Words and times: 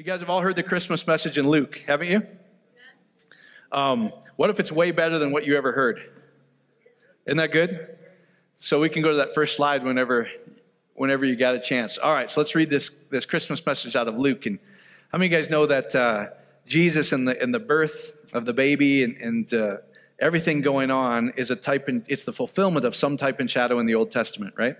You 0.00 0.04
guys 0.06 0.20
have 0.20 0.30
all 0.30 0.40
heard 0.40 0.56
the 0.56 0.62
Christmas 0.62 1.06
message 1.06 1.36
in 1.36 1.46
Luke, 1.46 1.84
haven't 1.86 2.08
you? 2.08 2.26
Um, 3.70 4.10
what 4.36 4.48
if 4.48 4.58
it's 4.58 4.72
way 4.72 4.92
better 4.92 5.18
than 5.18 5.30
what 5.30 5.44
you 5.44 5.58
ever 5.58 5.72
heard? 5.72 6.00
Isn't 7.26 7.36
that 7.36 7.52
good? 7.52 7.98
So 8.56 8.80
we 8.80 8.88
can 8.88 9.02
go 9.02 9.10
to 9.10 9.18
that 9.18 9.34
first 9.34 9.56
slide 9.56 9.84
whenever, 9.84 10.26
whenever 10.94 11.26
you 11.26 11.36
got 11.36 11.54
a 11.54 11.60
chance. 11.60 11.98
All 11.98 12.14
right, 12.14 12.30
so 12.30 12.40
let's 12.40 12.54
read 12.54 12.70
this, 12.70 12.90
this 13.10 13.26
Christmas 13.26 13.66
message 13.66 13.94
out 13.94 14.08
of 14.08 14.18
Luke. 14.18 14.46
And 14.46 14.58
how 15.12 15.18
many 15.18 15.26
of 15.26 15.32
you 15.32 15.36
guys 15.36 15.50
know 15.50 15.66
that 15.66 15.94
uh, 15.94 16.28
Jesus 16.66 17.12
and 17.12 17.28
the, 17.28 17.38
and 17.38 17.52
the 17.52 17.60
birth 17.60 18.32
of 18.32 18.46
the 18.46 18.54
baby 18.54 19.04
and, 19.04 19.16
and 19.18 19.52
uh, 19.52 19.76
everything 20.18 20.62
going 20.62 20.90
on 20.90 21.34
is 21.36 21.50
a 21.50 21.56
type 21.56 21.88
and 21.88 22.06
it's 22.08 22.24
the 22.24 22.32
fulfillment 22.32 22.86
of 22.86 22.96
some 22.96 23.18
type 23.18 23.38
and 23.38 23.50
shadow 23.50 23.78
in 23.78 23.84
the 23.84 23.96
Old 23.96 24.10
Testament, 24.10 24.54
right? 24.56 24.76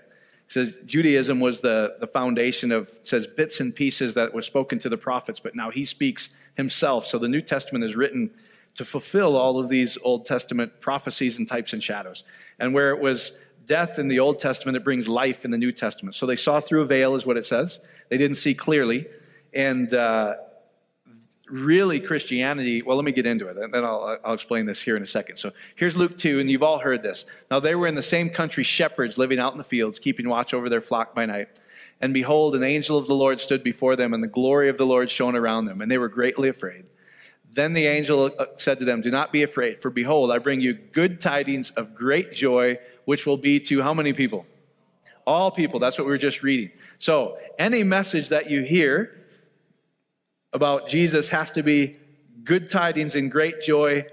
Says 0.51 0.77
Judaism 0.85 1.39
was 1.39 1.61
the, 1.61 1.95
the 2.00 2.09
foundation 2.09 2.72
of 2.72 2.91
says 3.03 3.25
bits 3.25 3.61
and 3.61 3.72
pieces 3.72 4.14
that 4.14 4.35
were 4.35 4.43
spoken 4.43 4.81
to 4.81 4.89
the 4.89 4.99
prophets, 4.99 5.39
but 5.39 5.54
now 5.54 5.71
he 5.71 5.85
speaks 5.85 6.29
himself. 6.57 7.07
So 7.07 7.18
the 7.18 7.29
New 7.29 7.41
Testament 7.41 7.85
is 7.85 7.95
written 7.95 8.32
to 8.75 8.85
fulfill 8.85 9.36
all 9.36 9.61
of 9.61 9.68
these 9.68 9.96
Old 10.03 10.27
Testament 10.27 10.81
prophecies 10.81 11.39
and 11.39 11.46
types 11.46 11.72
and 11.72 11.81
shadows. 11.81 12.25
And 12.58 12.75
where 12.75 12.91
it 12.91 13.00
was 13.00 13.35
death 13.67 14.00
in 14.00 14.08
the 14.08 14.18
Old 14.18 14.41
Testament, 14.41 14.77
it 14.77 14.82
brings 14.82 15.07
life 15.07 15.44
in 15.44 15.53
the 15.53 15.58
New 15.58 15.71
Testament. 15.71 16.17
So 16.17 16.27
they 16.27 16.35
saw 16.35 16.58
through 16.58 16.80
a 16.80 16.85
veil, 16.85 17.14
is 17.14 17.25
what 17.25 17.36
it 17.36 17.44
says. 17.44 17.79
They 18.08 18.19
didn't 18.19 18.36
see 18.36 18.53
clearly. 18.53 19.07
And 19.55 19.94
uh, 19.94 20.35
really, 21.50 22.00
Christianity, 22.00 22.82
well, 22.82 22.96
let 22.96 23.04
me 23.04 23.13
get 23.13 23.27
into 23.27 23.49
it, 23.49 23.57
and 23.57 23.72
then 23.72 23.85
I'll, 23.85 24.18
I'll 24.25 24.35
explain 24.35 24.67
this 24.67 24.81
here 24.81 24.96
in 24.96 25.03
a 25.03 25.07
second. 25.07 25.36
So 25.36 25.53
here's 25.77 25.96
Luke 25.96 26.17
2, 26.18 26.41
and 26.41 26.50
you've 26.50 26.63
all 26.63 26.79
heard 26.79 27.03
this. 27.03 27.27
Now 27.50 27.61
they 27.61 27.75
were 27.75 27.86
in 27.86 27.95
the 27.95 28.03
same 28.03 28.31
country, 28.31 28.63
shepherds 28.63 29.18
living 29.18 29.39
out 29.39 29.53
in 29.53 29.58
the 29.58 29.64
fields, 29.64 29.99
keeping 29.99 30.29
watch 30.29 30.55
over 30.55 30.68
their 30.68 30.81
flock 30.81 31.14
by 31.14 31.27
night. 31.27 31.49
And 32.00 32.14
behold, 32.14 32.55
an 32.55 32.62
angel 32.62 32.97
of 32.97 33.06
the 33.06 33.14
Lord 33.14 33.41
stood 33.41 33.62
before 33.62 33.97
them, 33.97 34.14
and 34.14 34.24
the 34.24 34.28
glory 34.28 34.69
of 34.69 34.78
the 34.78 34.86
Lord 34.86 35.11
shone 35.11 35.36
around 35.36 35.66
them, 35.66 35.80
and 35.80 35.91
they 35.91 35.98
were 35.98 36.08
greatly 36.08 36.48
afraid. 36.48 36.89
Then 37.52 37.72
the 37.72 37.86
angel 37.86 38.30
uh, 38.39 38.46
said 38.56 38.78
to 38.78 38.84
them, 38.84 39.00
Do 39.00 39.11
not 39.11 39.33
be 39.33 39.42
afraid, 39.42 39.83
for 39.83 39.91
behold, 39.91 40.30
I 40.30 40.39
bring 40.39 40.61
you 40.61 40.72
good 40.72 41.20
tidings 41.20 41.72
of 41.72 41.94
great 41.94 42.33
joy, 42.33 42.78
which 43.05 43.27
will 43.27 43.36
be 43.36 43.61
to 43.61 43.83
how 43.83 43.92
many 43.92 44.12
people? 44.12 44.46
All 45.27 45.50
people. 45.50 45.80
That's 45.80 45.98
what 45.98 46.06
we 46.06 46.11
were 46.11 46.19
just 46.19 46.42
reading. 46.42 46.70
So, 46.98 47.39
any 47.58 47.83
message 47.83 48.30
that 48.30 48.50
you 48.50 48.62
hear 48.62 49.19
about 50.52 50.88
Jesus 50.88 51.28
has 51.30 51.50
to 51.52 51.62
be 51.62 51.96
good 52.44 52.70
tidings 52.70 53.14
and 53.14 53.30
great 53.30 53.60
joy 53.62 54.06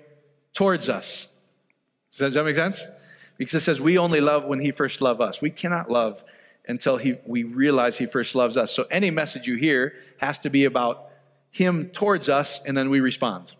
towards 0.53 0.89
us. 0.89 1.27
Does 2.17 2.33
that 2.33 2.43
make 2.43 2.55
sense? 2.55 2.85
Because 3.37 3.55
it 3.55 3.59
says 3.61 3.79
we 3.79 3.97
only 3.97 4.21
love 4.21 4.45
when 4.45 4.59
he 4.59 4.71
first 4.71 5.01
loved 5.01 5.21
us. 5.21 5.41
We 5.41 5.51
cannot 5.51 5.91
love 5.91 6.23
until 6.67 6.97
he, 6.97 7.15
we 7.25 7.43
realize 7.43 7.97
he 7.97 8.05
first 8.05 8.35
loves 8.35 8.57
us. 8.57 8.71
So 8.71 8.85
any 8.89 9.11
message 9.11 9.47
you 9.47 9.55
hear 9.55 9.93
has 10.17 10.39
to 10.39 10.49
be 10.49 10.65
about 10.65 11.09
him 11.51 11.87
towards 11.89 12.29
us, 12.29 12.59
and 12.65 12.75
then 12.75 12.89
we 12.89 12.99
respond. 12.99 13.55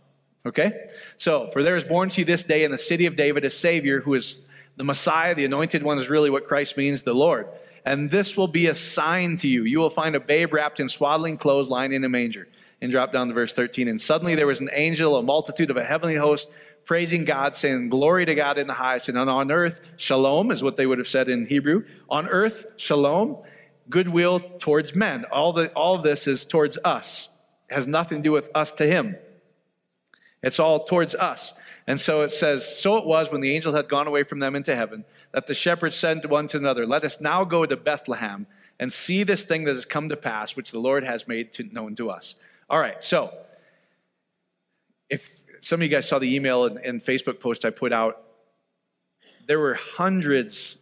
Okay? 0.45 0.89
So, 1.17 1.50
for 1.52 1.64
there 1.64 1.75
is 1.75 1.83
born 1.83 2.09
to 2.09 2.22
you 2.22 2.25
this 2.25 2.44
day 2.44 2.64
in 2.64 2.72
the 2.72 2.78
city 2.78 3.05
of 3.05 3.16
David 3.16 3.44
a 3.45 3.50
Savior 3.50 4.02
who 4.02 4.14
is 4.14 4.39
the 4.75 4.83
Messiah, 4.83 5.33
the 5.33 5.45
anointed 5.45 5.81
one 5.81 5.98
is 5.98 6.08
really 6.08 6.30
what 6.30 6.45
Christ 6.45 6.78
means, 6.78 7.02
the 7.02 7.14
Lord. 7.14 7.48
And 7.83 8.11
this 8.11 8.38
will 8.38 8.48
be 8.48 8.67
a 8.67 8.75
sign 8.75 9.38
to 9.38 9.48
you. 9.48 9.64
You 9.64 9.80
will 9.80 9.89
find 9.89 10.16
a 10.16 10.20
babe 10.20 10.53
wrapped 10.53 10.80
in 10.80 10.88
swaddling 10.88 11.38
clothes 11.38 11.70
lying 11.70 11.94
in 11.94 12.03
a 12.03 12.09
manger. 12.09 12.48
And 12.81 12.92
drop 12.92 13.11
down 13.11 13.28
to 13.28 13.33
verse 13.33 13.53
13. 13.53 13.88
And 13.88 14.00
suddenly 14.00 14.36
there 14.36 14.47
was 14.47 14.59
an 14.59 14.70
angel, 14.72 15.16
a 15.16 15.23
multitude 15.23 15.72
of 15.72 15.78
a 15.78 15.83
heavenly 15.83 16.16
host, 16.16 16.47
praising 16.86 17.25
God, 17.25 17.56
saying, 17.56 17.89
Glory 17.89 18.25
to 18.25 18.36
God 18.36 18.58
in 18.58 18.67
the 18.67 18.73
highest. 18.73 19.09
And 19.09 19.17
on 19.17 19.52
earth, 19.52 19.94
shalom 19.97 20.52
is 20.52 20.61
what 20.61 20.78
they 20.78 20.86
would 20.86 21.00
have 21.00 21.08
said 21.08 21.28
in 21.28 21.48
Hebrew. 21.48 21.86
On 22.09 22.28
earth, 22.28 22.66
shalom, 22.78 23.42
goodwill 23.89 24.39
towards 24.39 24.95
men. 24.95 25.25
All, 25.25 25.53
the, 25.53 25.72
all 25.73 25.95
of 25.95 26.03
this 26.03 26.28
is 26.28 26.45
towards 26.45 26.78
us 26.83 27.30
has 27.70 27.88
nothing 27.88 28.20
to 28.20 28.23
do 28.23 28.31
with 28.31 28.50
us 28.55 28.72
to 28.73 28.88
him. 28.88 29.17
It's 30.43 30.60
all 30.60 30.83
towards 30.83 31.16
us. 31.16 31.54
And 31.87 31.99
so 31.99 32.21
it 32.21 32.32
says, 32.32 32.80
So 32.80 32.98
it 32.98 33.05
was 33.05 33.32
when 33.32 33.42
the 33.42 33.55
angels 33.55 33.76
had 33.76 33.89
gone 33.89 34.08
away 34.08 34.23
from 34.23 34.39
them 34.39 34.55
into 34.55 34.76
heaven, 34.76 35.05
that 35.32 35.48
the 35.48 35.54
shepherds 35.54 35.95
said 35.95 36.23
one 36.26 36.48
to 36.49 36.58
another, 36.58 36.86
Let 36.86 37.04
us 37.04 37.20
now 37.20 37.43
go 37.43 37.66
to 37.66 37.76
Bethlehem 37.76 38.48
and 38.80 38.93
see 38.93 39.23
this 39.23 39.43
thing 39.43 39.64
that 39.64 39.76
has 39.76 39.86
come 39.86 40.10
to 40.10 40.17
pass, 40.17 40.55
which 40.55 40.71
the 40.71 40.80
Lord 40.80 41.04
has 41.04 41.27
made 41.27 41.54
to, 41.54 41.64
known 41.64 41.95
to 41.95 42.10
us. 42.10 42.36
All 42.70 42.80
right, 42.80 43.02
so 43.04 43.33
if 45.10 45.44
some 45.61 45.80
of 45.80 45.83
you 45.83 45.89
guys 45.89 46.08
saw 46.08 46.20
the 46.20 46.36
email 46.36 46.66
and, 46.66 46.78
and 46.78 47.02
Facebook 47.02 47.39
post 47.39 47.66
I 47.66 47.70
put 47.70 47.94
out, 47.94 48.23
there 49.48 49.60
were 49.60 49.76
hundreds 49.76 50.78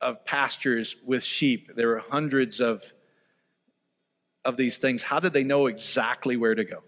of 0.00 0.24
pastures 0.24 0.96
with 1.04 1.24
sheep. 1.24 1.70
There 1.74 1.88
were 1.88 1.98
hundreds 1.98 2.60
of 2.60 2.92
of 4.44 4.56
these 4.56 4.78
things, 4.78 5.02
how 5.02 5.20
did 5.20 5.32
they 5.32 5.44
know 5.44 5.66
exactly 5.66 6.36
where 6.36 6.54
to 6.54 6.64
go? 6.64 6.82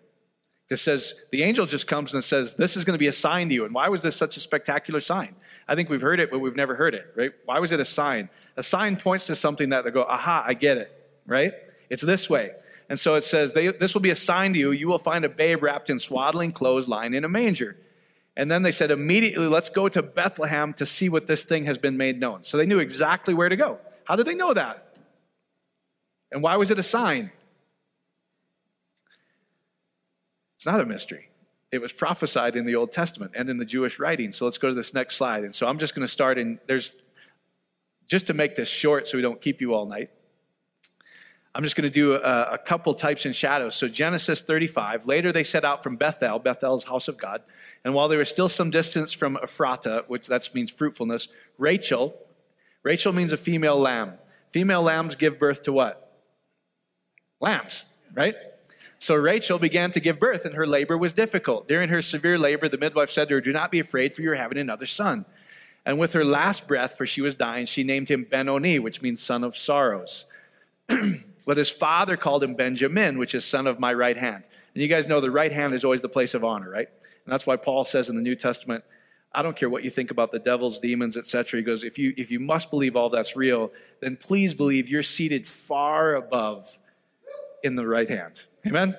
It 0.70 0.78
says, 0.78 1.14
the 1.30 1.42
angel 1.42 1.66
just 1.66 1.88
comes 1.88 2.14
and 2.14 2.22
says, 2.22 2.54
This 2.54 2.76
is 2.76 2.84
going 2.84 2.94
to 2.94 2.98
be 2.98 3.08
a 3.08 3.12
sign 3.12 3.48
to 3.48 3.54
you. 3.54 3.64
And 3.64 3.74
why 3.74 3.88
was 3.88 4.02
this 4.02 4.14
such 4.14 4.36
a 4.36 4.40
spectacular 4.40 5.00
sign? 5.00 5.34
I 5.66 5.74
think 5.74 5.90
we've 5.90 6.00
heard 6.00 6.20
it, 6.20 6.30
but 6.30 6.38
we've 6.38 6.56
never 6.56 6.76
heard 6.76 6.94
it, 6.94 7.12
right? 7.16 7.32
Why 7.44 7.58
was 7.58 7.72
it 7.72 7.80
a 7.80 7.84
sign? 7.84 8.28
A 8.56 8.62
sign 8.62 8.96
points 8.96 9.26
to 9.26 9.36
something 9.36 9.70
that 9.70 9.84
they 9.84 9.90
go, 9.90 10.04
Aha, 10.04 10.44
I 10.46 10.54
get 10.54 10.78
it, 10.78 10.90
right? 11.26 11.52
It's 11.90 12.02
this 12.02 12.30
way. 12.30 12.52
And 12.90 12.98
so 12.98 13.14
it 13.14 13.22
says, 13.22 13.52
This 13.52 13.94
will 13.94 14.00
be 14.00 14.10
a 14.10 14.16
sign 14.16 14.52
to 14.52 14.58
you. 14.58 14.72
You 14.72 14.88
will 14.88 14.98
find 14.98 15.24
a 15.24 15.28
babe 15.28 15.62
wrapped 15.62 15.88
in 15.88 16.00
swaddling 16.00 16.50
clothes 16.50 16.88
lying 16.88 17.14
in 17.14 17.24
a 17.24 17.28
manger. 17.28 17.76
And 18.36 18.50
then 18.50 18.62
they 18.62 18.72
said, 18.72 18.90
Immediately, 18.90 19.46
let's 19.46 19.70
go 19.70 19.88
to 19.88 20.02
Bethlehem 20.02 20.74
to 20.74 20.84
see 20.84 21.08
what 21.08 21.28
this 21.28 21.44
thing 21.44 21.64
has 21.64 21.78
been 21.78 21.96
made 21.96 22.18
known. 22.18 22.42
So 22.42 22.56
they 22.56 22.66
knew 22.66 22.80
exactly 22.80 23.32
where 23.32 23.48
to 23.48 23.54
go. 23.54 23.78
How 24.04 24.16
did 24.16 24.26
they 24.26 24.34
know 24.34 24.52
that? 24.52 24.96
And 26.32 26.42
why 26.42 26.56
was 26.56 26.72
it 26.72 26.80
a 26.80 26.82
sign? 26.82 27.30
It's 30.56 30.66
not 30.66 30.80
a 30.80 30.84
mystery. 30.84 31.30
It 31.70 31.80
was 31.80 31.92
prophesied 31.92 32.56
in 32.56 32.66
the 32.66 32.74
Old 32.74 32.90
Testament 32.90 33.32
and 33.36 33.48
in 33.48 33.56
the 33.56 33.64
Jewish 33.64 34.00
writings. 34.00 34.36
So 34.36 34.46
let's 34.46 34.58
go 34.58 34.68
to 34.68 34.74
this 34.74 34.92
next 34.92 35.14
slide. 35.14 35.44
And 35.44 35.54
so 35.54 35.68
I'm 35.68 35.78
just 35.78 35.94
going 35.94 36.04
to 36.04 36.12
start 36.12 36.38
in 36.38 36.58
there's 36.66 36.92
just 38.08 38.26
to 38.26 38.34
make 38.34 38.56
this 38.56 38.68
short 38.68 39.06
so 39.06 39.16
we 39.16 39.22
don't 39.22 39.40
keep 39.40 39.60
you 39.60 39.74
all 39.74 39.86
night. 39.86 40.10
I'm 41.54 41.64
just 41.64 41.74
going 41.74 41.88
to 41.88 41.92
do 41.92 42.14
a, 42.14 42.52
a, 42.52 42.58
couple 42.58 42.94
types 42.94 43.24
and 43.24 43.34
shadows. 43.34 43.74
So 43.74 43.88
Genesis 43.88 44.42
35. 44.42 45.06
Later 45.06 45.32
they 45.32 45.42
set 45.42 45.64
out 45.64 45.82
from 45.82 45.96
Bethel. 45.96 46.38
Bethel's 46.38 46.84
house 46.84 47.08
of 47.08 47.18
God. 47.18 47.42
And 47.84 47.92
while 47.92 48.08
they 48.08 48.16
were 48.16 48.24
still 48.24 48.48
some 48.48 48.70
distance 48.70 49.12
from 49.12 49.36
Ephratah, 49.36 50.08
which 50.08 50.28
that 50.28 50.48
means 50.54 50.70
fruitfulness, 50.70 51.28
Rachel, 51.58 52.16
Rachel 52.84 53.12
means 53.12 53.32
a 53.32 53.36
female 53.36 53.78
lamb. 53.78 54.14
Female 54.50 54.82
lambs 54.82 55.16
give 55.16 55.38
birth 55.38 55.62
to 55.62 55.72
what? 55.72 56.18
Lambs, 57.40 57.84
right? 58.14 58.34
So 58.98 59.14
Rachel 59.14 59.58
began 59.58 59.92
to 59.92 60.00
give 60.00 60.20
birth, 60.20 60.44
and 60.44 60.54
her 60.54 60.66
labor 60.66 60.98
was 60.98 61.12
difficult. 61.12 61.66
During 61.66 61.88
her 61.88 62.02
severe 62.02 62.38
labor, 62.38 62.68
the 62.68 62.76
midwife 62.76 63.10
said 63.10 63.28
to 63.28 63.36
her, 63.36 63.40
Do 63.40 63.52
not 63.52 63.70
be 63.70 63.78
afraid, 63.78 64.14
for 64.14 64.22
you're 64.22 64.34
having 64.34 64.58
another 64.58 64.86
son. 64.86 65.24
And 65.86 65.98
with 65.98 66.12
her 66.12 66.24
last 66.24 66.66
breath, 66.66 66.98
for 66.98 67.06
she 67.06 67.22
was 67.22 67.34
dying, 67.34 67.64
she 67.64 67.82
named 67.82 68.10
him 68.10 68.26
Benoni, 68.30 68.78
which 68.78 69.00
means 69.00 69.22
son 69.22 69.42
of 69.42 69.56
sorrows. 69.56 70.26
but 71.50 71.56
his 71.56 71.68
father 71.68 72.16
called 72.16 72.44
him 72.44 72.54
Benjamin, 72.54 73.18
which 73.18 73.34
is 73.34 73.44
son 73.44 73.66
of 73.66 73.80
my 73.80 73.92
right 73.92 74.16
hand. 74.16 74.44
And 74.72 74.80
you 74.80 74.86
guys 74.86 75.08
know 75.08 75.20
the 75.20 75.32
right 75.32 75.50
hand 75.50 75.74
is 75.74 75.82
always 75.82 76.00
the 76.00 76.08
place 76.08 76.34
of 76.34 76.44
honor, 76.44 76.70
right? 76.70 76.86
And 76.86 77.32
that's 77.32 77.44
why 77.44 77.56
Paul 77.56 77.84
says 77.84 78.08
in 78.08 78.14
the 78.14 78.22
New 78.22 78.36
Testament, 78.36 78.84
I 79.32 79.42
don't 79.42 79.56
care 79.56 79.68
what 79.68 79.82
you 79.82 79.90
think 79.90 80.12
about 80.12 80.30
the 80.30 80.38
devils, 80.38 80.78
demons, 80.78 81.16
etc. 81.16 81.58
He 81.58 81.64
goes, 81.64 81.82
if 81.82 81.98
you, 81.98 82.14
if 82.16 82.30
you 82.30 82.38
must 82.38 82.70
believe 82.70 82.94
all 82.94 83.10
that's 83.10 83.34
real, 83.34 83.72
then 83.98 84.16
please 84.16 84.54
believe 84.54 84.88
you're 84.88 85.02
seated 85.02 85.44
far 85.44 86.14
above 86.14 86.78
in 87.64 87.74
the 87.74 87.84
right 87.84 88.08
hand. 88.08 88.44
Amen? 88.64 88.94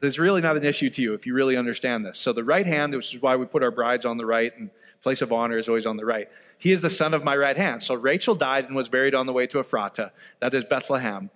It's 0.00 0.18
really 0.18 0.40
not 0.40 0.56
an 0.56 0.64
issue 0.64 0.88
to 0.88 1.02
you 1.02 1.12
if 1.12 1.26
you 1.26 1.34
really 1.34 1.58
understand 1.58 2.06
this. 2.06 2.16
So 2.16 2.32
the 2.32 2.44
right 2.44 2.64
hand, 2.64 2.94
which 2.94 3.12
is 3.12 3.20
why 3.20 3.36
we 3.36 3.44
put 3.44 3.62
our 3.62 3.70
brides 3.70 4.06
on 4.06 4.16
the 4.16 4.24
right, 4.24 4.58
and 4.58 4.70
place 5.02 5.20
of 5.20 5.32
honor 5.32 5.58
is 5.58 5.68
always 5.68 5.84
on 5.84 5.98
the 5.98 6.04
right. 6.06 6.30
He 6.56 6.72
is 6.72 6.80
the 6.80 6.88
son 6.88 7.12
of 7.12 7.22
my 7.22 7.36
right 7.36 7.58
hand. 7.58 7.82
So 7.82 7.94
Rachel 7.94 8.34
died 8.34 8.64
and 8.64 8.74
was 8.74 8.88
buried 8.88 9.14
on 9.14 9.26
the 9.26 9.34
way 9.34 9.46
to 9.48 9.60
Ephrata, 9.60 10.12
that 10.40 10.54
is 10.54 10.64
Bethlehem. 10.64 11.28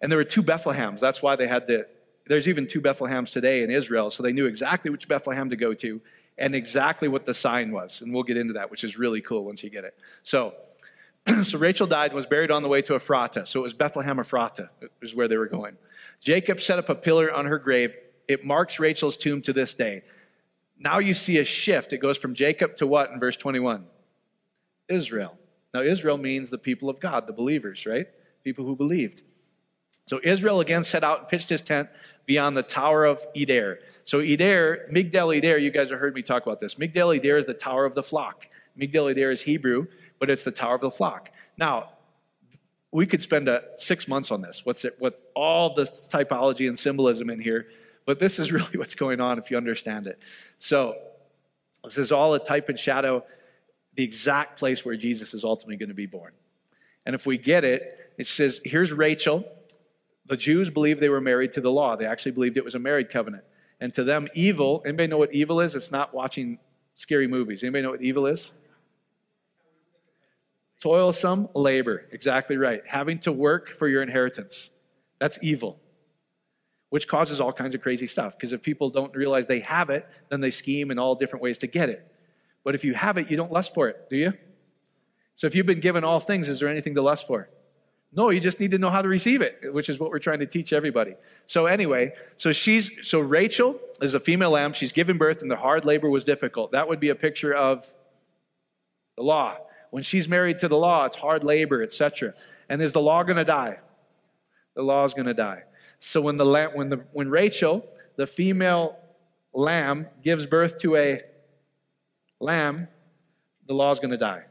And 0.00 0.10
there 0.10 0.16
were 0.18 0.24
two 0.24 0.42
Bethlehems. 0.42 1.00
That's 1.00 1.22
why 1.22 1.36
they 1.36 1.46
had 1.46 1.66
the, 1.66 1.86
there's 2.26 2.48
even 2.48 2.66
two 2.66 2.80
Bethlehems 2.80 3.30
today 3.30 3.62
in 3.62 3.70
Israel. 3.70 4.10
So 4.10 4.22
they 4.22 4.32
knew 4.32 4.46
exactly 4.46 4.90
which 4.90 5.08
Bethlehem 5.08 5.50
to 5.50 5.56
go 5.56 5.74
to 5.74 6.00
and 6.38 6.54
exactly 6.54 7.08
what 7.08 7.26
the 7.26 7.34
sign 7.34 7.70
was. 7.70 8.00
And 8.00 8.12
we'll 8.12 8.22
get 8.22 8.36
into 8.36 8.54
that, 8.54 8.70
which 8.70 8.84
is 8.84 8.98
really 8.98 9.20
cool 9.20 9.44
once 9.44 9.62
you 9.62 9.70
get 9.70 9.84
it. 9.84 9.96
So, 10.22 10.54
so 11.42 11.58
Rachel 11.58 11.86
died 11.86 12.12
and 12.12 12.14
was 12.14 12.26
buried 12.26 12.50
on 12.50 12.62
the 12.62 12.68
way 12.68 12.80
to 12.82 12.94
Ephratah. 12.94 13.46
So 13.46 13.60
it 13.60 13.62
was 13.62 13.74
Bethlehem 13.74 14.16
Ephratah 14.16 14.70
is 15.02 15.14
where 15.14 15.28
they 15.28 15.36
were 15.36 15.48
going. 15.48 15.76
Jacob 16.20 16.60
set 16.60 16.78
up 16.78 16.88
a 16.88 16.94
pillar 16.94 17.32
on 17.32 17.44
her 17.46 17.58
grave. 17.58 17.94
It 18.26 18.44
marks 18.44 18.78
Rachel's 18.78 19.16
tomb 19.16 19.42
to 19.42 19.52
this 19.52 19.74
day. 19.74 20.02
Now 20.78 20.98
you 20.98 21.12
see 21.12 21.38
a 21.38 21.44
shift. 21.44 21.92
It 21.92 21.98
goes 21.98 22.16
from 22.16 22.32
Jacob 22.32 22.76
to 22.76 22.86
what 22.86 23.10
in 23.10 23.20
verse 23.20 23.36
21? 23.36 23.84
Israel. 24.88 25.36
Now, 25.72 25.82
Israel 25.82 26.18
means 26.18 26.50
the 26.50 26.58
people 26.58 26.88
of 26.88 27.00
God, 27.00 27.26
the 27.26 27.32
believers, 27.32 27.86
right? 27.86 28.06
People 28.42 28.64
who 28.64 28.74
believed. 28.74 29.22
So 30.06 30.20
Israel 30.22 30.60
again 30.60 30.84
set 30.84 31.04
out 31.04 31.20
and 31.20 31.28
pitched 31.28 31.48
his 31.48 31.62
tent 31.62 31.88
beyond 32.26 32.56
the 32.56 32.62
Tower 32.62 33.04
of 33.04 33.24
Eder. 33.36 33.78
So 34.04 34.20
Eder, 34.20 34.88
Migdal 34.92 35.36
Eder, 35.36 35.58
you 35.58 35.70
guys 35.70 35.90
have 35.90 36.00
heard 36.00 36.14
me 36.14 36.22
talk 36.22 36.44
about 36.44 36.60
this. 36.60 36.76
Migdal 36.76 37.16
Eder 37.16 37.36
is 37.36 37.46
the 37.46 37.54
Tower 37.54 37.84
of 37.84 37.94
the 37.94 38.02
Flock. 38.02 38.48
Migdal 38.78 39.10
Eder 39.10 39.30
is 39.30 39.42
Hebrew, 39.42 39.86
but 40.18 40.30
it's 40.30 40.44
the 40.44 40.50
Tower 40.50 40.74
of 40.74 40.80
the 40.80 40.90
Flock. 40.90 41.30
Now, 41.56 41.90
we 42.92 43.06
could 43.06 43.22
spend 43.22 43.48
a, 43.48 43.62
six 43.76 44.08
months 44.08 44.30
on 44.30 44.40
this. 44.40 44.64
What's 44.64 44.84
it? 44.84 44.96
What's 44.98 45.22
all 45.34 45.74
the 45.74 45.84
typology 45.84 46.66
and 46.66 46.78
symbolism 46.78 47.30
in 47.30 47.40
here? 47.40 47.68
But 48.04 48.18
this 48.18 48.38
is 48.38 48.50
really 48.52 48.76
what's 48.76 48.94
going 48.94 49.20
on 49.20 49.38
if 49.38 49.50
you 49.50 49.56
understand 49.56 50.06
it. 50.06 50.18
So 50.58 50.94
this 51.84 51.98
is 51.98 52.12
all 52.12 52.34
a 52.34 52.44
type 52.44 52.68
and 52.68 52.78
shadow, 52.78 53.24
the 53.94 54.04
exact 54.04 54.58
place 54.58 54.84
where 54.84 54.96
Jesus 54.96 55.34
is 55.34 55.44
ultimately 55.44 55.76
going 55.76 55.88
to 55.88 55.94
be 55.94 56.06
born. 56.06 56.32
And 57.06 57.14
if 57.14 57.26
we 57.26 57.38
get 57.38 57.64
it, 57.64 58.12
it 58.18 58.26
says, 58.26 58.60
here's 58.64 58.92
Rachel. 58.92 59.44
The 60.30 60.36
Jews 60.36 60.70
believed 60.70 61.00
they 61.00 61.08
were 61.08 61.20
married 61.20 61.50
to 61.54 61.60
the 61.60 61.72
law. 61.72 61.96
They 61.96 62.06
actually 62.06 62.30
believed 62.30 62.56
it 62.56 62.64
was 62.64 62.76
a 62.76 62.78
married 62.78 63.10
covenant. 63.10 63.42
And 63.80 63.92
to 63.96 64.04
them, 64.04 64.28
evil, 64.32 64.80
anybody 64.86 65.08
know 65.08 65.18
what 65.18 65.34
evil 65.34 65.58
is? 65.58 65.74
It's 65.74 65.90
not 65.90 66.14
watching 66.14 66.60
scary 66.94 67.26
movies. 67.26 67.64
Anybody 67.64 67.82
know 67.82 67.90
what 67.90 68.00
evil 68.00 68.26
is? 68.26 68.52
Toilsome 70.80 71.48
labor. 71.56 72.06
Exactly 72.12 72.56
right. 72.56 72.80
Having 72.86 73.18
to 73.18 73.32
work 73.32 73.70
for 73.70 73.88
your 73.88 74.02
inheritance. 74.02 74.70
That's 75.18 75.36
evil, 75.42 75.80
which 76.90 77.08
causes 77.08 77.40
all 77.40 77.52
kinds 77.52 77.74
of 77.74 77.80
crazy 77.80 78.06
stuff. 78.06 78.38
Because 78.38 78.52
if 78.52 78.62
people 78.62 78.88
don't 78.88 79.12
realize 79.16 79.48
they 79.48 79.60
have 79.60 79.90
it, 79.90 80.06
then 80.28 80.40
they 80.40 80.52
scheme 80.52 80.92
in 80.92 80.98
all 81.00 81.16
different 81.16 81.42
ways 81.42 81.58
to 81.58 81.66
get 81.66 81.88
it. 81.88 82.08
But 82.62 82.76
if 82.76 82.84
you 82.84 82.94
have 82.94 83.18
it, 83.18 83.32
you 83.32 83.36
don't 83.36 83.50
lust 83.50 83.74
for 83.74 83.88
it, 83.88 84.08
do 84.08 84.16
you? 84.16 84.32
So 85.34 85.48
if 85.48 85.56
you've 85.56 85.66
been 85.66 85.80
given 85.80 86.04
all 86.04 86.20
things, 86.20 86.48
is 86.48 86.60
there 86.60 86.68
anything 86.68 86.94
to 86.94 87.02
lust 87.02 87.26
for? 87.26 87.50
No, 88.12 88.30
you 88.30 88.40
just 88.40 88.58
need 88.58 88.72
to 88.72 88.78
know 88.78 88.90
how 88.90 89.02
to 89.02 89.08
receive 89.08 89.40
it, 89.40 89.72
which 89.72 89.88
is 89.88 90.00
what 90.00 90.10
we're 90.10 90.18
trying 90.18 90.40
to 90.40 90.46
teach 90.46 90.72
everybody. 90.72 91.14
So 91.46 91.66
anyway, 91.66 92.12
so 92.38 92.50
she's 92.50 92.90
so 93.02 93.20
Rachel 93.20 93.78
is 94.02 94.14
a 94.14 94.20
female 94.20 94.50
lamb. 94.50 94.72
She's 94.72 94.90
given 94.90 95.16
birth, 95.16 95.42
and 95.42 95.50
the 95.50 95.56
hard 95.56 95.84
labor 95.84 96.10
was 96.10 96.24
difficult. 96.24 96.72
That 96.72 96.88
would 96.88 96.98
be 96.98 97.10
a 97.10 97.14
picture 97.14 97.54
of 97.54 97.88
the 99.16 99.22
law. 99.22 99.58
When 99.90 100.02
she's 100.02 100.28
married 100.28 100.58
to 100.60 100.68
the 100.68 100.76
law, 100.76 101.04
it's 101.04 101.16
hard 101.16 101.44
labor, 101.44 101.82
etc. 101.82 102.34
And 102.68 102.82
is 102.82 102.92
the 102.92 103.00
law 103.00 103.22
going 103.22 103.36
to 103.36 103.44
die? 103.44 103.78
The 104.74 104.82
law 104.82 105.04
is 105.04 105.14
going 105.14 105.26
to 105.26 105.34
die. 105.34 105.64
So 106.00 106.20
when 106.20 106.36
the 106.36 106.70
when 106.74 106.88
the 106.88 107.04
when 107.12 107.28
Rachel, 107.28 107.86
the 108.16 108.26
female 108.26 108.98
lamb, 109.52 110.08
gives 110.22 110.46
birth 110.46 110.78
to 110.78 110.96
a 110.96 111.20
lamb, 112.40 112.88
the 113.66 113.74
law 113.74 113.92
is 113.92 114.00
going 114.00 114.10
to 114.10 114.16
die. 114.16 114.46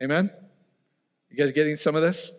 Amen. 0.00 0.30
You 1.34 1.44
guys 1.44 1.50
getting 1.50 1.74
some 1.74 1.96
of 1.96 2.02
this? 2.02 2.30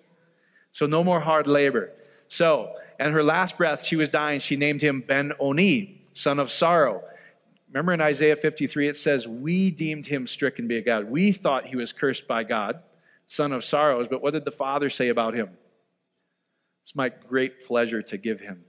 So 0.71 0.85
no 0.85 1.03
more 1.03 1.19
hard 1.19 1.47
labor. 1.47 1.91
So, 2.29 2.71
and 2.97 3.13
her 3.13 3.23
last 3.23 3.57
breath, 3.57 3.83
she 3.83 3.97
was 3.97 4.09
dying. 4.09 4.39
She 4.39 4.55
named 4.55 4.81
him 4.81 5.03
Ben 5.05 5.33
Oni, 5.37 6.01
son 6.13 6.39
of 6.39 6.49
sorrow. 6.49 7.03
Remember 7.67 7.91
in 7.91 7.99
Isaiah 7.99 8.37
53, 8.37 8.87
it 8.87 8.95
says, 8.95 9.27
We 9.27 9.69
deemed 9.69 10.07
him 10.07 10.27
stricken 10.27 10.69
by 10.69 10.79
God. 10.79 11.09
We 11.09 11.33
thought 11.33 11.65
he 11.65 11.75
was 11.75 11.91
cursed 11.91 12.25
by 12.25 12.45
God, 12.45 12.85
son 13.27 13.51
of 13.51 13.65
sorrows. 13.65 14.07
But 14.07 14.21
what 14.23 14.31
did 14.31 14.45
the 14.45 14.51
Father 14.51 14.89
say 14.89 15.09
about 15.09 15.33
him? 15.33 15.49
It's 16.81 16.95
my 16.95 17.09
great 17.09 17.67
pleasure 17.67 18.01
to 18.01 18.17
give 18.17 18.39
him. 18.39 18.63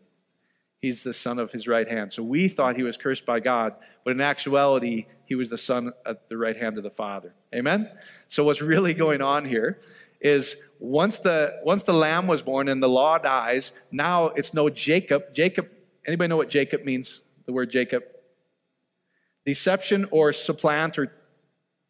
He's 0.81 1.05
the 1.05 1.13
son 1.13 1.39
of 1.39 1.53
his 1.53 1.69
right 1.69 1.89
hand. 1.89 2.13
So 2.13 2.25
we 2.25 2.49
thought 2.49 2.75
he 2.75 2.83
was 2.83 2.97
cursed 2.97 3.25
by 3.25 3.39
God, 3.39 3.77
but 4.05 4.11
in 4.11 4.21
actuality, 4.21 5.07
he 5.25 5.37
was 5.37 5.51
the 5.51 5.59
son 5.59 5.93
at 6.05 6.29
the 6.29 6.37
right 6.37 6.57
hand 6.57 6.79
of 6.79 6.83
the 6.83 6.91
Father. 6.91 7.33
Amen? 7.55 7.91
So 8.29 8.43
what's 8.43 8.61
really 8.61 8.93
going 8.93 9.23
on 9.23 9.45
here 9.45 9.79
is 10.21 10.57
once 10.79 11.19
the 11.19 11.61
once 11.65 11.83
the 11.83 11.93
lamb 11.93 12.27
was 12.27 12.43
born 12.43 12.69
and 12.69 12.83
the 12.83 12.89
law 12.89 13.19
dies, 13.19 13.73
now 13.91 14.27
it's 14.29 14.53
no 14.53 14.69
Jacob. 14.69 15.35
Jacob, 15.35 15.69
anybody 16.07 16.29
know 16.29 16.37
what 16.37 16.49
Jacob 16.49 16.85
means? 16.85 17.23
The 17.47 17.53
word 17.53 17.71
Jacob? 17.71 18.05
Deception 19.45 20.07
or 20.11 20.33
supplant 20.33 20.99
or 20.99 21.13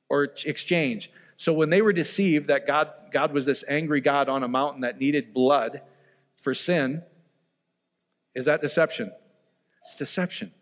or 0.08 0.28
exchange. 0.44 1.10
So 1.36 1.52
when 1.52 1.70
they 1.70 1.82
were 1.82 1.92
deceived 1.92 2.48
that 2.48 2.66
God 2.66 2.92
God 3.12 3.32
was 3.32 3.46
this 3.46 3.64
angry 3.68 4.00
God 4.00 4.28
on 4.28 4.42
a 4.42 4.48
mountain 4.48 4.82
that 4.82 4.98
needed 4.98 5.34
blood 5.34 5.82
for 6.36 6.54
sin, 6.54 7.02
is 8.34 8.44
that 8.44 8.60
deception? 8.60 9.12
It's 9.86 9.96
deception. 9.96 10.52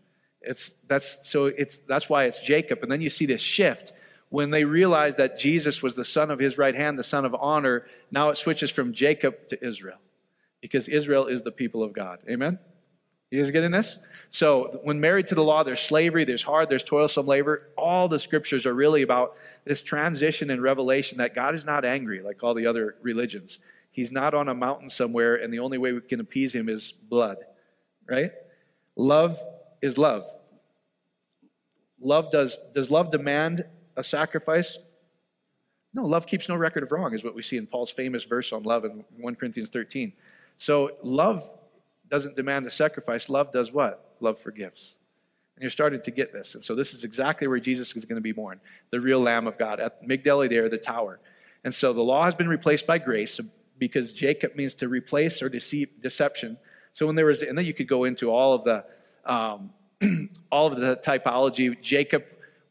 It's 0.40 0.74
that's 0.86 1.28
so 1.28 1.46
it's 1.46 1.78
that's 1.78 2.08
why 2.08 2.24
it's 2.24 2.40
Jacob. 2.40 2.82
And 2.82 2.92
then 2.92 3.00
you 3.00 3.10
see 3.10 3.26
this 3.26 3.40
shift 3.40 3.92
when 4.34 4.50
they 4.50 4.64
realized 4.64 5.18
that 5.18 5.38
Jesus 5.38 5.80
was 5.80 5.94
the 5.94 6.04
son 6.04 6.28
of 6.28 6.40
his 6.40 6.58
right 6.58 6.74
hand, 6.74 6.98
the 6.98 7.04
son 7.04 7.24
of 7.24 7.36
honor, 7.38 7.86
now 8.10 8.30
it 8.30 8.36
switches 8.36 8.68
from 8.68 8.92
Jacob 8.92 9.46
to 9.46 9.64
Israel 9.64 9.98
because 10.60 10.88
Israel 10.88 11.26
is 11.26 11.42
the 11.42 11.52
people 11.52 11.84
of 11.84 11.92
God. 11.92 12.18
Amen? 12.28 12.58
You 13.30 13.40
guys 13.40 13.52
getting 13.52 13.70
this? 13.70 13.96
So, 14.30 14.80
when 14.82 14.98
married 14.98 15.28
to 15.28 15.36
the 15.36 15.44
law, 15.44 15.62
there's 15.62 15.78
slavery, 15.78 16.24
there's 16.24 16.42
hard, 16.42 16.68
there's 16.68 16.82
toilsome 16.82 17.26
labor. 17.26 17.68
All 17.78 18.08
the 18.08 18.18
scriptures 18.18 18.66
are 18.66 18.74
really 18.74 19.02
about 19.02 19.36
this 19.64 19.82
transition 19.82 20.50
and 20.50 20.60
revelation 20.60 21.18
that 21.18 21.32
God 21.32 21.54
is 21.54 21.64
not 21.64 21.84
angry 21.84 22.20
like 22.20 22.42
all 22.42 22.54
the 22.54 22.66
other 22.66 22.96
religions. 23.02 23.60
He's 23.92 24.10
not 24.10 24.34
on 24.34 24.48
a 24.48 24.54
mountain 24.54 24.90
somewhere, 24.90 25.36
and 25.36 25.52
the 25.52 25.60
only 25.60 25.78
way 25.78 25.92
we 25.92 26.00
can 26.00 26.18
appease 26.18 26.52
him 26.52 26.68
is 26.68 26.90
blood, 26.90 27.36
right? 28.10 28.32
Love 28.96 29.40
is 29.80 29.96
love. 29.96 30.28
Love 32.00 32.32
does, 32.32 32.58
does 32.74 32.90
love 32.90 33.12
demand 33.12 33.64
a 33.96 34.04
sacrifice? 34.04 34.78
No, 35.92 36.02
love 36.02 36.26
keeps 36.26 36.48
no 36.48 36.56
record 36.56 36.82
of 36.82 36.92
wrong, 36.92 37.14
is 37.14 37.22
what 37.22 37.34
we 37.34 37.42
see 37.42 37.56
in 37.56 37.66
Paul's 37.66 37.90
famous 37.90 38.24
verse 38.24 38.52
on 38.52 38.64
love 38.64 38.84
in 38.84 39.04
1 39.18 39.34
Corinthians 39.36 39.70
13. 39.70 40.12
So 40.56 40.90
love 41.02 41.48
doesn't 42.08 42.36
demand 42.36 42.66
a 42.66 42.70
sacrifice. 42.70 43.28
Love 43.28 43.52
does 43.52 43.72
what? 43.72 44.16
Love 44.20 44.38
forgives. 44.38 44.98
And 45.56 45.62
you're 45.62 45.70
starting 45.70 46.02
to 46.02 46.10
get 46.10 46.32
this. 46.32 46.56
And 46.56 46.64
so 46.64 46.74
this 46.74 46.94
is 46.94 47.04
exactly 47.04 47.46
where 47.46 47.60
Jesus 47.60 47.94
is 47.94 48.04
going 48.04 48.16
to 48.16 48.22
be 48.22 48.32
born, 48.32 48.60
the 48.90 49.00
real 49.00 49.20
Lamb 49.20 49.46
of 49.46 49.56
God, 49.56 49.78
at 49.78 50.02
Migdal 50.02 50.44
Eder, 50.44 50.68
the 50.68 50.78
tower. 50.78 51.20
And 51.62 51.72
so 51.72 51.92
the 51.92 52.02
law 52.02 52.24
has 52.24 52.34
been 52.34 52.48
replaced 52.48 52.86
by 52.86 52.98
grace 52.98 53.40
because 53.78 54.12
Jacob 54.12 54.56
means 54.56 54.74
to 54.74 54.88
replace 54.88 55.42
or 55.42 55.48
deceive, 55.48 55.88
deception. 56.00 56.58
So 56.92 57.06
when 57.06 57.14
there 57.14 57.26
was, 57.26 57.42
and 57.42 57.56
then 57.56 57.64
you 57.64 57.74
could 57.74 57.88
go 57.88 58.04
into 58.04 58.30
all 58.30 58.52
of 58.52 58.64
the, 58.64 58.84
um, 59.24 59.70
all 60.50 60.66
of 60.66 60.76
the 60.76 60.96
typology. 60.96 61.80
Jacob 61.80 62.24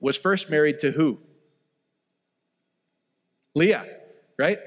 was 0.03 0.17
first 0.17 0.49
married 0.49 0.81
to 0.81 0.91
who? 0.91 1.17
Leah, 3.55 3.85
right? 4.37 4.59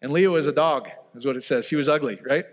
And 0.00 0.12
Leah 0.12 0.30
was 0.30 0.46
a 0.46 0.52
dog, 0.52 0.88
is 1.16 1.26
what 1.26 1.36
it 1.36 1.42
says. 1.42 1.66
She 1.66 1.74
was 1.74 1.88
ugly, 1.88 2.20
right? 2.24 2.44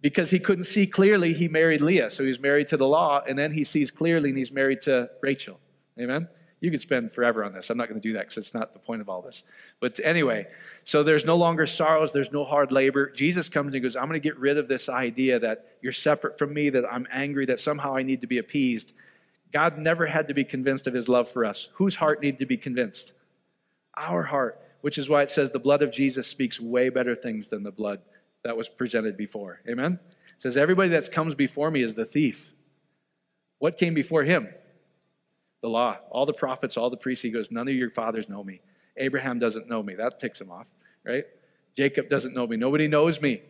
Because 0.00 0.30
he 0.30 0.38
couldn't 0.38 0.64
see 0.64 0.86
clearly, 0.86 1.32
he 1.32 1.48
married 1.48 1.80
Leah. 1.80 2.12
So 2.12 2.24
he's 2.24 2.38
married 2.38 2.68
to 2.68 2.76
the 2.76 2.86
law, 2.86 3.20
and 3.28 3.36
then 3.36 3.50
he 3.50 3.64
sees 3.64 3.90
clearly 3.90 4.28
and 4.28 4.38
he's 4.38 4.52
married 4.52 4.82
to 4.82 5.10
Rachel. 5.20 5.58
Amen? 5.98 6.28
You 6.60 6.70
could 6.70 6.80
spend 6.80 7.10
forever 7.10 7.44
on 7.44 7.52
this. 7.52 7.68
I'm 7.70 7.76
not 7.76 7.88
going 7.88 8.00
to 8.00 8.08
do 8.08 8.12
that 8.12 8.20
because 8.20 8.36
it's 8.36 8.54
not 8.54 8.72
the 8.72 8.78
point 8.78 9.00
of 9.00 9.08
all 9.08 9.22
this. 9.22 9.42
But 9.80 9.98
anyway, 10.04 10.46
so 10.84 11.02
there's 11.02 11.24
no 11.24 11.34
longer 11.34 11.66
sorrows, 11.66 12.12
there's 12.12 12.30
no 12.30 12.44
hard 12.44 12.70
labor. 12.70 13.10
Jesus 13.10 13.48
comes 13.48 13.66
and 13.66 13.74
he 13.74 13.80
goes, 13.80 13.96
I'm 13.96 14.06
going 14.06 14.20
to 14.20 14.20
get 14.20 14.38
rid 14.38 14.56
of 14.56 14.68
this 14.68 14.88
idea 14.88 15.40
that 15.40 15.78
you're 15.82 15.92
separate 15.92 16.38
from 16.38 16.54
me, 16.54 16.70
that 16.70 16.84
I'm 16.88 17.08
angry, 17.10 17.46
that 17.46 17.58
somehow 17.58 17.96
I 17.96 18.04
need 18.04 18.20
to 18.20 18.28
be 18.28 18.38
appeased. 18.38 18.92
God 19.52 19.76
never 19.78 20.06
had 20.06 20.28
to 20.28 20.34
be 20.34 20.44
convinced 20.44 20.86
of 20.86 20.94
his 20.94 21.08
love 21.08 21.28
for 21.28 21.44
us. 21.44 21.68
Whose 21.74 21.96
heart 21.96 22.22
needed 22.22 22.38
to 22.38 22.46
be 22.46 22.56
convinced? 22.56 23.12
Our 23.96 24.22
heart, 24.22 24.60
which 24.80 24.96
is 24.96 25.08
why 25.08 25.22
it 25.22 25.30
says 25.30 25.50
the 25.50 25.58
blood 25.58 25.82
of 25.82 25.92
Jesus 25.92 26.26
speaks 26.26 26.58
way 26.58 26.88
better 26.88 27.14
things 27.14 27.48
than 27.48 27.62
the 27.62 27.70
blood 27.70 28.00
that 28.44 28.56
was 28.56 28.68
presented 28.68 29.16
before. 29.16 29.60
Amen? 29.68 30.00
It 30.34 30.42
says, 30.42 30.56
Everybody 30.56 30.88
that 30.90 31.12
comes 31.12 31.34
before 31.34 31.70
me 31.70 31.82
is 31.82 31.94
the 31.94 32.06
thief. 32.06 32.54
What 33.58 33.76
came 33.76 33.94
before 33.94 34.24
him? 34.24 34.48
The 35.60 35.68
law. 35.68 35.98
All 36.10 36.24
the 36.24 36.32
prophets, 36.32 36.76
all 36.76 36.88
the 36.88 36.96
priests. 36.96 37.22
He 37.22 37.30
goes, 37.30 37.50
None 37.50 37.68
of 37.68 37.74
your 37.74 37.90
fathers 37.90 38.28
know 38.28 38.42
me. 38.42 38.62
Abraham 38.96 39.38
doesn't 39.38 39.68
know 39.68 39.82
me. 39.82 39.94
That 39.94 40.18
ticks 40.18 40.40
him 40.40 40.50
off, 40.50 40.68
right? 41.04 41.24
Jacob 41.76 42.08
doesn't 42.08 42.34
know 42.34 42.46
me. 42.46 42.56
Nobody 42.56 42.88
knows 42.88 43.20
me. 43.20 43.42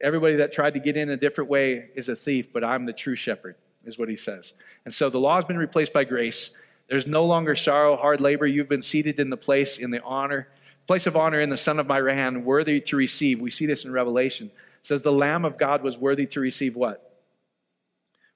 Everybody 0.00 0.36
that 0.36 0.52
tried 0.52 0.74
to 0.74 0.80
get 0.80 0.96
in 0.96 1.10
a 1.10 1.16
different 1.16 1.50
way 1.50 1.90
is 1.94 2.08
a 2.08 2.16
thief, 2.16 2.52
but 2.52 2.64
I'm 2.64 2.86
the 2.86 2.92
true 2.92 3.14
shepherd 3.14 3.56
is 3.84 3.98
what 3.98 4.08
he 4.08 4.16
says. 4.16 4.54
And 4.84 4.92
so 4.92 5.10
the 5.10 5.20
law 5.20 5.36
has 5.36 5.44
been 5.44 5.58
replaced 5.58 5.92
by 5.92 6.04
grace. 6.04 6.50
There's 6.88 7.06
no 7.06 7.24
longer 7.24 7.54
sorrow, 7.54 7.96
hard 7.96 8.20
labor. 8.20 8.46
You've 8.46 8.68
been 8.68 8.82
seated 8.82 9.18
in 9.18 9.30
the 9.30 9.36
place, 9.36 9.78
in 9.78 9.90
the 9.90 10.02
honor, 10.02 10.48
place 10.86 11.06
of 11.06 11.16
honor 11.16 11.40
in 11.40 11.48
the 11.48 11.56
Son 11.56 11.78
of 11.78 11.86
my 11.86 12.00
right 12.00 12.14
hand, 12.14 12.44
worthy 12.44 12.80
to 12.80 12.96
receive. 12.96 13.40
We 13.40 13.50
see 13.50 13.66
this 13.66 13.84
in 13.84 13.92
Revelation. 13.92 14.48
It 14.48 14.86
says 14.86 15.02
the 15.02 15.12
Lamb 15.12 15.44
of 15.44 15.58
God 15.58 15.82
was 15.82 15.96
worthy 15.96 16.26
to 16.26 16.40
receive 16.40 16.76
what? 16.76 17.20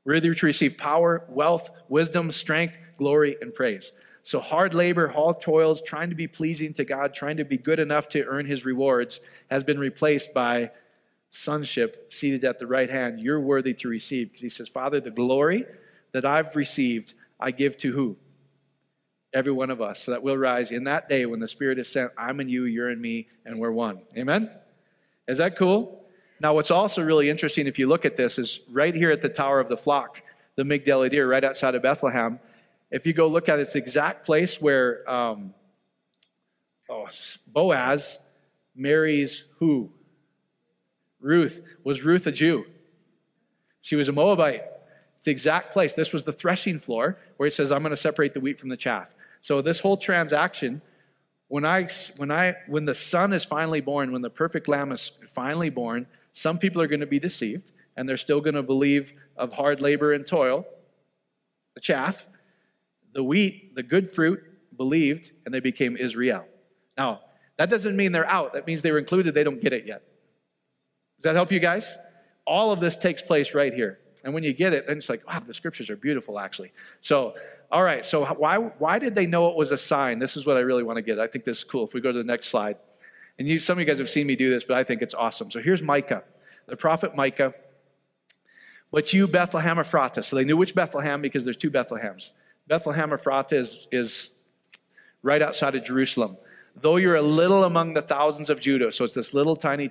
Worthy 0.05 0.35
to 0.35 0.47
receive 0.47 0.79
power, 0.79 1.25
wealth, 1.29 1.69
wisdom, 1.89 2.31
strength, 2.31 2.79
glory, 2.97 3.37
and 3.41 3.53
praise. 3.53 3.93
So 4.23 4.41
hard 4.41 4.75
labor, 4.75 5.09
hard 5.09 5.41
toils, 5.41 5.83
trying 5.83 6.11
to 6.11 6.17
be 6.17 6.27
pleasing 6.27 6.73
to 6.75 6.85
God, 6.85 7.15
trying 7.15 7.37
to 7.37 7.45
be 7.45 7.57
good 7.57 7.79
enough 7.79 8.09
to 8.09 8.25
earn 8.25 8.47
his 8.47 8.65
rewards, 8.65 9.21
has 9.51 9.65
been 9.65 9.79
replaced 9.79 10.33
by 10.33 10.71
sonship 11.37 12.11
seated 12.11 12.45
at 12.45 12.59
the 12.59 12.67
right 12.67 12.89
hand, 12.89 13.21
you're 13.21 13.41
worthy 13.41 13.75
to 13.75 13.89
receive. 13.89 14.29
Because 14.29 14.41
he 14.41 14.49
says, 14.49 14.69
Father, 14.69 15.01
the 15.01 15.11
glory 15.11 15.65
that 16.13 16.25
I've 16.25 16.57
received, 16.57 17.15
I 17.39 17.51
give 17.51 17.77
to 17.79 17.93
who? 17.93 18.17
Every 19.35 19.53
one 19.53 19.71
of 19.71 19.83
us, 19.83 20.03
so 20.03 20.13
that 20.13 20.23
we'll 20.23 20.39
rise 20.39 20.71
in 20.71 20.85
that 20.85 21.09
day 21.09 21.27
when 21.27 21.41
the 21.41 21.49
Spirit 21.49 21.79
is 21.79 21.89
sent. 21.89 22.11
I'm 22.17 22.41
in 22.41 22.49
you, 22.49 22.65
you're 22.65 22.91
in 22.91 23.01
me, 23.01 23.29
and 23.45 23.59
we're 23.59 23.73
one. 23.73 24.01
Amen? 24.17 24.51
Is 25.29 25.39
that 25.39 25.57
cool? 25.57 26.05
Now, 26.41 26.55
what's 26.55 26.71
also 26.71 27.03
really 27.03 27.29
interesting, 27.29 27.67
if 27.67 27.79
you 27.79 27.87
look 27.87 28.05
at 28.07 28.17
this, 28.17 28.39
is 28.39 28.61
right 28.71 28.95
here 28.95 29.11
at 29.11 29.21
the 29.21 29.29
Tower 29.29 29.61
of 29.61 29.69
the 29.69 29.77
Flock, 29.77 30.23
the 30.55 30.63
Migdal 30.63 31.07
Eder, 31.07 31.27
right 31.27 31.45
outside 31.45 31.75
of 31.75 31.83
Bethlehem. 31.83 32.41
If 32.91 33.07
you 33.07 33.13
go 33.13 33.27
look 33.27 33.49
at 33.49 33.59
it, 33.59 33.63
it's 33.63 33.73
the 33.75 33.79
exact 33.79 34.25
place 34.25 34.61
where 34.61 35.09
um, 35.11 35.53
oh, 36.89 37.09
Boaz 37.47 38.21
marries 38.75 39.45
who? 39.59 39.93
Ruth. 41.21 41.77
Was 41.85 42.03
Ruth 42.03 42.27
a 42.27 42.33
Jew? 42.33 42.65
She 43.81 43.97
was 43.97 44.09
a 44.09 44.13
Moabite. 44.13 44.63
It's 45.17 45.25
the 45.25 45.31
exact 45.31 45.73
place. 45.73 45.95
This 45.95 46.13
was 46.13 46.25
the 46.25 46.33
threshing 46.33 46.79
floor 46.79 47.19
where 47.37 47.47
it 47.47 47.53
says, 47.53 47.73
I'm 47.73 47.83
going 47.83 47.91
to 47.91 47.97
separate 47.97 48.35
the 48.35 48.41
wheat 48.41 48.59
from 48.59 48.69
the 48.69 48.77
chaff. 48.77 49.15
So 49.41 49.63
this 49.63 49.81
whole 49.81 49.97
transaction, 49.97 50.83
when 51.49 51.65
I 51.65 51.89
when 52.17 52.31
I 52.31 52.57
when 52.67 52.85
the 52.85 52.95
son 52.95 53.33
is 53.33 53.45
finally 53.45 53.81
born, 53.81 54.13
when 54.13 54.23
the 54.23 54.31
perfect 54.31 54.67
lamb 54.69 54.93
is 54.93 55.13
finally 55.33 55.71
born, 55.71 56.07
some 56.33 56.59
people 56.59 56.83
are 56.83 56.89
going 56.89 57.01
to 57.01 57.07
be 57.07 57.19
deceived 57.19 57.73
and 57.97 58.09
they're 58.09 58.17
still 58.17 58.41
going 58.41 58.55
to 58.55 58.63
believe 58.63 59.15
of 59.37 59.53
hard 59.53 59.81
labor 59.81 60.13
and 60.13 60.27
toil, 60.27 60.67
the 61.75 61.81
chaff, 61.81 62.27
the 63.13 63.23
wheat, 63.23 63.75
the 63.75 63.83
good 63.83 64.11
fruit, 64.11 64.43
believed, 64.77 65.33
and 65.45 65.55
they 65.55 65.61
became 65.61 65.97
Israel. 65.97 66.45
Now, 66.99 67.21
that 67.57 67.71
doesn't 67.71 67.97
mean 67.97 68.13
they're 68.13 68.29
out. 68.29 68.53
That 68.53 68.67
means 68.67 68.83
they 68.83 68.93
were 68.93 68.99
included, 68.99 69.35
they 69.35 69.45
don't 69.45 69.61
get 69.61 69.73
it 69.73 69.87
yet. 69.87 70.03
Does 71.17 71.25
that 71.25 71.35
help 71.35 71.51
you 71.53 71.61
guys? 71.61 71.97
All 72.47 72.71
of 72.71 72.81
this 72.81 72.97
takes 72.97 73.23
place 73.23 73.55
right 73.55 73.73
here. 73.73 73.99
And 74.25 74.35
when 74.35 74.43
you 74.43 74.53
get 74.53 74.73
it, 74.75 74.89
then 74.89 74.99
it's 74.99 75.09
like, 75.09 75.27
wow, 75.27 75.41
the 75.41 75.55
scriptures 75.55 75.89
are 75.89 75.97
beautiful, 75.97 76.39
actually. 76.39 76.73
So, 77.01 77.35
all 77.71 77.85
right, 77.85 78.05
so 78.05 78.25
why, 78.25 78.59
why 78.59 78.99
did 78.99 79.15
they 79.15 79.27
know 79.27 79.49
it 79.51 79.57
was 79.57 79.71
a 79.71 79.79
sign? 79.79 80.19
This 80.19 80.37
is 80.37 80.45
what 80.45 80.57
I 80.57 80.61
really 80.61 80.83
want 80.83 80.97
to 80.97 81.03
get. 81.03 81.21
I 81.21 81.29
think 81.29 81.45
this 81.45 81.59
is 81.59 81.65
cool. 81.65 81.85
If 81.85 81.95
we 81.95 82.01
go 82.01 82.11
to 82.11 82.19
the 82.19 82.25
next 82.25 82.49
slide. 82.49 82.77
And 83.39 83.47
you, 83.47 83.59
some 83.59 83.75
of 83.75 83.81
you 83.81 83.87
guys 83.87 83.99
have 83.99 84.09
seen 84.09 84.27
me 84.27 84.35
do 84.35 84.51
this, 84.51 84.65
but 84.65 84.77
I 84.77 84.85
think 84.85 85.03
it's 85.03 85.15
awesome. 85.15 85.51
So 85.51 85.61
here's 85.61 85.83
Micah, 85.83 86.25
the 86.67 86.77
prophet 86.77 87.15
Micah. 87.15 87.53
But 88.91 89.13
you, 89.13 89.29
Bethlehem 89.29 89.77
Ephratah. 89.77 90.25
So 90.25 90.37
they 90.37 90.45
knew 90.45 90.57
which 90.57 90.75
Bethlehem 90.75 91.21
because 91.21 91.45
there's 91.45 91.57
two 91.57 91.71
Bethlehems. 91.71 92.33
Bethlehem 92.67 93.11
Ephratah 93.11 93.53
is, 93.53 93.87
is 93.93 94.33
right 95.23 95.43
outside 95.43 95.77
of 95.77 95.85
Jerusalem. 95.85 96.37
Though 96.75 96.97
you're 96.97 97.17
a 97.17 97.23
little 97.23 97.65
among 97.65 97.95
the 97.95 98.03
thousands 98.03 98.51
of 98.51 98.61
Judah, 98.61 98.91
so 98.91 99.05
it's 99.05 99.15
this 99.15 99.35
little 99.35 99.57
tiny 99.57 99.91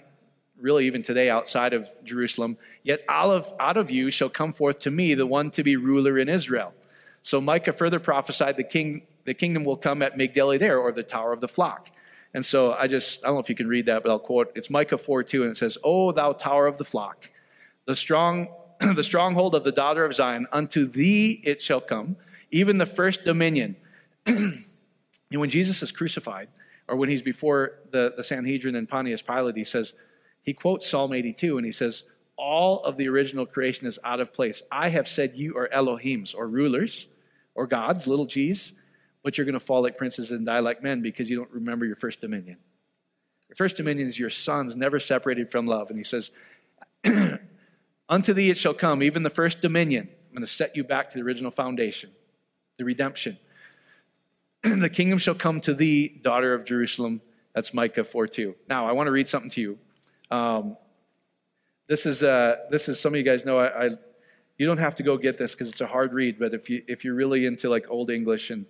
really 0.59 0.85
even 0.87 1.03
today 1.03 1.29
outside 1.29 1.73
of 1.73 1.89
Jerusalem, 2.03 2.57
yet 2.83 3.03
out 3.09 3.29
of, 3.29 3.53
out 3.59 3.77
of 3.77 3.91
you 3.91 4.11
shall 4.11 4.29
come 4.29 4.53
forth 4.53 4.79
to 4.81 4.91
me 4.91 5.13
the 5.13 5.25
one 5.25 5.51
to 5.51 5.63
be 5.63 5.75
ruler 5.75 6.17
in 6.17 6.29
Israel. 6.29 6.73
So 7.21 7.41
Micah 7.41 7.73
further 7.73 7.99
prophesied 7.99 8.57
the 8.57 8.63
king, 8.63 9.03
the 9.25 9.33
kingdom 9.33 9.63
will 9.63 9.77
come 9.77 10.01
at 10.01 10.17
Migdal 10.17 10.55
Eder, 10.55 10.77
or 10.77 10.91
the 10.91 11.03
tower 11.03 11.33
of 11.33 11.41
the 11.41 11.47
flock. 11.47 11.89
And 12.33 12.45
so 12.45 12.73
I 12.73 12.87
just, 12.87 13.23
I 13.23 13.29
don't 13.29 13.35
know 13.35 13.39
if 13.41 13.49
you 13.49 13.55
can 13.55 13.67
read 13.67 13.87
that, 13.87 14.03
but 14.03 14.11
I'll 14.11 14.19
quote, 14.19 14.51
it's 14.55 14.69
Micah 14.69 14.97
4 14.97 15.23
2, 15.23 15.43
and 15.43 15.51
it 15.51 15.57
says, 15.57 15.77
O 15.83 16.11
thou 16.11 16.33
tower 16.33 16.67
of 16.67 16.77
the 16.77 16.83
flock, 16.83 17.29
the 17.85 17.95
strong, 17.95 18.47
the 18.79 19.03
stronghold 19.03 19.55
of 19.55 19.63
the 19.63 19.71
daughter 19.71 20.05
of 20.05 20.13
Zion, 20.13 20.45
unto 20.51 20.85
thee 20.85 21.41
it 21.43 21.61
shall 21.61 21.81
come, 21.81 22.17
even 22.51 22.77
the 22.77 22.85
first 22.85 23.23
dominion. 23.23 23.75
and 24.25 24.59
when 25.31 25.49
Jesus 25.49 25.81
is 25.81 25.91
crucified, 25.91 26.49
or 26.87 26.95
when 26.95 27.09
he's 27.09 27.21
before 27.21 27.79
the, 27.91 28.13
the 28.15 28.23
Sanhedrin 28.23 28.75
and 28.75 28.87
Pontius 28.87 29.21
Pilate, 29.21 29.57
he 29.57 29.63
says, 29.63 29.93
he 30.45 30.53
quotes 30.53 30.87
Psalm 30.87 31.11
82 31.11 31.57
and 31.57 31.65
he 31.65 31.71
says, 31.71 32.03
All 32.37 32.83
of 32.83 32.97
the 32.97 33.09
original 33.09 33.47
creation 33.47 33.87
is 33.87 33.97
out 34.03 34.19
of 34.19 34.31
place. 34.31 34.61
I 34.71 34.89
have 34.89 35.07
said 35.07 35.35
you 35.35 35.57
are 35.57 35.67
Elohims, 35.73 36.35
or 36.35 36.47
rulers, 36.47 37.07
or 37.55 37.65
gods, 37.65 38.05
little 38.05 38.25
g's, 38.25 38.73
but 39.23 39.37
you're 39.37 39.45
going 39.45 39.53
to 39.53 39.59
fall 39.59 39.81
like 39.81 39.97
princes 39.97 40.31
and 40.31 40.45
die 40.45 40.59
like 40.59 40.83
men 40.83 41.01
because 41.01 41.31
you 41.31 41.35
don't 41.35 41.49
remember 41.49 41.83
your 41.83 41.95
first 41.95 42.21
dominion. 42.21 42.57
Your 43.49 43.55
first 43.55 43.75
dominion 43.75 44.07
is 44.07 44.19
your 44.19 44.29
sons, 44.29 44.75
never 44.75 44.99
separated 44.99 45.49
from 45.49 45.65
love. 45.65 45.89
And 45.89 45.97
he 45.97 46.03
says, 46.03 46.29
Unto 48.07 48.33
thee 48.33 48.51
it 48.51 48.57
shall 48.57 48.75
come, 48.75 49.01
even 49.01 49.23
the 49.23 49.31
first 49.31 49.61
dominion. 49.61 50.09
I'm 50.29 50.35
going 50.35 50.45
to 50.45 50.51
set 50.51 50.75
you 50.75 50.83
back 50.83 51.09
to 51.09 51.17
the 51.17 51.23
original 51.23 51.49
foundation, 51.49 52.11
the 52.77 52.85
redemption. 52.85 53.39
the 54.63 54.89
kingdom 54.91 55.17
shall 55.17 55.33
come 55.33 55.59
to 55.61 55.73
thee, 55.73 56.07
daughter 56.07 56.53
of 56.53 56.65
Jerusalem. 56.65 57.21
That's 57.55 57.73
Micah 57.73 58.03
4 58.03 58.27
2. 58.27 58.55
Now, 58.69 58.87
I 58.87 58.91
want 58.91 59.07
to 59.07 59.11
read 59.11 59.27
something 59.27 59.49
to 59.51 59.61
you. 59.61 59.79
Um, 60.31 60.77
this 61.87 62.05
is 62.05 62.23
uh, 62.23 62.57
this 62.69 62.89
is 62.89 62.99
some 62.99 63.13
of 63.13 63.17
you 63.17 63.23
guys 63.23 63.45
know 63.45 63.57
I, 63.57 63.85
I 63.85 63.89
you 64.57 64.65
don't 64.65 64.77
have 64.77 64.95
to 64.95 65.03
go 65.03 65.17
get 65.17 65.37
this 65.37 65.53
because 65.53 65.69
it's 65.69 65.81
a 65.81 65.87
hard 65.87 66.13
read, 66.13 66.39
but 66.39 66.53
if 66.53 66.69
you 66.69 66.83
if 66.87 67.03
you're 67.03 67.15
really 67.15 67.45
into 67.45 67.69
like 67.69 67.85
old 67.89 68.09
English 68.09 68.49
and 68.49 68.65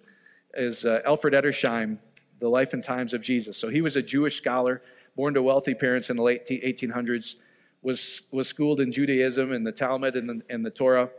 is 0.55 0.85
uh, 0.85 1.01
Alfred 1.05 1.33
Edersheim, 1.33 1.99
The 2.39 2.49
Life 2.49 2.73
and 2.73 2.83
Times 2.83 3.13
of 3.13 3.21
Jesus. 3.21 3.57
So 3.57 3.69
he 3.69 3.81
was 3.81 3.95
a 3.95 4.01
Jewish 4.01 4.37
scholar, 4.37 4.81
born 5.15 5.33
to 5.33 5.43
wealthy 5.43 5.73
parents 5.73 6.09
in 6.09 6.17
the 6.17 6.23
late 6.23 6.47
1800s, 6.47 7.35
was 7.81 8.21
was 8.31 8.47
schooled 8.47 8.79
in 8.79 8.91
Judaism 8.91 9.51
and 9.53 9.65
the 9.65 9.71
Talmud 9.71 10.15
and 10.15 10.29
the, 10.29 10.41
and 10.49 10.65
the 10.65 10.71
Torah. 10.71 11.09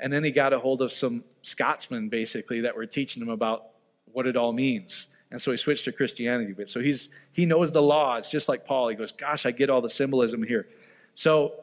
And 0.00 0.12
then 0.12 0.24
he 0.24 0.32
got 0.32 0.52
a 0.52 0.58
hold 0.58 0.82
of 0.82 0.90
some 0.90 1.22
Scotsmen, 1.42 2.08
basically, 2.08 2.62
that 2.62 2.74
were 2.74 2.86
teaching 2.86 3.22
him 3.22 3.28
about 3.28 3.66
what 4.06 4.26
it 4.26 4.36
all 4.36 4.52
means. 4.52 5.06
And 5.32 5.40
so 5.40 5.50
he 5.50 5.56
switched 5.56 5.86
to 5.86 5.92
Christianity. 5.92 6.52
But 6.52 6.68
so 6.68 6.80
he's 6.80 7.08
he 7.32 7.46
knows 7.46 7.72
the 7.72 7.80
law. 7.80 8.16
It's 8.16 8.30
just 8.30 8.50
like 8.50 8.66
Paul. 8.66 8.88
He 8.88 8.94
goes, 8.94 9.12
"Gosh, 9.12 9.46
I 9.46 9.50
get 9.50 9.70
all 9.70 9.80
the 9.80 9.90
symbolism 9.90 10.42
here." 10.42 10.68
So 11.14 11.54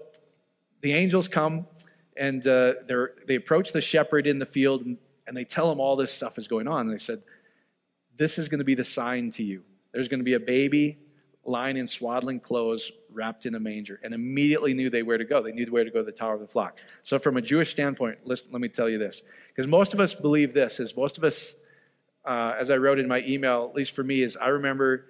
the 0.82 0.94
angels 0.94 1.28
come 1.28 1.68
and 2.18 2.46
uh, 2.48 2.74
they 3.28 3.36
approach 3.36 3.72
the 3.72 3.82
shepherd 3.82 4.26
in 4.26 4.40
the 4.40 4.46
field 4.46 4.86
and, 4.86 4.98
and 5.28 5.38
they 5.38 5.46
tell 5.46 5.72
him 5.72 5.80
all 5.80 5.96
this 5.96 6.12
stuff 6.12 6.38
is 6.40 6.48
going 6.48 6.68
on. 6.68 6.88
And 6.88 6.92
they 6.92 6.98
said, 6.98 7.22
"This 8.18 8.40
is 8.40 8.50
going 8.50 8.58
to 8.58 8.66
be 8.66 8.74
the 8.74 8.84
sign 8.84 9.30
to 9.32 9.44
you. 9.44 9.64
There's 9.92 10.08
going 10.08 10.20
to 10.20 10.26
be 10.26 10.34
a 10.34 10.40
baby 10.40 10.98
lying 11.46 11.78
in 11.78 11.86
swaddling 11.86 12.40
clothes, 12.40 12.92
wrapped 13.14 13.46
in 13.46 13.54
a 13.54 13.60
manger." 13.60 14.00
And 14.04 14.16
immediately 14.16 14.74
knew 14.74 14.90
they 14.90 15.04
where 15.04 15.20
to 15.20 15.26
go. 15.26 15.44
They 15.44 15.52
knew 15.52 15.68
where 15.68 15.84
to 15.84 15.92
go 15.92 16.00
to 16.00 16.06
the 16.06 16.12
Tower 16.12 16.34
of 16.34 16.40
the 16.40 16.48
Flock. 16.48 16.80
So 17.04 17.20
from 17.20 17.38
a 17.38 17.42
Jewish 17.42 17.70
standpoint, 17.70 18.18
listen, 18.26 18.52
let 18.52 18.62
me 18.62 18.68
tell 18.68 18.90
you 18.90 18.98
this, 18.98 19.22
because 19.50 19.68
most 19.68 19.94
of 19.94 20.00
us 20.00 20.16
believe 20.16 20.56
this: 20.56 20.80
is 20.80 20.98
most 20.98 21.20
of 21.20 21.24
us 21.24 21.54
uh, 22.30 22.56
as 22.60 22.70
I 22.70 22.78
wrote 22.78 23.00
in 23.00 23.08
my 23.08 23.24
email, 23.26 23.66
at 23.68 23.76
least 23.76 23.96
for 23.96 24.04
me, 24.04 24.22
is 24.22 24.38
I 24.38 24.50
remember 24.50 25.08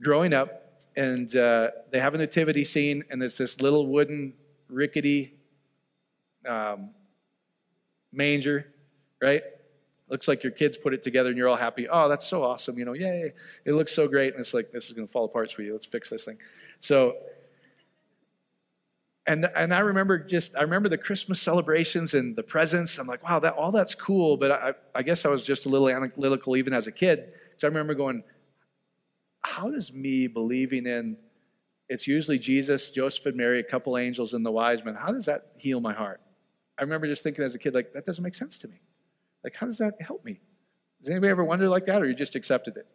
growing 0.00 0.32
up 0.32 0.80
and 0.94 1.34
uh, 1.34 1.70
they 1.90 1.98
have 1.98 2.14
a 2.14 2.18
nativity 2.18 2.64
scene, 2.64 3.02
and 3.10 3.20
it's 3.20 3.38
this 3.38 3.60
little 3.60 3.88
wooden, 3.88 4.34
rickety 4.68 5.34
um, 6.46 6.90
manger, 8.12 8.72
right? 9.20 9.42
Looks 10.08 10.28
like 10.28 10.44
your 10.44 10.52
kids 10.52 10.76
put 10.76 10.94
it 10.94 11.02
together 11.02 11.30
and 11.30 11.36
you're 11.36 11.48
all 11.48 11.56
happy. 11.56 11.88
Oh, 11.88 12.08
that's 12.08 12.28
so 12.28 12.44
awesome. 12.44 12.78
You 12.78 12.84
know, 12.84 12.92
yay. 12.92 13.32
It 13.64 13.72
looks 13.72 13.92
so 13.92 14.06
great. 14.06 14.34
And 14.34 14.40
it's 14.40 14.54
like, 14.54 14.70
this 14.70 14.86
is 14.86 14.92
going 14.92 15.08
to 15.08 15.12
fall 15.12 15.24
apart 15.24 15.50
for 15.50 15.62
you. 15.62 15.72
Let's 15.72 15.86
fix 15.86 16.10
this 16.10 16.24
thing. 16.24 16.38
So, 16.78 17.16
and 19.26 19.48
and 19.54 19.72
I 19.72 19.80
remember 19.80 20.18
just 20.18 20.56
I 20.56 20.62
remember 20.62 20.88
the 20.88 20.98
Christmas 20.98 21.40
celebrations 21.40 22.14
and 22.14 22.34
the 22.34 22.42
presents. 22.42 22.98
I'm 22.98 23.06
like, 23.06 23.22
wow, 23.22 23.38
that 23.38 23.54
all 23.54 23.70
that's 23.70 23.94
cool. 23.94 24.36
But 24.36 24.50
I, 24.50 24.74
I 24.94 25.02
guess 25.02 25.24
I 25.24 25.28
was 25.28 25.44
just 25.44 25.66
a 25.66 25.68
little 25.68 25.88
analytical 25.88 26.56
even 26.56 26.72
as 26.72 26.86
a 26.86 26.92
kid. 26.92 27.32
So 27.56 27.66
I 27.66 27.68
remember 27.68 27.94
going, 27.94 28.24
how 29.42 29.70
does 29.70 29.92
me 29.92 30.26
believing 30.26 30.86
in 30.86 31.16
it's 31.92 32.06
usually 32.06 32.38
Jesus, 32.38 32.90
Joseph, 32.90 33.26
and 33.26 33.36
Mary, 33.36 33.60
a 33.60 33.62
couple 33.62 33.98
angels, 33.98 34.32
and 34.32 34.46
the 34.46 34.50
wise 34.50 34.82
men. 34.82 34.94
How 34.94 35.12
does 35.12 35.26
that 35.26 35.48
heal 35.58 35.78
my 35.78 35.92
heart? 35.92 36.22
I 36.78 36.82
remember 36.82 37.06
just 37.06 37.22
thinking 37.22 37.44
as 37.44 37.54
a 37.54 37.58
kid, 37.58 37.74
like 37.74 37.92
that 37.92 38.06
doesn't 38.06 38.24
make 38.24 38.34
sense 38.34 38.56
to 38.58 38.68
me. 38.68 38.80
Like, 39.44 39.54
how 39.54 39.66
does 39.66 39.76
that 39.76 40.00
help 40.00 40.24
me? 40.24 40.40
Does 41.00 41.10
anybody 41.10 41.30
ever 41.30 41.44
wonder 41.44 41.68
like 41.68 41.84
that, 41.84 42.00
or 42.00 42.06
you 42.06 42.14
just 42.14 42.34
accepted 42.34 42.78
it? 42.78 42.86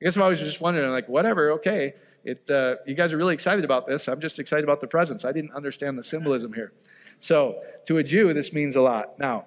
I 0.00 0.04
guess 0.04 0.16
I 0.16 0.28
was 0.28 0.40
just 0.40 0.60
wondering, 0.60 0.90
like, 0.90 1.08
whatever, 1.08 1.52
okay. 1.52 1.94
It, 2.24 2.48
uh, 2.50 2.76
you 2.86 2.94
guys 2.94 3.12
are 3.12 3.16
really 3.16 3.34
excited 3.34 3.64
about 3.64 3.86
this. 3.86 4.08
I'm 4.08 4.20
just 4.20 4.38
excited 4.38 4.64
about 4.64 4.80
the 4.80 4.86
presents. 4.86 5.24
I 5.24 5.32
didn't 5.32 5.52
understand 5.52 5.98
the 5.98 6.02
symbolism 6.02 6.52
here. 6.52 6.72
So, 7.18 7.62
to 7.86 7.98
a 7.98 8.02
Jew, 8.02 8.32
this 8.34 8.52
means 8.52 8.76
a 8.76 8.82
lot. 8.82 9.18
Now, 9.18 9.46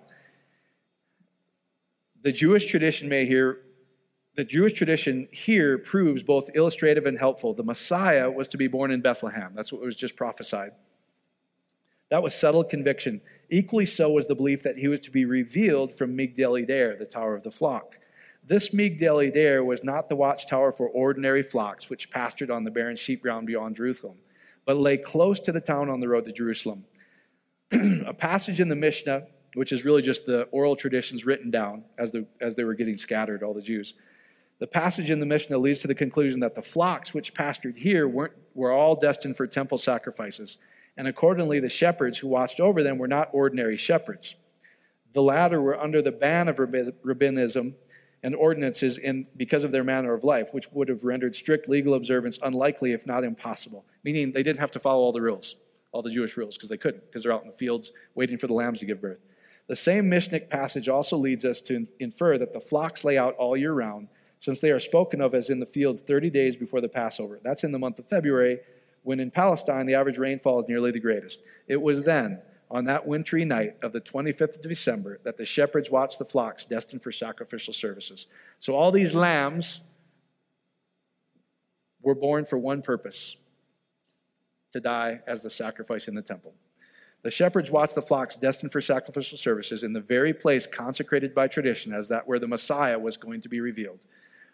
the 2.22 2.32
Jewish 2.32 2.66
tradition 2.66 3.10
may 3.10 3.25
hear 3.25 3.62
the 4.38 4.46
Jewish 4.46 4.74
tradition 4.74 5.27
here 5.32 5.80
proves 5.80 6.22
both 6.22 6.51
illustrative 6.54 7.08
and 7.08 7.18
helpful. 7.18 7.56
The 7.56 7.63
Messiah 7.63 8.30
was 8.30 8.48
to 8.50 8.58
be 8.58 8.68
born 8.68 8.92
in 8.92 9.01
Bethlehem. 9.01 9.54
That's 9.56 9.74
what 9.74 9.82
was 9.82 9.96
just 9.96 10.16
prophesied. 10.16 10.74
That 12.10 12.22
was 12.22 12.36
settled 12.36 12.70
conviction. 12.70 13.22
Equally 13.50 13.88
so 13.88 14.12
was 14.12 14.27
the 14.27 14.36
belief 14.36 14.62
that 14.62 14.77
he 14.77 14.88
was 14.88 15.00
to 15.01 15.12
be 15.12 15.25
revealed 15.25 15.98
from 15.98 16.16
Migdal 16.16 16.62
Eder, 16.62 16.96
the 16.96 17.08
tower 17.08 17.34
of 17.34 17.42
the 17.42 17.51
flock. 17.51 17.98
This 18.48 18.70
Migdal 18.70 19.27
Eder 19.27 19.62
was 19.62 19.84
not 19.84 20.08
the 20.08 20.16
watchtower 20.16 20.72
for 20.72 20.88
ordinary 20.88 21.44
flocks, 21.44 21.89
which 21.89 22.10
pastured 22.10 22.50
on 22.50 22.63
the 22.63 22.72
barren 22.72 22.96
sheep 22.96 23.22
ground 23.22 23.46
beyond 23.46 23.75
Jerusalem, 23.75 24.20
but 24.66 24.77
lay 24.77 24.96
close 24.96 25.42
to 25.42 25.51
the 25.51 25.60
town 25.60 25.89
on 25.89 26.00
the 26.00 26.08
road 26.08 26.24
to 26.25 26.32
Jerusalem. 26.32 26.86
a 27.74 28.13
passage 28.13 28.62
in 28.62 28.70
the 28.70 28.75
Mishnah, 28.75 29.27
which 29.56 29.74
is 29.74 29.84
really 29.84 30.01
just 30.01 30.25
the 30.25 30.44
oral 30.44 30.77
traditions 30.77 31.25
written 31.25 31.51
down 31.51 31.84
as, 31.98 32.13
the, 32.13 32.25
as 32.39 32.56
they 32.56 32.63
were 32.63 32.74
getting 32.74 32.96
scattered, 32.96 33.44
all 33.44 33.54
the 33.54 33.62
Jews. 33.62 33.96
The 34.60 34.68
passage 34.68 35.12
in 35.12 35.20
the 35.20 35.25
Mishnah 35.25 35.58
leads 35.58 35.80
to 35.80 35.88
the 35.88 35.96
conclusion 35.96 36.39
that 36.39 36.56
the 36.56 36.62
flocks 36.62 37.13
which 37.13 37.34
pastured 37.34 37.77
here 37.77 38.08
weren't, 38.08 38.34
were 38.54 38.72
all 38.72 38.96
destined 38.96 39.36
for 39.36 39.46
temple 39.46 39.77
sacrifices, 39.77 40.58
and 40.96 41.06
accordingly, 41.06 41.60
the 41.60 41.68
shepherds 41.68 42.18
who 42.18 42.30
watched 42.30 42.62
over 42.62 42.82
them 42.82 42.98
were 42.98 43.10
not 43.10 43.30
ordinary 43.34 43.75
shepherds. 43.75 44.36
The 45.12 45.22
latter 45.22 45.62
were 45.62 45.77
under 45.77 46.01
the 46.01 46.13
ban 46.13 46.48
of 46.48 46.58
rabbinism 46.58 47.74
and 48.24 48.36
ordinances 48.36 48.97
in, 48.97 49.27
because 49.36 49.63
of 49.63 49.71
their 49.71 49.83
manner 49.83 50.13
of 50.13 50.24
life, 50.24 50.50
which 50.51 50.71
would 50.71 50.89
have 50.89 51.03
rendered 51.03 51.36
strict 51.36 51.69
legal 51.69 51.93
observance 51.93 52.39
unlikely, 52.41 52.91
if 52.91 53.05
not 53.05 53.24
impossible. 53.24 53.86
Meaning 54.03 54.31
they 54.31 54.43
didn't 54.43 54.59
have 54.59 54.71
to 54.71 54.79
follow 54.79 55.01
all 55.01 55.12
the 55.12 55.21
rules, 55.21 55.55
all 55.91 56.01
the 56.01 56.12
Jewish 56.12 56.36
rules, 56.36 56.57
because 56.57 56.69
they 56.69 56.77
couldn't, 56.77 57.05
because 57.05 57.24
they're 57.24 57.33
out 57.33 57.43
in 57.43 57.47
the 57.47 57.57
fields 57.57 57.91
waiting 58.15 58.38
for 58.38 58.47
the 58.47 58.53
lambs 58.53 58.79
to 58.79 58.86
give 58.86 59.01
birth. 59.01 59.19
The 59.67 59.75
same 59.75 60.09
Mishnah 60.09 60.41
passage 60.41 60.89
also 60.89 61.17
leads 61.17 61.45
us 61.45 61.62
to 61.62 61.88
infer 62.00 62.38
that 62.38 62.53
the 62.53 62.59
flocks 62.59 63.03
lay 63.03 63.17
out 63.17 63.36
all 63.36 63.55
year 63.57 63.74
round, 63.74 64.07
since 64.39 64.59
they 64.59 64.71
are 64.71 64.79
spoken 64.79 65.21
of 65.21 65.33
as 65.33 65.50
in 65.50 65.59
the 65.59 65.65
fields 65.65 66.01
30 66.01 66.29
days 66.29 66.55
before 66.55 66.81
the 66.81 66.89
Passover. 66.89 67.39
That's 67.43 67.63
in 67.63 67.71
the 67.71 67.79
month 67.79 68.00
of 68.00 68.07
February, 68.07 68.59
when 69.03 69.19
in 69.19 69.31
Palestine 69.31 69.86
the 69.86 69.95
average 69.95 70.17
rainfall 70.17 70.62
is 70.62 70.69
nearly 70.69 70.91
the 70.91 71.00
greatest. 71.00 71.41
It 71.67 71.81
was 71.81 72.03
then, 72.03 72.41
on 72.69 72.86
that 72.86 73.07
wintry 73.07 73.45
night 73.45 73.77
of 73.81 73.93
the 73.93 74.01
25th 74.01 74.57
of 74.57 74.62
December, 74.62 75.19
that 75.24 75.38
the 75.38 75.45
shepherds 75.45 75.89
watched 75.89 76.19
the 76.19 76.25
flocks 76.25 76.65
destined 76.65 77.01
for 77.01 77.12
sacrificial 77.12 77.74
services. 77.74 78.27
So 78.59 78.75
all 78.75 78.91
these 78.91 79.13
lambs 79.13 79.81
were 82.01 82.15
born 82.15 82.45
for 82.45 82.57
one 82.57 82.81
purpose 82.81 83.36
to 84.71 84.79
die 84.79 85.21
as 85.25 85.41
the 85.41 85.50
sacrifice 85.50 86.07
in 86.07 86.15
the 86.15 86.21
temple. 86.21 86.53
The 87.24 87.31
shepherds 87.31 87.71
watched 87.71 87.95
the 87.95 88.01
flocks 88.01 88.36
destined 88.36 88.71
for 88.71 88.81
sacrificial 88.81 89.38
services 89.38 89.83
in 89.83 89.93
the 89.93 90.01
very 90.01 90.33
place 90.33 90.67
consecrated 90.67 91.33
by 91.33 91.47
tradition 91.47 91.93
as 91.93 92.09
that 92.09 92.27
where 92.27 92.39
the 92.39 92.47
Messiah 92.47 93.00
was 93.00 93.17
going 93.17 93.41
to 93.41 93.50
be 93.50 93.59
revealed. 93.59 94.05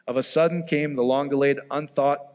Of 0.08 0.18
a 0.18 0.24
sudden 0.24 0.64
came 0.64 0.96
the 0.96 1.04
long 1.04 1.30
delayed, 1.30 1.60
unthought 1.70 2.34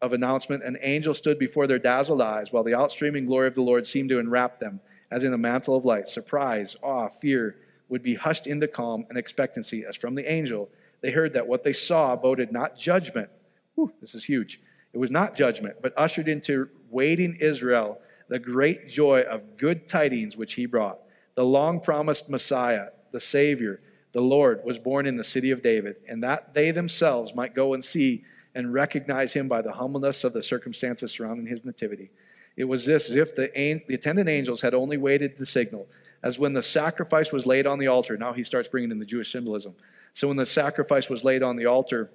of 0.00 0.12
announcement. 0.12 0.62
An 0.62 0.78
angel 0.80 1.14
stood 1.14 1.38
before 1.38 1.66
their 1.66 1.78
dazzled 1.78 2.20
eyes, 2.20 2.52
while 2.52 2.64
the 2.64 2.74
outstreaming 2.74 3.26
glory 3.26 3.48
of 3.48 3.54
the 3.54 3.62
Lord 3.62 3.86
seemed 3.86 4.10
to 4.10 4.18
enwrap 4.18 4.58
them 4.58 4.80
as 5.10 5.24
in 5.24 5.32
a 5.32 5.38
mantle 5.38 5.76
of 5.76 5.84
light. 5.84 6.08
Surprise, 6.08 6.76
awe, 6.82 7.08
fear 7.08 7.56
would 7.88 8.02
be 8.02 8.14
hushed 8.14 8.46
into 8.46 8.66
calm 8.66 9.04
and 9.08 9.18
expectancy 9.18 9.84
as 9.86 9.96
from 9.96 10.14
the 10.14 10.30
angel 10.30 10.70
they 11.04 11.10
heard 11.10 11.34
that 11.34 11.46
what 11.46 11.64
they 11.64 11.74
saw 11.74 12.16
boded 12.16 12.50
not 12.50 12.78
judgment. 12.78 13.28
Whew, 13.74 13.92
this 14.00 14.14
is 14.14 14.24
huge. 14.24 14.58
It 14.94 14.98
was 14.98 15.10
not 15.10 15.36
judgment, 15.36 15.76
but 15.82 15.92
ushered 15.98 16.28
into 16.28 16.70
waiting 16.88 17.36
Israel 17.42 17.98
the 18.28 18.38
great 18.38 18.88
joy 18.88 19.20
of 19.20 19.58
good 19.58 19.86
tidings 19.86 20.34
which 20.34 20.54
he 20.54 20.64
brought. 20.64 21.00
The 21.34 21.44
long 21.44 21.80
promised 21.80 22.30
Messiah, 22.30 22.88
the 23.12 23.20
Savior, 23.20 23.82
the 24.12 24.22
Lord, 24.22 24.62
was 24.64 24.78
born 24.78 25.06
in 25.06 25.18
the 25.18 25.24
city 25.24 25.50
of 25.50 25.60
David, 25.60 25.96
and 26.08 26.24
that 26.24 26.54
they 26.54 26.70
themselves 26.70 27.34
might 27.34 27.54
go 27.54 27.74
and 27.74 27.84
see 27.84 28.24
and 28.54 28.72
recognize 28.72 29.34
him 29.34 29.46
by 29.46 29.60
the 29.60 29.72
humbleness 29.72 30.24
of 30.24 30.32
the 30.32 30.42
circumstances 30.42 31.12
surrounding 31.12 31.48
his 31.48 31.66
nativity. 31.66 32.12
It 32.56 32.64
was 32.64 32.86
this 32.86 33.10
as 33.10 33.16
if 33.16 33.34
the, 33.34 33.50
the 33.88 33.94
attendant 33.94 34.28
angels 34.28 34.60
had 34.60 34.74
only 34.74 34.96
waited 34.96 35.36
the 35.36 35.46
signal, 35.46 35.88
as 36.22 36.38
when 36.38 36.52
the 36.52 36.62
sacrifice 36.62 37.32
was 37.32 37.46
laid 37.46 37.66
on 37.66 37.78
the 37.78 37.88
altar. 37.88 38.16
Now 38.16 38.32
he 38.32 38.44
starts 38.44 38.68
bringing 38.68 38.90
in 38.90 38.98
the 38.98 39.04
Jewish 39.04 39.32
symbolism. 39.32 39.74
So 40.12 40.28
when 40.28 40.36
the 40.36 40.46
sacrifice 40.46 41.08
was 41.08 41.24
laid 41.24 41.42
on 41.42 41.56
the 41.56 41.66
altar, 41.66 42.10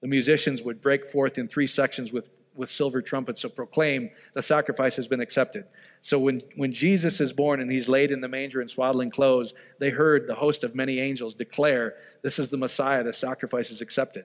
the 0.00 0.08
musicians 0.08 0.62
would 0.62 0.80
break 0.80 1.06
forth 1.06 1.38
in 1.38 1.48
three 1.48 1.66
sections 1.66 2.12
with 2.12 2.30
with 2.54 2.70
silver 2.70 3.00
trumpets 3.00 3.42
to 3.42 3.48
proclaim 3.48 4.10
the 4.34 4.42
sacrifice 4.42 4.96
has 4.96 5.08
been 5.08 5.20
accepted. 5.20 5.64
So 6.00 6.18
when, 6.18 6.42
when 6.56 6.72
Jesus 6.72 7.20
is 7.20 7.32
born 7.32 7.60
and 7.60 7.70
he's 7.70 7.88
laid 7.88 8.10
in 8.10 8.20
the 8.20 8.28
manger 8.28 8.60
in 8.60 8.68
swaddling 8.68 9.10
clothes, 9.10 9.54
they 9.78 9.90
heard 9.90 10.26
the 10.26 10.34
host 10.34 10.64
of 10.64 10.74
many 10.74 11.00
angels 11.00 11.34
declare, 11.34 11.94
This 12.22 12.38
is 12.38 12.48
the 12.48 12.56
Messiah, 12.56 13.02
the 13.02 13.12
sacrifice 13.12 13.70
is 13.70 13.80
accepted. 13.80 14.24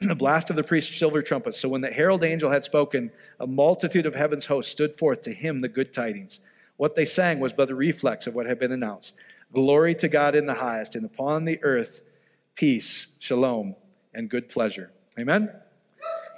the 0.08 0.14
blast 0.14 0.48
of 0.48 0.56
the 0.56 0.64
priest's 0.64 0.96
silver 0.96 1.20
trumpet. 1.20 1.54
So 1.54 1.68
when 1.68 1.82
the 1.82 1.90
herald 1.90 2.24
angel 2.24 2.50
had 2.50 2.64
spoken, 2.64 3.10
a 3.38 3.46
multitude 3.46 4.06
of 4.06 4.14
heaven's 4.14 4.46
hosts 4.46 4.72
stood 4.72 4.94
forth 4.94 5.22
to 5.22 5.32
him 5.32 5.60
the 5.60 5.68
good 5.68 5.92
tidings. 5.92 6.40
What 6.76 6.96
they 6.96 7.04
sang 7.04 7.38
was 7.38 7.52
but 7.52 7.68
the 7.68 7.74
reflex 7.74 8.26
of 8.26 8.34
what 8.34 8.46
had 8.46 8.58
been 8.58 8.72
announced. 8.72 9.14
Glory 9.52 9.94
to 9.96 10.08
God 10.08 10.34
in 10.34 10.46
the 10.46 10.54
highest, 10.54 10.94
and 10.94 11.04
upon 11.04 11.44
the 11.44 11.62
earth, 11.62 12.00
peace, 12.54 13.08
shalom, 13.18 13.74
and 14.14 14.30
good 14.30 14.48
pleasure. 14.48 14.90
Amen? 15.18 15.52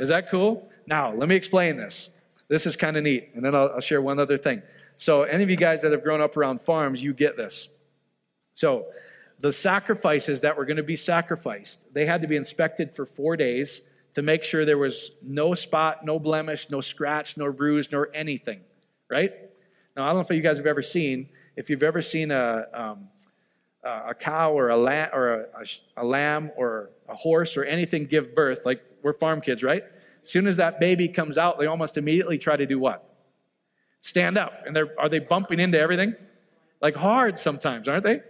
Is 0.00 0.08
that 0.08 0.28
cool? 0.28 0.68
Now, 0.86 1.12
let 1.12 1.28
me 1.28 1.36
explain 1.36 1.76
this. 1.76 2.10
This 2.48 2.66
is 2.66 2.74
kind 2.74 2.96
of 2.96 3.04
neat. 3.04 3.30
And 3.34 3.44
then 3.44 3.54
I'll, 3.54 3.70
I'll, 3.74 3.80
share 3.80 4.02
one 4.02 4.18
other 4.18 4.36
thing. 4.36 4.62
So, 4.96 5.22
any 5.22 5.44
of 5.44 5.50
you 5.50 5.56
guys 5.56 5.82
that 5.82 5.92
have 5.92 6.02
grown 6.02 6.20
up 6.20 6.36
around 6.36 6.60
farms, 6.60 7.02
you 7.02 7.14
get 7.14 7.36
this. 7.36 7.68
So, 8.52 8.86
the 9.42 9.52
sacrifices 9.52 10.40
that 10.42 10.56
were 10.56 10.64
going 10.64 10.76
to 10.76 10.84
be 10.84 10.96
sacrificed, 10.96 11.92
they 11.92 12.06
had 12.06 12.22
to 12.22 12.28
be 12.28 12.36
inspected 12.36 12.92
for 12.92 13.04
four 13.04 13.36
days 13.36 13.82
to 14.14 14.22
make 14.22 14.44
sure 14.44 14.64
there 14.64 14.78
was 14.78 15.10
no 15.20 15.54
spot, 15.54 16.04
no 16.04 16.20
blemish, 16.20 16.70
no 16.70 16.80
scratch, 16.80 17.36
no 17.36 17.50
bruise, 17.52 17.90
nor 17.90 18.08
anything, 18.14 18.60
right? 19.10 19.32
Now, 19.96 20.04
I 20.04 20.06
don't 20.08 20.16
know 20.16 20.20
if 20.20 20.30
you 20.30 20.40
guys 20.40 20.58
have 20.58 20.66
ever 20.66 20.80
seen, 20.80 21.28
if 21.56 21.68
you've 21.70 21.82
ever 21.82 22.00
seen 22.00 22.30
a, 22.30 22.66
um, 22.72 23.08
a 23.82 24.14
cow 24.14 24.52
or 24.52 24.68
a 24.68 24.76
lamb 24.76 25.10
or 25.12 25.28
a, 25.40 25.64
a, 25.96 26.04
lamb 26.04 26.52
or 26.56 26.90
a 27.08 27.14
horse 27.16 27.56
or 27.56 27.64
anything 27.64 28.04
give 28.04 28.36
birth, 28.36 28.64
like 28.64 28.80
we're 29.02 29.12
farm 29.12 29.40
kids, 29.40 29.64
right? 29.64 29.82
As 30.22 30.30
soon 30.30 30.46
as 30.46 30.58
that 30.58 30.78
baby 30.78 31.08
comes 31.08 31.36
out, 31.36 31.58
they 31.58 31.66
almost 31.66 31.96
immediately 31.96 32.38
try 32.38 32.56
to 32.56 32.64
do 32.64 32.78
what? 32.78 33.12
Stand 34.02 34.38
up. 34.38 34.62
And 34.66 34.76
they're, 34.76 34.94
are 35.00 35.08
they 35.08 35.18
bumping 35.18 35.58
into 35.58 35.80
everything? 35.80 36.14
Like 36.80 36.94
hard 36.94 37.40
sometimes, 37.40 37.88
aren't 37.88 38.04
they? 38.04 38.20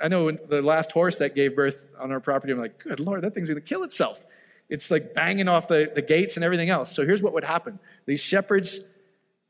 I 0.00 0.08
know 0.08 0.30
the 0.30 0.62
last 0.62 0.92
horse 0.92 1.18
that 1.18 1.34
gave 1.34 1.56
birth 1.56 1.86
on 1.98 2.12
our 2.12 2.20
property, 2.20 2.52
I'm 2.52 2.58
like, 2.58 2.78
good 2.78 3.00
Lord, 3.00 3.22
that 3.22 3.34
thing's 3.34 3.48
going 3.48 3.60
to 3.60 3.66
kill 3.66 3.82
itself. 3.82 4.24
It's 4.68 4.90
like 4.90 5.14
banging 5.14 5.48
off 5.48 5.66
the, 5.68 5.90
the 5.94 6.02
gates 6.02 6.36
and 6.36 6.44
everything 6.44 6.70
else. 6.70 6.92
So 6.92 7.04
here's 7.04 7.22
what 7.22 7.32
would 7.32 7.44
happen 7.44 7.78
these 8.06 8.20
shepherds 8.20 8.80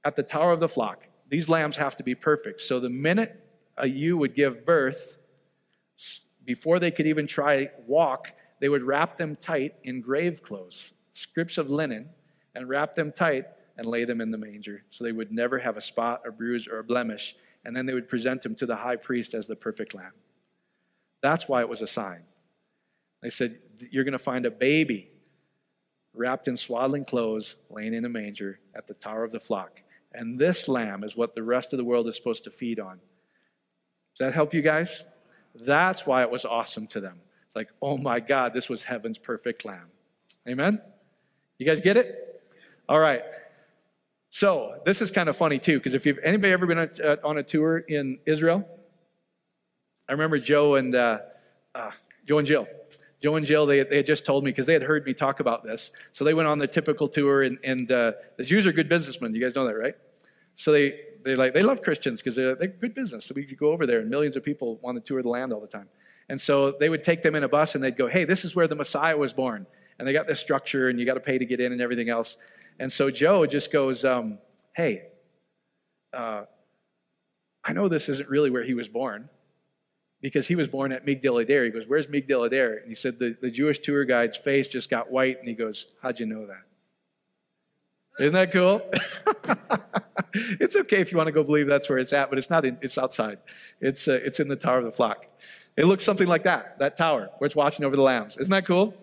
at 0.05 0.17
the 0.17 0.23
tower 0.23 0.53
of 0.53 0.61
the 0.61 0.69
flock, 0.69 1.09
these 1.29 1.49
lambs 1.49 1.77
have 1.77 1.97
to 1.97 2.03
be 2.03 2.15
perfect. 2.15 2.61
So 2.61 2.81
the 2.81 2.89
minute 2.89 3.45
a 3.77 3.87
ewe 3.87 4.17
would 4.17 4.35
give 4.35 4.65
birth, 4.65 5.19
before 6.45 6.79
they 6.79 6.91
could 6.91 7.07
even 7.07 7.27
try 7.27 7.71
walk, 7.87 8.33
they 8.61 8.69
would 8.69 8.83
wrap 8.83 9.19
them 9.19 9.37
tight 9.37 9.75
in 9.83 10.01
grave 10.01 10.43
clothes 10.43 10.95
strips 11.13 11.59
of 11.59 11.69
linen 11.69 12.09
and 12.55 12.69
wrap 12.69 12.95
them 12.95 13.13
tight 13.13 13.45
and 13.77 13.87
lay 13.87 14.05
them 14.05 14.21
in 14.21 14.31
the 14.31 14.39
manger 14.39 14.85
so 14.91 15.05
they 15.05 15.13
would 15.13 15.33
never 15.33 15.59
have 15.59 15.77
a 15.77 15.81
spot, 15.81 16.23
a 16.27 16.33
bruise, 16.33 16.67
or 16.69 16.79
a 16.79 16.85
blemish. 16.85 17.35
And 17.65 17.77
then 17.77 17.87
they 17.87 17.95
would 17.95 18.09
present 18.09 18.43
them 18.43 18.55
to 18.57 18.67
the 18.67 18.77
high 18.77 18.97
priest 18.97 19.35
as 19.35 19.47
the 19.47 19.57
perfect 19.57 19.95
lamb. 19.95 20.13
That's 21.22 21.48
why 21.48 21.61
it 21.61 21.68
was 21.68 21.83
a 21.83 21.87
sign. 21.87 22.22
They 23.22 23.31
said, 23.31 23.59
You're 23.90 24.04
going 24.04 24.12
to 24.12 24.18
find 24.18 24.46
a 24.46 24.50
baby 24.50 25.11
wrapped 26.14 26.48
in 26.48 26.57
swaddling 26.57 27.04
clothes, 27.04 27.57
laying 27.70 27.94
in 27.94 28.04
a 28.04 28.09
manger 28.09 28.59
at 28.74 28.87
the 28.87 28.94
tower 28.94 29.24
of 29.24 29.33
the 29.33 29.40
flock. 29.40 29.83
And 30.12 30.38
this 30.38 30.68
lamb 30.68 31.04
is 31.04 31.16
what 31.16 31.35
the 31.35 31.42
rest 31.42 31.72
of 31.72 31.76
the 31.76 31.85
world 31.85 32.09
is 32.09 32.16
supposed 32.16 32.44
to 32.44 32.50
feed 32.50 32.81
on. 32.81 32.98
Does 34.16 34.26
that 34.26 34.35
help 34.35 34.54
you 34.54 34.62
guys? 34.62 35.04
That's 35.54 36.07
why 36.07 36.22
it 36.22 36.31
was 36.31 36.44
awesome 36.44 36.87
to 36.88 37.00
them. 37.00 37.20
It's 37.46 37.57
like, 37.57 37.68
oh 37.81 37.96
my 37.96 38.20
God, 38.20 38.52
this 38.52 38.68
was 38.68 38.83
heaven's 38.85 39.18
perfect 39.18 39.64
lamb. 39.64 39.90
Amen? 40.48 40.81
You 41.59 41.66
guys 41.66 41.81
get 41.81 41.96
it? 41.96 42.42
All 42.88 43.00
right. 43.00 43.22
So 44.31 44.81
this 44.85 45.00
is 45.00 45.11
kind 45.11 45.28
of 45.28 45.37
funny 45.37 45.59
too, 45.59 45.78
because 45.78 45.94
if 45.94 46.04
you've 46.04 46.18
anybody 46.22 46.52
ever 46.52 46.66
been 46.66 46.78
uh, 46.78 47.16
on 47.24 47.38
a 47.38 47.42
tour 47.42 47.78
in 47.78 48.18
Israel, 48.26 48.68
I 50.09 50.12
remember 50.12 50.38
Joe 50.38 50.77
and 50.77 50.94
uh, 50.94 51.21
uh, 51.75 51.90
Joe 52.27 52.38
and 52.38 52.47
Jill. 52.47 52.66
Joe 53.21 53.35
and 53.35 53.44
Jill, 53.44 53.66
they, 53.66 53.83
they 53.83 53.97
had 53.97 54.07
just 54.07 54.25
told 54.25 54.44
me 54.44 54.51
because 54.51 54.66
they 54.66 54.73
had 54.73 54.85
heard 54.85 55.05
me 55.05 55.12
talk 55.12 55.40
about 55.40 55.64
this. 55.64 55.90
So 56.12 56.25
they 56.25 56.35
went 56.35 56.49
on 56.49 56.59
the 56.59 56.68
typical 56.68 57.09
tour, 57.09 57.42
and, 57.42 57.59
and 57.64 57.90
uh, 57.90 58.12
the 58.37 58.44
Jews 58.44 58.66
are 58.66 58.73
good 58.73 58.88
businessmen. 58.88 59.35
You 59.35 59.40
guys 59.40 59.55
know 59.57 59.66
that, 59.66 59.75
right? 59.75 59.94
So 60.55 60.73
they 60.73 61.01
they 61.25 61.35
like 61.35 61.53
they 61.53 61.62
love 61.62 61.83
Christians 61.83 62.21
because 62.21 62.37
they're, 62.37 62.55
they're 62.55 62.68
good 62.68 62.94
business. 62.94 63.27
So 63.27 63.35
we 63.35 63.44
could 63.44 63.59
go 63.59 63.73
over 63.73 63.87
there, 63.87 64.01
and 64.01 64.09
millions 64.09 64.37
of 64.37 64.44
people 64.44 64.77
want 64.83 64.97
to 64.97 65.01
tour 65.01 65.23
the 65.23 65.29
land 65.29 65.53
all 65.53 65.61
the 65.61 65.66
time. 65.66 65.88
And 66.29 66.40
so 66.40 66.73
they 66.73 66.88
would 66.88 67.03
take 67.03 67.23
them 67.23 67.35
in 67.35 67.42
a 67.42 67.49
bus, 67.49 67.75
and 67.75 67.83
they'd 67.83 67.97
go, 67.97 68.07
"Hey, 68.07 68.25
this 68.25 68.44
is 68.44 68.55
where 68.55 68.68
the 68.68 68.77
Messiah 68.77 69.16
was 69.16 69.33
born." 69.33 69.66
and 69.99 70.07
they 70.07 70.12
got 70.12 70.27
this 70.27 70.40
structure 70.40 70.88
and 70.88 70.99
you 70.99 71.07
got 71.07 71.14
to 71.14 71.21
pay 71.21 71.38
to 71.38 71.44
get 71.44 71.61
in 71.61 71.73
and 71.73 71.81
everything 71.81 72.09
else. 72.09 72.37
And 72.79 72.92
so 72.92 73.11
Joe 73.11 73.47
just 73.47 73.73
goes, 73.73 74.05
um, 74.05 74.38
Hey, 74.75 75.09
uh, 76.12 76.44
I 77.64 77.73
know 77.73 77.88
this 77.88 78.09
isn't 78.09 78.29
really 78.29 78.51
where 78.51 78.62
he 78.62 78.75
was 78.75 78.88
born 78.88 79.29
because 80.20 80.48
he 80.48 80.57
was 80.57 80.68
born 80.68 80.92
at 80.92 81.07
Migdal 81.07 81.42
Eder. 81.42 81.64
He 81.64 81.70
goes, 81.70 81.87
Where's 81.87 82.07
Migdal 82.07 82.46
Eder? 82.46 82.78
And 82.78 82.88
he 82.88 82.94
said, 82.94 83.18
the, 83.18 83.37
the 83.40 83.50
Jewish 83.50 83.78
tour 83.78 84.04
guide's 84.04 84.37
face 84.37 84.68
just 84.68 84.90
got 84.90 85.11
white 85.11 85.38
and 85.38 85.48
he 85.48 85.54
goes, 85.54 85.87
How'd 86.02 86.20
you 86.20 86.26
know 86.26 86.46
that? 86.46 86.62
Isn't 88.18 88.35
that 88.35 88.52
cool? 88.52 88.83
it's 90.35 90.74
okay 90.74 91.00
if 91.00 91.12
you 91.12 91.16
want 91.16 91.28
to 91.28 91.33
go 91.33 91.44
believe 91.44 91.68
that's 91.68 91.88
where 91.88 91.98
it's 91.98 92.12
at, 92.12 92.31
but 92.31 92.38
it's 92.38 92.50
not. 92.50 92.64
In, 92.64 92.76
it's 92.83 92.98
outside. 92.98 93.38
It's 93.81 94.09
uh, 94.09 94.18
it's 94.24 94.40
in 94.40 94.48
the 94.48 94.57
tower 94.57 94.78
of 94.78 94.85
the 94.85 94.90
flock. 94.90 95.26
It 95.76 95.85
looks 95.85 96.04
something 96.04 96.26
like 96.26 96.42
that. 96.42 96.81
That 96.81 96.96
tower 96.96 97.31
where 97.38 97.46
it's 97.46 97.54
watching 97.54 97.85
over 97.85 97.94
the 97.94 98.02
lambs. 98.02 98.37
Isn't 98.37 98.50
that 98.50 98.66
cool? 98.66 98.94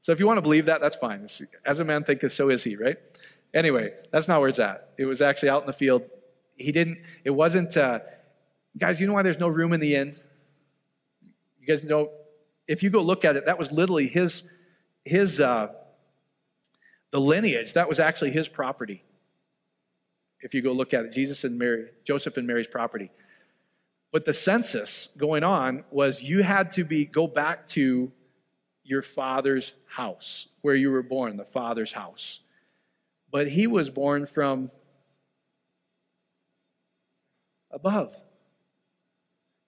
So 0.00 0.12
if 0.12 0.18
you 0.18 0.26
want 0.26 0.38
to 0.38 0.42
believe 0.42 0.64
that, 0.66 0.80
that's 0.80 0.96
fine. 0.96 1.26
As 1.66 1.80
a 1.80 1.84
man 1.84 2.04
thinketh, 2.04 2.32
so 2.32 2.48
is 2.48 2.64
he, 2.64 2.76
right? 2.76 2.96
Anyway, 3.52 3.92
that's 4.10 4.26
not 4.26 4.40
where 4.40 4.48
it's 4.48 4.58
at. 4.58 4.88
It 4.98 5.04
was 5.04 5.20
actually 5.20 5.50
out 5.50 5.62
in 5.62 5.66
the 5.66 5.72
field. 5.72 6.02
He 6.56 6.72
didn't, 6.72 6.98
it 7.24 7.30
wasn't, 7.30 7.76
uh, 7.76 8.00
guys, 8.76 9.00
you 9.00 9.06
know 9.06 9.14
why 9.14 9.22
there's 9.22 9.38
no 9.38 9.48
room 9.48 9.72
in 9.72 9.80
the 9.80 9.96
inn? 9.96 10.14
You 11.60 11.66
guys 11.66 11.82
know, 11.82 12.10
if 12.66 12.82
you 12.82 12.90
go 12.90 13.02
look 13.02 13.24
at 13.24 13.36
it, 13.36 13.46
that 13.46 13.58
was 13.58 13.70
literally 13.70 14.06
his, 14.06 14.44
his, 15.04 15.40
uh, 15.40 15.68
the 17.10 17.20
lineage, 17.20 17.74
that 17.74 17.88
was 17.88 18.00
actually 18.00 18.30
his 18.30 18.48
property. 18.48 19.04
If 20.40 20.54
you 20.54 20.62
go 20.62 20.72
look 20.72 20.92
at 20.94 21.04
it, 21.04 21.12
Jesus 21.12 21.44
and 21.44 21.58
Mary, 21.58 21.88
Joseph 22.04 22.36
and 22.36 22.46
Mary's 22.46 22.66
property. 22.66 23.10
But 24.10 24.24
the 24.24 24.34
census 24.34 25.08
going 25.16 25.44
on 25.44 25.84
was 25.90 26.22
you 26.22 26.42
had 26.42 26.72
to 26.72 26.84
be, 26.84 27.04
go 27.04 27.26
back 27.26 27.68
to 27.68 28.12
your 28.84 29.02
father's 29.02 29.72
house, 29.86 30.48
where 30.62 30.74
you 30.74 30.90
were 30.90 31.02
born, 31.02 31.36
the 31.36 31.44
father's 31.44 31.92
house. 31.92 32.40
But 33.30 33.48
he 33.48 33.66
was 33.66 33.88
born 33.88 34.26
from 34.26 34.70
above. 37.70 38.14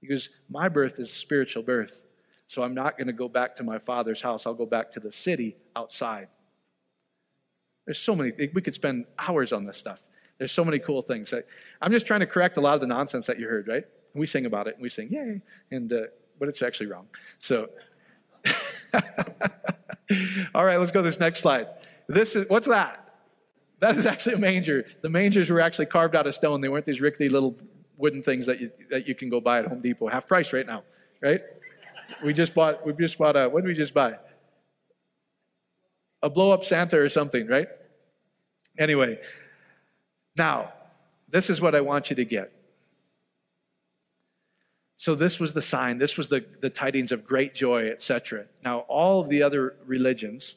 Because 0.06 0.30
my 0.48 0.68
birth 0.68 0.98
is 0.98 1.12
spiritual 1.12 1.62
birth. 1.62 2.04
So 2.46 2.62
I'm 2.62 2.74
not 2.74 2.98
going 2.98 3.06
to 3.06 3.12
go 3.12 3.28
back 3.28 3.56
to 3.56 3.62
my 3.62 3.78
father's 3.78 4.20
house. 4.20 4.46
I'll 4.46 4.54
go 4.54 4.66
back 4.66 4.90
to 4.92 5.00
the 5.00 5.10
city 5.10 5.56
outside. 5.74 6.28
There's 7.86 7.98
so 7.98 8.14
many, 8.14 8.32
we 8.52 8.62
could 8.62 8.74
spend 8.74 9.06
hours 9.18 9.52
on 9.52 9.64
this 9.64 9.76
stuff. 9.76 10.06
There's 10.38 10.52
so 10.52 10.64
many 10.64 10.78
cool 10.78 11.02
things. 11.02 11.32
I'm 11.80 11.92
just 11.92 12.06
trying 12.06 12.20
to 12.20 12.26
correct 12.26 12.56
a 12.56 12.60
lot 12.60 12.74
of 12.74 12.80
the 12.80 12.86
nonsense 12.86 13.26
that 13.26 13.38
you 13.38 13.46
heard, 13.46 13.68
right? 13.68 13.84
We 14.14 14.26
sing 14.26 14.46
about 14.46 14.68
it 14.68 14.74
and 14.74 14.82
we 14.82 14.88
sing, 14.88 15.08
yay, 15.10 15.40
and, 15.70 15.92
uh, 15.92 16.02
but 16.38 16.48
it's 16.48 16.62
actually 16.62 16.86
wrong. 16.86 17.06
So, 17.38 17.70
all 20.54 20.64
right, 20.64 20.76
let's 20.76 20.90
go 20.90 21.00
to 21.00 21.02
this 21.02 21.20
next 21.20 21.40
slide. 21.40 21.68
This 22.08 22.36
is, 22.36 22.48
what's 22.48 22.66
that? 22.66 23.00
That 23.80 23.96
is 23.96 24.06
actually 24.06 24.34
a 24.34 24.38
manger. 24.38 24.86
The 25.02 25.08
mangers 25.08 25.50
were 25.50 25.60
actually 25.60 25.86
carved 25.86 26.14
out 26.16 26.26
of 26.26 26.34
stone. 26.34 26.60
They 26.60 26.68
weren't 26.68 26.86
these 26.86 27.00
rickety 27.00 27.28
little 27.28 27.56
wooden 27.96 28.22
things 28.22 28.46
that 28.46 28.60
you, 28.60 28.70
that 28.90 29.06
you 29.08 29.14
can 29.14 29.28
go 29.28 29.40
buy 29.40 29.58
at 29.60 29.66
Home 29.66 29.80
Depot. 29.80 30.08
Half 30.08 30.28
price 30.28 30.52
right 30.52 30.66
now, 30.66 30.82
right? 31.22 31.40
We 32.24 32.32
just 32.32 32.54
bought, 32.54 32.86
we 32.86 32.92
just 32.94 33.18
bought 33.18 33.36
a, 33.36 33.48
what 33.48 33.62
did 33.62 33.68
we 33.68 33.74
just 33.74 33.94
buy? 33.94 34.16
A 36.22 36.30
blow 36.30 36.52
up 36.52 36.64
Santa 36.64 36.98
or 36.98 37.08
something, 37.08 37.46
right? 37.46 37.68
Anyway, 38.78 39.20
now, 40.36 40.72
this 41.28 41.50
is 41.50 41.60
what 41.60 41.74
I 41.74 41.80
want 41.80 42.10
you 42.10 42.16
to 42.16 42.24
get. 42.24 42.50
So, 44.96 45.14
this 45.14 45.38
was 45.38 45.52
the 45.52 45.62
sign, 45.62 45.98
this 45.98 46.16
was 46.16 46.28
the, 46.28 46.44
the 46.60 46.70
tidings 46.70 47.12
of 47.12 47.24
great 47.24 47.54
joy, 47.54 47.88
etc. 47.90 48.46
Now, 48.64 48.80
all 48.80 49.20
of 49.20 49.28
the 49.28 49.42
other 49.42 49.76
religions, 49.84 50.56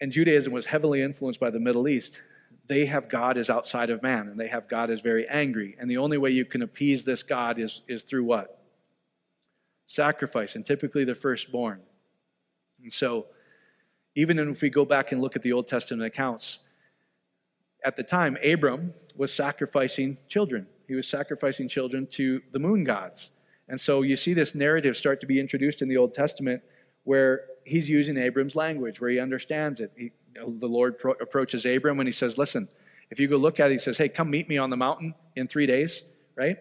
and 0.00 0.12
Judaism 0.12 0.52
was 0.52 0.66
heavily 0.66 1.02
influenced 1.02 1.40
by 1.40 1.50
the 1.50 1.60
Middle 1.60 1.88
East, 1.88 2.22
they 2.70 2.86
have 2.86 3.08
God 3.08 3.36
as 3.36 3.50
outside 3.50 3.90
of 3.90 4.00
man, 4.00 4.28
and 4.28 4.38
they 4.38 4.46
have 4.46 4.68
God 4.68 4.90
as 4.90 5.00
very 5.00 5.26
angry. 5.26 5.74
And 5.80 5.90
the 5.90 5.96
only 5.96 6.18
way 6.18 6.30
you 6.30 6.44
can 6.44 6.62
appease 6.62 7.02
this 7.02 7.24
God 7.24 7.58
is, 7.58 7.82
is 7.88 8.04
through 8.04 8.22
what? 8.22 8.62
Sacrifice, 9.86 10.54
and 10.54 10.64
typically 10.64 11.02
the 11.02 11.16
firstborn. 11.16 11.80
And 12.80 12.92
so, 12.92 13.26
even 14.14 14.38
if 14.38 14.62
we 14.62 14.70
go 14.70 14.84
back 14.84 15.10
and 15.10 15.20
look 15.20 15.34
at 15.34 15.42
the 15.42 15.52
Old 15.52 15.66
Testament 15.66 16.06
accounts, 16.06 16.60
at 17.84 17.96
the 17.96 18.04
time, 18.04 18.38
Abram 18.44 18.94
was 19.16 19.34
sacrificing 19.34 20.16
children. 20.28 20.68
He 20.86 20.94
was 20.94 21.08
sacrificing 21.08 21.66
children 21.66 22.06
to 22.12 22.40
the 22.52 22.60
moon 22.60 22.84
gods. 22.84 23.32
And 23.68 23.80
so 23.80 24.02
you 24.02 24.16
see 24.16 24.32
this 24.32 24.54
narrative 24.54 24.96
start 24.96 25.20
to 25.22 25.26
be 25.26 25.40
introduced 25.40 25.82
in 25.82 25.88
the 25.88 25.96
Old 25.96 26.14
Testament 26.14 26.62
where 27.04 27.44
he's 27.64 27.88
using 27.88 28.16
Abram's 28.16 28.56
language, 28.56 29.00
where 29.00 29.10
he 29.10 29.18
understands 29.18 29.80
it. 29.80 29.92
He, 29.96 30.12
the 30.34 30.68
Lord 30.68 30.98
pro- 30.98 31.12
approaches 31.12 31.66
Abram 31.66 31.98
and 31.98 32.08
he 32.08 32.12
says, 32.12 32.38
Listen, 32.38 32.68
if 33.10 33.18
you 33.18 33.28
go 33.28 33.36
look 33.36 33.60
at 33.60 33.70
it, 33.70 33.74
he 33.74 33.80
says, 33.80 33.98
Hey, 33.98 34.08
come 34.08 34.30
meet 34.30 34.48
me 34.48 34.58
on 34.58 34.70
the 34.70 34.76
mountain 34.76 35.14
in 35.36 35.48
three 35.48 35.66
days, 35.66 36.02
right? 36.36 36.56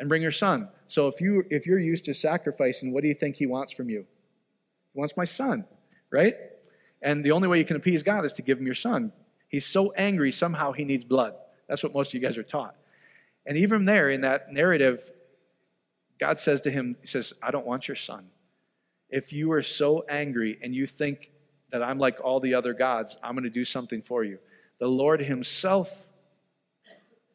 And 0.00 0.08
bring 0.08 0.22
your 0.22 0.32
son. 0.32 0.68
So 0.86 1.08
if, 1.08 1.20
you, 1.20 1.44
if 1.50 1.66
you're 1.66 1.78
used 1.78 2.04
to 2.06 2.14
sacrificing, 2.14 2.92
what 2.92 3.02
do 3.02 3.08
you 3.08 3.14
think 3.14 3.36
he 3.36 3.46
wants 3.46 3.72
from 3.72 3.88
you? 3.88 4.06
He 4.92 4.98
wants 4.98 5.16
my 5.16 5.24
son, 5.24 5.64
right? 6.10 6.34
And 7.00 7.24
the 7.24 7.30
only 7.32 7.48
way 7.48 7.58
you 7.58 7.64
can 7.64 7.76
appease 7.76 8.02
God 8.02 8.24
is 8.24 8.32
to 8.34 8.42
give 8.42 8.58
him 8.58 8.66
your 8.66 8.74
son. 8.74 9.12
He's 9.48 9.66
so 9.66 9.92
angry, 9.92 10.32
somehow 10.32 10.72
he 10.72 10.84
needs 10.84 11.04
blood. 11.04 11.34
That's 11.68 11.82
what 11.82 11.94
most 11.94 12.08
of 12.08 12.14
you 12.14 12.20
guys 12.20 12.36
are 12.36 12.42
taught. 12.42 12.74
And 13.46 13.56
even 13.56 13.84
there, 13.84 14.10
in 14.10 14.22
that 14.22 14.52
narrative, 14.52 15.10
God 16.18 16.38
says 16.38 16.60
to 16.62 16.70
him, 16.70 16.96
He 17.00 17.06
says, 17.06 17.32
I 17.42 17.50
don't 17.50 17.66
want 17.66 17.86
your 17.86 17.96
son. 17.96 18.30
If 19.14 19.32
you 19.32 19.52
are 19.52 19.62
so 19.62 20.04
angry 20.08 20.58
and 20.60 20.74
you 20.74 20.88
think 20.88 21.30
that 21.70 21.84
I'm 21.84 22.00
like 22.00 22.18
all 22.20 22.40
the 22.40 22.54
other 22.54 22.74
gods, 22.74 23.16
I'm 23.22 23.34
going 23.34 23.44
to 23.44 23.48
do 23.48 23.64
something 23.64 24.02
for 24.02 24.24
you. 24.24 24.40
The 24.78 24.88
Lord 24.88 25.20
Himself 25.20 26.08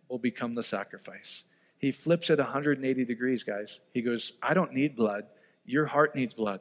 will 0.09 0.19
become 0.19 0.55
the 0.55 0.61
sacrifice. 0.61 1.45
He 1.77 1.93
flips 1.93 2.29
it 2.29 2.37
180 2.37 3.05
degrees, 3.05 3.45
guys. 3.45 3.79
He 3.93 4.01
goes, 4.01 4.33
I 4.43 4.53
don't 4.53 4.73
need 4.73 4.97
blood. 4.97 5.27
Your 5.63 5.85
heart 5.85 6.17
needs 6.17 6.33
blood. 6.33 6.59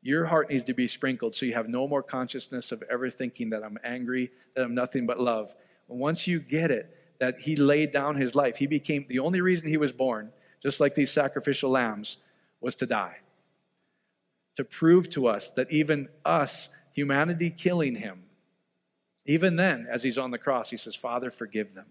Your 0.00 0.24
heart 0.24 0.48
needs 0.48 0.64
to 0.64 0.72
be 0.72 0.88
sprinkled 0.88 1.34
so 1.34 1.44
you 1.44 1.52
have 1.52 1.68
no 1.68 1.86
more 1.86 2.02
consciousness 2.02 2.72
of 2.72 2.82
ever 2.90 3.10
thinking 3.10 3.50
that 3.50 3.62
I'm 3.62 3.76
angry, 3.84 4.30
that 4.56 4.64
I'm 4.64 4.74
nothing 4.74 5.04
but 5.04 5.20
love. 5.20 5.54
once 5.86 6.26
you 6.26 6.40
get 6.40 6.70
it, 6.70 6.96
that 7.18 7.40
he 7.40 7.56
laid 7.56 7.92
down 7.92 8.16
his 8.16 8.34
life, 8.34 8.56
he 8.56 8.66
became 8.66 9.04
the 9.06 9.18
only 9.18 9.42
reason 9.42 9.68
he 9.68 9.76
was 9.76 9.92
born, 9.92 10.32
just 10.62 10.80
like 10.80 10.94
these 10.94 11.10
sacrificial 11.10 11.68
lambs, 11.68 12.16
was 12.62 12.74
to 12.76 12.86
die. 12.86 13.18
To 14.56 14.64
prove 14.64 15.08
to 15.10 15.26
us 15.26 15.50
that 15.52 15.70
even 15.70 16.08
us, 16.24 16.68
humanity 16.92 17.50
killing 17.50 17.94
him, 17.94 18.24
even 19.26 19.56
then, 19.56 19.86
as 19.88 20.02
he's 20.02 20.18
on 20.18 20.30
the 20.30 20.38
cross, 20.38 20.70
he 20.70 20.76
says, 20.76 20.96
Father, 20.96 21.30
forgive 21.30 21.74
them. 21.74 21.86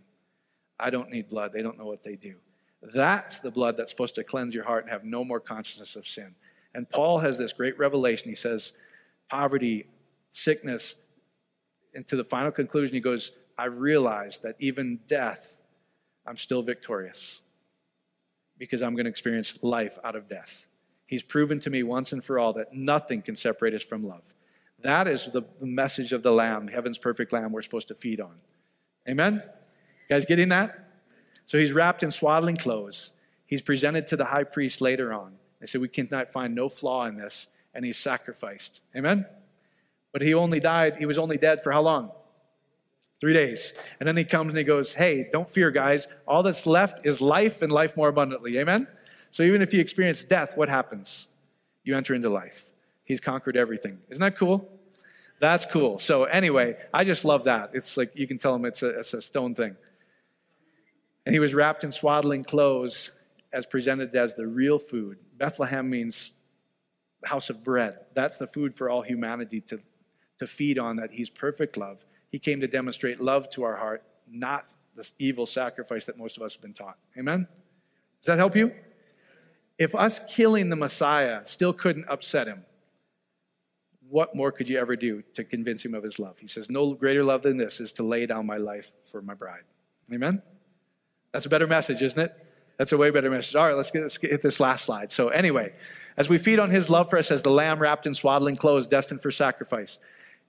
I 0.80 0.90
don't 0.90 1.10
need 1.10 1.30
blood. 1.30 1.54
They 1.54 1.62
don't 1.62 1.78
know 1.78 1.86
what 1.86 2.04
they 2.04 2.16
do. 2.16 2.36
That's 2.82 3.40
the 3.40 3.52
blood 3.52 3.78
that's 3.78 3.90
supposed 3.90 4.16
to 4.16 4.24
cleanse 4.24 4.54
your 4.54 4.64
heart 4.64 4.84
and 4.84 4.92
have 4.92 5.04
no 5.04 5.24
more 5.24 5.40
consciousness 5.40 5.96
of 5.96 6.08
sin. 6.08 6.36
And 6.74 6.90
Paul 6.90 7.20
has 7.20 7.38
this 7.38 7.52
great 7.52 7.78
revelation. 7.78 8.30
He 8.30 8.36
says, 8.36 8.74
poverty, 9.30 9.86
sickness, 10.30 10.96
and 11.94 12.08
to 12.08 12.16
the 12.16 12.24
final 12.24 12.52
conclusion, 12.52 12.94
he 12.94 13.02
goes, 13.02 13.32
I 13.58 13.66
realize 13.66 14.40
that 14.40 14.56
even 14.60 15.02
death, 15.08 15.58
I'm 16.26 16.38
still 16.38 16.62
victorious 16.62 17.42
because 18.58 18.82
I'm 18.82 18.94
going 18.94 19.06
to 19.06 19.10
experience 19.10 19.56
life 19.62 19.98
out 20.04 20.16
of 20.16 20.30
death. 20.30 20.69
He's 21.10 21.24
proven 21.24 21.60
to 21.62 21.72
me 21.72 21.82
once 21.82 22.14
and 22.14 22.24
for 22.24 22.38
all 22.38 22.54
that 22.54 22.72
nothing 22.72 23.24
can 23.24 23.34
separate 23.34 23.74
us 23.74 23.82
from 23.82 24.08
love. 24.08 24.36
That 24.84 25.08
is 25.08 25.26
the 25.26 25.42
message 25.60 26.14
of 26.14 26.22
the 26.22 26.32
Lamb, 26.32 26.68
heaven's 26.68 27.00
perfect 27.00 27.34
Lamb 27.34 27.52
we're 27.52 27.64
supposed 27.64 27.88
to 27.88 27.96
feed 27.96 28.22
on. 28.22 28.36
Amen? 29.08 29.34
You 29.34 29.42
guys 30.08 30.28
getting 30.28 30.50
that? 30.50 30.92
So 31.46 31.58
he's 31.58 31.72
wrapped 31.72 32.04
in 32.04 32.12
swaddling 32.12 32.58
clothes. 32.58 33.12
He's 33.48 33.64
presented 33.64 34.08
to 34.10 34.18
the 34.18 34.26
high 34.26 34.44
priest 34.44 34.82
later 34.82 35.12
on. 35.12 35.34
They 35.60 35.66
said, 35.66 35.82
We 35.82 35.88
cannot 35.88 36.32
find 36.32 36.54
no 36.54 36.70
flaw 36.70 37.08
in 37.08 37.16
this. 37.16 37.48
And 37.74 37.84
he's 37.84 37.98
sacrificed. 37.98 38.84
Amen? 38.96 39.26
But 40.12 40.22
he 40.22 40.36
only 40.36 40.60
died, 40.60 40.98
he 40.98 41.08
was 41.08 41.18
only 41.18 41.40
dead 41.40 41.64
for 41.64 41.72
how 41.72 41.82
long? 41.82 42.12
Three 43.20 43.34
days. 43.34 43.74
And 44.00 44.08
then 44.08 44.16
he 44.16 44.26
comes 44.26 44.50
and 44.50 44.58
he 44.60 44.64
goes, 44.64 44.94
Hey, 44.94 45.28
don't 45.34 45.50
fear, 45.50 45.72
guys. 45.72 46.08
All 46.28 46.44
that's 46.44 46.68
left 46.68 47.04
is 47.08 47.20
life 47.20 47.64
and 47.64 47.72
life 47.72 47.98
more 47.98 48.10
abundantly. 48.10 48.60
Amen? 48.60 48.88
So 49.32 49.44
even 49.44 49.62
if 49.62 49.74
you 49.74 49.80
experience 49.80 50.24
death, 50.24 50.58
what 50.58 50.70
happens? 50.70 51.28
You 51.84 51.96
enter 51.96 52.14
into 52.14 52.30
life. 52.30 52.72
He's 53.04 53.20
conquered 53.20 53.58
everything. 53.58 54.00
Isn't 54.10 54.22
that 54.22 54.38
cool? 54.38 54.70
That's 55.40 55.66
cool. 55.66 56.00
So 56.00 56.26
anyway, 56.26 56.78
I 56.94 57.04
just 57.04 57.24
love 57.26 57.46
that. 57.46 57.72
It's 57.74 57.96
like 57.98 58.12
you 58.16 58.28
can 58.28 58.38
tell 58.38 58.54
him 58.54 58.66
it's 58.66 58.84
a, 58.84 59.00
it's 59.00 59.14
a 59.14 59.22
stone 59.22 59.56
thing. 59.56 59.76
And 61.26 61.34
he 61.34 61.40
was 61.40 61.54
wrapped 61.54 61.84
in 61.84 61.92
swaddling 61.92 62.44
clothes 62.44 63.12
as 63.54 63.66
presented 63.66 64.14
as 64.16 64.36
the 64.36 64.48
real 64.48 64.80
food. 64.80 65.18
Bethlehem 65.38 65.90
means 65.90 66.32
house 67.26 67.50
of 67.50 67.64
bread. 67.64 67.98
That's 68.14 68.38
the 68.38 68.48
food 68.48 68.76
for 68.76 68.90
all 68.90 69.02
humanity 69.02 69.62
to, 69.62 69.80
to 70.40 70.48
feed 70.48 70.80
on, 70.80 70.98
that 70.98 71.12
He's 71.12 71.30
perfect 71.30 71.78
love. 71.78 72.06
He 72.30 72.40
came 72.40 72.60
to 72.62 72.68
demonstrate 72.68 73.20
love 73.20 73.50
to 73.52 73.64
our 73.64 73.76
heart, 73.76 74.04
not 74.30 74.70
this 74.96 75.14
evil 75.18 75.46
sacrifice 75.46 76.06
that 76.06 76.18
most 76.18 76.38
of 76.38 76.44
us 76.44 76.54
have 76.54 76.62
been 76.62 76.74
taught. 76.74 76.98
Amen? 77.18 77.48
Does 78.22 78.28
that 78.28 78.38
help 78.38 78.56
you? 78.56 78.72
If 79.80 79.96
us 79.96 80.20
killing 80.28 80.70
the 80.70 80.76
Messiah 80.76 81.46
still 81.46 81.72
couldn't 81.72 82.06
upset 82.10 82.48
him, 82.48 82.66
what 84.10 84.36
more 84.36 84.52
could 84.52 84.68
you 84.68 84.78
ever 84.78 84.96
do 84.96 85.24
to 85.34 85.44
convince 85.44 85.86
him 85.86 85.94
of 85.94 86.04
his 86.04 86.20
love? 86.20 86.38
He 86.40 86.48
says, 86.48 86.70
No 86.70 86.94
greater 86.94 87.24
love 87.24 87.44
than 87.44 87.58
this 87.58 87.80
is 87.80 87.94
to 87.94 88.04
lay 88.04 88.26
down 88.26 88.46
my 88.46 88.58
life 88.58 88.92
for 89.10 89.22
my 89.22 89.34
bride. 89.34 89.64
Amen? 90.14 90.42
That's 91.32 91.46
a 91.46 91.50
better 91.50 91.68
message, 91.68 92.02
isn't 92.02 92.20
it? 92.20 92.36
That's 92.78 92.92
a 92.92 92.98
way 92.98 93.10
better 93.12 93.30
message. 93.30 93.56
All 93.56 93.68
right, 93.68 93.76
let's 93.76 93.92
get, 93.92 94.02
let's 94.02 94.18
get 94.18 94.32
hit 94.32 94.42
this 94.42 94.60
last 94.60 94.86
slide. 94.86 95.12
So, 95.12 95.30
anyway, 95.30 95.74
as 96.18 96.28
we 96.28 96.38
feed 96.38 96.60
on 96.60 96.70
his 96.70 96.90
love 96.90 97.10
for 97.10 97.18
us 97.18 97.30
as 97.30 97.44
the 97.44 97.52
lamb 97.52 97.80
wrapped 97.80 98.08
in 98.08 98.14
swaddling 98.14 98.56
clothes, 98.56 98.88
destined 98.88 99.22
for 99.22 99.32
sacrifice, 99.32 100.00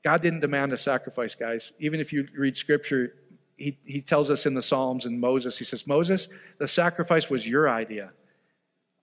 God 0.02 0.22
didn't 0.22 0.40
demand 0.40 0.72
a 0.72 0.78
sacrifice, 0.78 1.34
guys. 1.34 1.72
Even 1.78 2.00
if 2.00 2.12
you 2.12 2.26
read 2.36 2.56
scripture, 2.56 3.14
he, 3.56 3.76
he 3.84 4.00
tells 4.00 4.30
us 4.30 4.46
in 4.46 4.54
the 4.54 4.62
Psalms 4.62 5.06
and 5.06 5.20
Moses, 5.20 5.58
he 5.58 5.64
says, 5.64 5.86
Moses, 5.86 6.28
the 6.58 6.68
sacrifice 6.68 7.28
was 7.28 7.46
your 7.46 7.68
idea. 7.68 8.12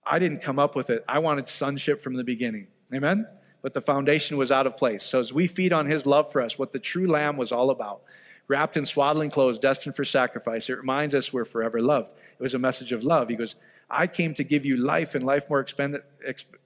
I 0.08 0.18
didn't 0.18 0.40
come 0.40 0.58
up 0.58 0.74
with 0.74 0.90
it. 0.90 1.04
I 1.06 1.18
wanted 1.18 1.48
sonship 1.48 2.02
from 2.02 2.14
the 2.14 2.24
beginning. 2.24 2.68
Amen? 2.94 3.26
But 3.60 3.74
the 3.74 3.80
foundation 3.80 4.36
was 4.36 4.50
out 4.50 4.66
of 4.66 4.76
place. 4.76 5.02
So 5.02 5.20
as 5.20 5.32
we 5.32 5.46
feed 5.46 5.72
on 5.72 5.86
his 5.86 6.06
love 6.06 6.32
for 6.32 6.40
us, 6.40 6.58
what 6.58 6.72
the 6.72 6.78
true 6.78 7.06
lamb 7.06 7.36
was 7.36 7.52
all 7.52 7.70
about, 7.70 8.02
wrapped 8.46 8.76
in 8.76 8.86
swaddling 8.86 9.30
clothes, 9.30 9.58
destined 9.58 9.96
for 9.96 10.04
sacrifice. 10.04 10.70
It 10.70 10.78
reminds 10.78 11.14
us 11.14 11.32
we're 11.32 11.44
forever 11.44 11.82
loved. 11.82 12.10
It 12.38 12.42
was 12.42 12.54
a 12.54 12.58
message 12.58 12.92
of 12.92 13.04
love. 13.04 13.28
He 13.28 13.36
goes, 13.36 13.56
I 13.90 14.06
came 14.06 14.34
to 14.34 14.44
give 14.44 14.64
you 14.64 14.78
life 14.78 15.14
and 15.14 15.24
life 15.24 15.50
more 15.50 15.60
expended, 15.60 16.02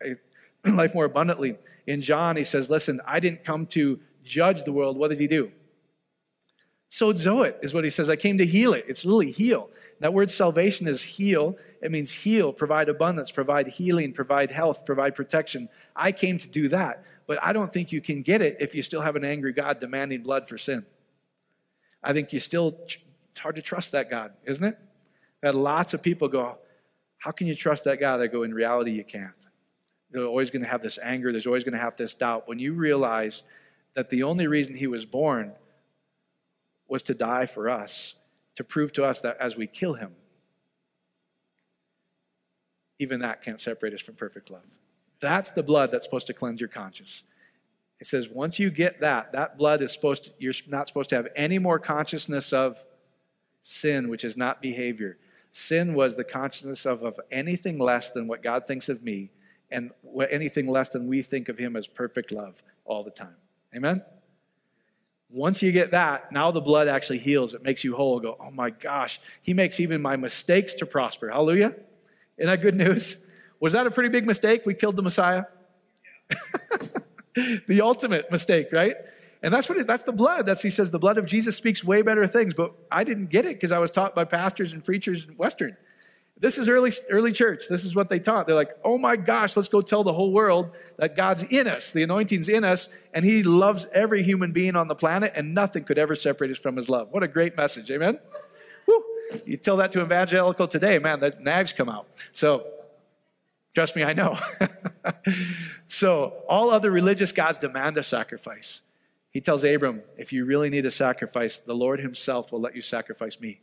life 0.66 0.94
more 0.94 1.04
abundantly. 1.04 1.56
In 1.86 2.00
John, 2.00 2.36
he 2.36 2.44
says, 2.44 2.70
Listen, 2.70 3.00
I 3.06 3.18
didn't 3.20 3.44
come 3.44 3.66
to 3.66 3.98
judge 4.22 4.64
the 4.64 4.72
world. 4.72 4.96
What 4.96 5.10
did 5.10 5.18
he 5.18 5.26
do? 5.26 5.50
Sozo 6.92 7.54
is 7.64 7.72
what 7.72 7.84
he 7.84 7.90
says. 7.90 8.10
I 8.10 8.16
came 8.16 8.36
to 8.36 8.44
heal 8.44 8.74
it. 8.74 8.84
It's 8.86 9.02
literally 9.06 9.30
heal. 9.30 9.70
That 10.00 10.12
word 10.12 10.30
salvation 10.30 10.86
is 10.86 11.02
heal. 11.02 11.56
It 11.80 11.90
means 11.90 12.12
heal, 12.12 12.52
provide 12.52 12.90
abundance, 12.90 13.30
provide 13.30 13.66
healing, 13.66 14.12
provide 14.12 14.50
health, 14.50 14.84
provide 14.84 15.14
protection. 15.14 15.70
I 15.96 16.12
came 16.12 16.36
to 16.36 16.48
do 16.48 16.68
that. 16.68 17.02
But 17.26 17.38
I 17.42 17.54
don't 17.54 17.72
think 17.72 17.92
you 17.92 18.02
can 18.02 18.20
get 18.20 18.42
it 18.42 18.58
if 18.60 18.74
you 18.74 18.82
still 18.82 19.00
have 19.00 19.16
an 19.16 19.24
angry 19.24 19.54
God 19.54 19.80
demanding 19.80 20.22
blood 20.22 20.46
for 20.46 20.58
sin. 20.58 20.84
I 22.04 22.12
think 22.12 22.30
you 22.30 22.40
still, 22.40 22.76
it's 22.84 23.38
hard 23.38 23.54
to 23.54 23.62
trust 23.62 23.92
that 23.92 24.10
God, 24.10 24.34
isn't 24.44 24.62
it? 24.64 24.78
I 25.42 25.46
had 25.46 25.54
lots 25.54 25.94
of 25.94 26.02
people 26.02 26.28
go, 26.28 26.58
How 27.16 27.30
can 27.30 27.46
you 27.46 27.54
trust 27.54 27.84
that 27.84 28.00
God? 28.00 28.20
I 28.20 28.26
go, 28.26 28.42
In 28.42 28.52
reality, 28.52 28.90
you 28.90 29.04
can't. 29.04 29.32
they're 30.10 30.24
always 30.24 30.50
going 30.50 30.62
to 30.62 30.68
have 30.68 30.82
this 30.82 30.98
anger, 31.02 31.32
there's 31.32 31.46
always 31.46 31.64
going 31.64 31.72
to 31.72 31.80
have 31.80 31.96
this 31.96 32.12
doubt. 32.12 32.46
When 32.46 32.58
you 32.58 32.74
realize 32.74 33.44
that 33.94 34.10
the 34.10 34.24
only 34.24 34.46
reason 34.46 34.74
he 34.74 34.88
was 34.88 35.06
born 35.06 35.54
was 36.92 37.02
to 37.02 37.14
die 37.14 37.46
for 37.46 37.70
us, 37.70 38.16
to 38.54 38.62
prove 38.62 38.92
to 38.92 39.02
us 39.02 39.22
that 39.22 39.38
as 39.40 39.56
we 39.56 39.66
kill 39.66 39.94
him, 39.94 40.12
even 42.98 43.20
that 43.20 43.40
can't 43.40 43.58
separate 43.58 43.94
us 43.94 44.02
from 44.02 44.14
perfect 44.14 44.50
love. 44.50 44.78
That's 45.18 45.50
the 45.52 45.62
blood 45.62 45.90
that's 45.90 46.04
supposed 46.04 46.26
to 46.26 46.34
cleanse 46.34 46.60
your 46.60 46.68
conscience. 46.68 47.24
It 47.98 48.06
says 48.06 48.28
once 48.28 48.58
you 48.58 48.70
get 48.70 49.00
that, 49.00 49.32
that 49.32 49.56
blood 49.56 49.80
is 49.80 49.90
supposed 49.90 50.24
to, 50.24 50.30
you're 50.38 50.52
not 50.68 50.86
supposed 50.86 51.08
to 51.08 51.16
have 51.16 51.28
any 51.34 51.58
more 51.58 51.78
consciousness 51.78 52.52
of 52.52 52.84
sin, 53.62 54.10
which 54.10 54.22
is 54.22 54.36
not 54.36 54.60
behavior. 54.60 55.16
Sin 55.50 55.94
was 55.94 56.16
the 56.16 56.24
consciousness 56.24 56.84
of, 56.84 57.04
of 57.04 57.18
anything 57.30 57.78
less 57.78 58.10
than 58.10 58.28
what 58.28 58.42
God 58.42 58.66
thinks 58.68 58.90
of 58.90 59.02
me 59.02 59.30
and 59.70 59.92
anything 60.30 60.68
less 60.68 60.90
than 60.90 61.06
we 61.06 61.22
think 61.22 61.48
of 61.48 61.56
him 61.56 61.74
as 61.74 61.86
perfect 61.86 62.30
love 62.30 62.62
all 62.84 63.02
the 63.02 63.10
time. 63.10 63.36
Amen? 63.74 64.02
Once 65.32 65.62
you 65.62 65.72
get 65.72 65.92
that, 65.92 66.30
now 66.30 66.50
the 66.50 66.60
blood 66.60 66.88
actually 66.88 67.18
heals. 67.18 67.54
It 67.54 67.62
makes 67.62 67.82
you 67.82 67.96
whole. 67.96 68.20
Go, 68.20 68.36
oh 68.38 68.50
my 68.50 68.70
gosh, 68.70 69.18
he 69.40 69.54
makes 69.54 69.80
even 69.80 70.02
my 70.02 70.16
mistakes 70.16 70.74
to 70.74 70.86
prosper. 70.86 71.30
Hallelujah. 71.30 71.74
Isn't 72.36 72.50
that 72.50 72.60
good 72.60 72.76
news? 72.76 73.16
Was 73.58 73.72
that 73.72 73.86
a 73.86 73.90
pretty 73.90 74.10
big 74.10 74.26
mistake? 74.26 74.66
We 74.66 74.74
killed 74.74 74.96
the 74.96 75.02
Messiah? 75.02 75.44
the 77.66 77.80
ultimate 77.80 78.30
mistake, 78.30 78.72
right? 78.72 78.96
And 79.42 79.52
that's 79.52 79.68
what 79.68 79.78
it, 79.78 79.86
that's 79.86 80.02
the 80.02 80.12
blood. 80.12 80.46
That's 80.46 80.62
he 80.62 80.70
says 80.70 80.90
the 80.90 80.98
blood 80.98 81.18
of 81.18 81.26
Jesus 81.26 81.56
speaks 81.56 81.82
way 81.82 82.02
better 82.02 82.26
things. 82.26 82.54
But 82.54 82.72
I 82.90 83.04
didn't 83.04 83.26
get 83.26 83.44
it 83.46 83.54
because 83.54 83.72
I 83.72 83.78
was 83.78 83.90
taught 83.90 84.14
by 84.14 84.24
pastors 84.24 84.72
and 84.72 84.84
preachers 84.84 85.26
in 85.26 85.36
Western. 85.36 85.76
This 86.38 86.58
is 86.58 86.68
early, 86.68 86.90
early 87.08 87.32
church. 87.32 87.68
This 87.68 87.84
is 87.84 87.94
what 87.94 88.08
they 88.08 88.18
taught. 88.18 88.46
They're 88.46 88.56
like, 88.56 88.72
oh 88.84 88.98
my 88.98 89.14
gosh, 89.16 89.56
let's 89.56 89.68
go 89.68 89.80
tell 89.80 90.02
the 90.02 90.12
whole 90.12 90.32
world 90.32 90.70
that 90.96 91.16
God's 91.16 91.44
in 91.44 91.68
us. 91.68 91.92
The 91.92 92.02
anointing's 92.02 92.48
in 92.48 92.64
us, 92.64 92.88
and 93.14 93.24
He 93.24 93.44
loves 93.44 93.86
every 93.92 94.22
human 94.22 94.52
being 94.52 94.74
on 94.74 94.88
the 94.88 94.94
planet, 94.94 95.32
and 95.36 95.54
nothing 95.54 95.84
could 95.84 95.98
ever 95.98 96.16
separate 96.16 96.50
us 96.50 96.58
from 96.58 96.76
His 96.76 96.88
love. 96.88 97.08
What 97.10 97.22
a 97.22 97.28
great 97.28 97.56
message. 97.56 97.90
Amen? 97.90 98.18
Woo. 98.88 99.04
You 99.46 99.56
tell 99.56 99.76
that 99.76 99.92
to 99.92 100.02
evangelical 100.02 100.66
today, 100.66 100.98
man, 100.98 101.20
that 101.20 101.40
nags 101.40 101.72
come 101.72 101.88
out. 101.88 102.08
So, 102.32 102.66
trust 103.74 103.94
me, 103.94 104.02
I 104.02 104.12
know. 104.12 104.36
so, 105.86 106.42
all 106.48 106.70
other 106.70 106.90
religious 106.90 107.30
gods 107.30 107.58
demand 107.58 107.96
a 107.98 108.02
sacrifice. 108.02 108.82
He 109.30 109.40
tells 109.40 109.62
Abram, 109.64 110.02
if 110.18 110.32
you 110.32 110.44
really 110.44 110.70
need 110.70 110.86
a 110.86 110.90
sacrifice, 110.90 111.60
the 111.60 111.74
Lord 111.74 112.00
Himself 112.00 112.50
will 112.50 112.60
let 112.60 112.74
you 112.74 112.82
sacrifice 112.82 113.38
me. 113.38 113.60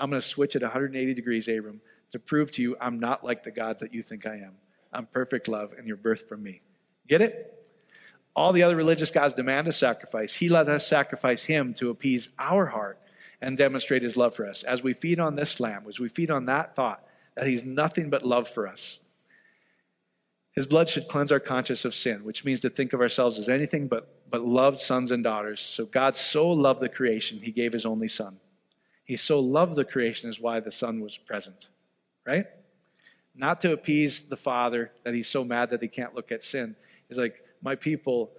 I'm 0.00 0.10
going 0.10 0.20
to 0.20 0.26
switch 0.26 0.56
it 0.56 0.62
180 0.62 1.14
degrees, 1.14 1.46
Abram, 1.48 1.80
to 2.12 2.18
prove 2.18 2.50
to 2.52 2.62
you 2.62 2.76
I'm 2.80 2.98
not 2.98 3.24
like 3.24 3.44
the 3.44 3.50
gods 3.50 3.80
that 3.80 3.92
you 3.92 4.02
think 4.02 4.26
I 4.26 4.36
am. 4.36 4.54
I'm 4.92 5.06
perfect 5.06 5.46
love, 5.46 5.72
and 5.76 5.86
you're 5.86 5.96
birthed 5.96 6.28
from 6.28 6.42
me. 6.42 6.62
Get 7.06 7.20
it? 7.20 7.56
All 8.34 8.52
the 8.52 8.62
other 8.62 8.76
religious 8.76 9.10
gods 9.10 9.34
demand 9.34 9.68
a 9.68 9.72
sacrifice. 9.72 10.34
He 10.34 10.48
lets 10.48 10.68
us 10.68 10.86
sacrifice 10.86 11.44
him 11.44 11.74
to 11.74 11.90
appease 11.90 12.32
our 12.38 12.66
heart 12.66 13.00
and 13.40 13.56
demonstrate 13.56 14.02
his 14.02 14.16
love 14.16 14.34
for 14.34 14.48
us. 14.48 14.62
As 14.62 14.82
we 14.82 14.94
feed 14.94 15.20
on 15.20 15.36
this 15.36 15.60
lamb, 15.60 15.84
as 15.88 15.98
we 15.98 16.08
feed 16.08 16.30
on 16.30 16.46
that 16.46 16.76
thought 16.76 17.04
that 17.36 17.46
he's 17.46 17.64
nothing 17.64 18.10
but 18.10 18.24
love 18.24 18.48
for 18.48 18.66
us, 18.66 18.98
his 20.52 20.66
blood 20.66 20.88
should 20.88 21.08
cleanse 21.08 21.30
our 21.32 21.40
conscience 21.40 21.84
of 21.84 21.94
sin, 21.94 22.24
which 22.24 22.44
means 22.44 22.60
to 22.60 22.68
think 22.68 22.92
of 22.92 23.00
ourselves 23.00 23.38
as 23.38 23.48
anything 23.48 23.88
but, 23.88 24.30
but 24.30 24.44
loved 24.44 24.80
sons 24.80 25.12
and 25.12 25.22
daughters. 25.22 25.60
So 25.60 25.86
God 25.86 26.16
so 26.16 26.48
loved 26.48 26.80
the 26.80 26.88
creation, 26.88 27.38
he 27.38 27.52
gave 27.52 27.72
his 27.72 27.86
only 27.86 28.08
son. 28.08 28.38
He 29.10 29.16
so 29.16 29.40
loved 29.40 29.74
the 29.74 29.84
creation 29.84 30.30
is 30.30 30.38
why 30.38 30.60
the 30.60 30.70
Son 30.70 31.00
was 31.00 31.18
present, 31.18 31.68
right? 32.24 32.46
Not 33.34 33.60
to 33.62 33.72
appease 33.72 34.22
the 34.22 34.36
Father 34.36 34.92
that 35.02 35.14
he's 35.14 35.26
so 35.26 35.42
mad 35.42 35.70
that 35.70 35.82
he 35.82 35.88
can't 35.88 36.14
look 36.14 36.30
at 36.30 36.44
sin. 36.44 36.76
He's 37.08 37.18
like, 37.18 37.42
my 37.60 37.74
people 37.74 38.30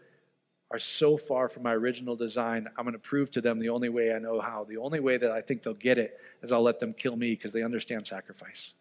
are 0.71 0.79
so 0.79 1.17
far 1.17 1.49
from 1.49 1.63
my 1.63 1.73
original 1.73 2.15
design. 2.15 2.69
I'm 2.77 2.85
going 2.85 2.93
to 2.93 2.99
prove 2.99 3.31
to 3.31 3.41
them 3.41 3.59
the 3.59 3.67
only 3.67 3.89
way 3.89 4.13
I 4.13 4.19
know 4.19 4.39
how. 4.39 4.63
The 4.63 4.77
only 4.77 5.01
way 5.01 5.17
that 5.17 5.29
I 5.29 5.41
think 5.41 5.61
they'll 5.61 5.73
get 5.73 5.97
it 5.97 6.17
is 6.41 6.53
I'll 6.53 6.61
let 6.61 6.79
them 6.79 6.93
kill 6.93 7.17
me 7.17 7.31
because 7.31 7.51
they 7.51 7.63
understand 7.63 8.05
sacrifice. 8.05 8.75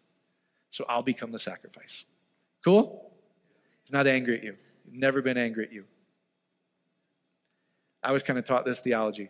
So 0.69 0.85
I'll 0.87 1.03
become 1.03 1.33
the 1.33 1.39
sacrifice. 1.39 2.05
Cool? 2.63 3.11
He's 3.83 3.91
not 3.91 4.07
angry 4.07 4.37
at 4.37 4.43
you. 4.45 4.55
Never 4.89 5.21
been 5.21 5.37
angry 5.37 5.65
at 5.65 5.73
you. 5.73 5.83
I 8.01 8.13
was 8.13 8.23
kind 8.23 8.39
of 8.39 8.45
taught 8.45 8.63
this 8.63 8.79
theology. 8.79 9.29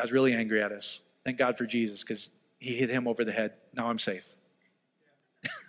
God's 0.00 0.12
really 0.12 0.32
angry 0.32 0.62
at 0.62 0.72
us. 0.72 1.00
Thank 1.24 1.36
God 1.36 1.58
for 1.58 1.66
Jesus 1.66 2.00
because 2.00 2.30
he 2.58 2.74
hit 2.74 2.88
him 2.88 3.06
over 3.06 3.22
the 3.22 3.34
head. 3.34 3.52
Now 3.74 3.90
I'm 3.90 3.98
safe. 3.98 4.34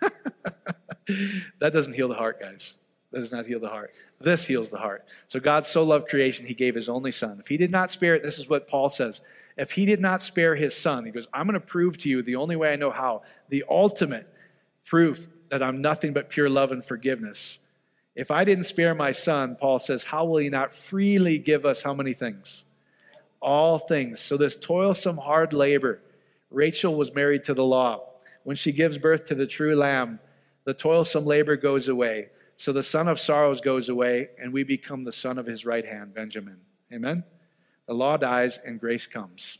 that 0.00 1.70
doesn't 1.74 1.92
heal 1.92 2.08
the 2.08 2.14
heart, 2.14 2.40
guys. 2.40 2.78
That 3.10 3.20
does 3.20 3.30
not 3.30 3.44
heal 3.44 3.60
the 3.60 3.68
heart. 3.68 3.92
This 4.22 4.46
heals 4.46 4.70
the 4.70 4.78
heart. 4.78 5.04
So 5.28 5.38
God 5.38 5.66
so 5.66 5.82
loved 5.82 6.08
creation, 6.08 6.46
he 6.46 6.54
gave 6.54 6.74
his 6.74 6.88
only 6.88 7.12
son. 7.12 7.40
If 7.40 7.48
he 7.48 7.58
did 7.58 7.70
not 7.70 7.90
spare 7.90 8.14
it, 8.14 8.22
this 8.22 8.38
is 8.38 8.48
what 8.48 8.68
Paul 8.68 8.88
says. 8.88 9.20
If 9.58 9.72
he 9.72 9.84
did 9.84 10.00
not 10.00 10.22
spare 10.22 10.56
his 10.56 10.74
son, 10.74 11.04
he 11.04 11.10
goes, 11.10 11.28
I'm 11.34 11.46
going 11.46 11.60
to 11.60 11.66
prove 11.66 11.98
to 11.98 12.08
you 12.08 12.22
the 12.22 12.36
only 12.36 12.56
way 12.56 12.72
I 12.72 12.76
know 12.76 12.90
how, 12.90 13.24
the 13.50 13.64
ultimate 13.68 14.30
proof 14.86 15.28
that 15.50 15.62
I'm 15.62 15.82
nothing 15.82 16.14
but 16.14 16.30
pure 16.30 16.48
love 16.48 16.72
and 16.72 16.82
forgiveness. 16.82 17.58
If 18.14 18.30
I 18.30 18.44
didn't 18.44 18.64
spare 18.64 18.94
my 18.94 19.12
son, 19.12 19.58
Paul 19.60 19.78
says, 19.78 20.04
how 20.04 20.24
will 20.24 20.38
he 20.38 20.48
not 20.48 20.72
freely 20.72 21.38
give 21.38 21.66
us 21.66 21.82
how 21.82 21.92
many 21.92 22.14
things? 22.14 22.64
All 23.42 23.78
things. 23.78 24.20
So, 24.20 24.36
this 24.36 24.56
toilsome, 24.56 25.18
hard 25.18 25.52
labor, 25.52 26.00
Rachel 26.50 26.94
was 26.94 27.14
married 27.14 27.44
to 27.44 27.54
the 27.54 27.64
law. 27.64 28.00
When 28.44 28.56
she 28.56 28.72
gives 28.72 28.98
birth 28.98 29.26
to 29.26 29.34
the 29.34 29.46
true 29.46 29.74
lamb, 29.74 30.20
the 30.64 30.74
toilsome 30.74 31.26
labor 31.26 31.56
goes 31.56 31.88
away. 31.88 32.28
So, 32.56 32.72
the 32.72 32.82
son 32.82 33.08
of 33.08 33.18
sorrows 33.18 33.60
goes 33.60 33.88
away, 33.88 34.28
and 34.38 34.52
we 34.52 34.62
become 34.62 35.04
the 35.04 35.12
son 35.12 35.38
of 35.38 35.46
his 35.46 35.66
right 35.66 35.84
hand, 35.84 36.14
Benjamin. 36.14 36.58
Amen? 36.92 37.24
The 37.86 37.94
law 37.94 38.16
dies, 38.16 38.58
and 38.64 38.78
grace 38.78 39.06
comes. 39.06 39.58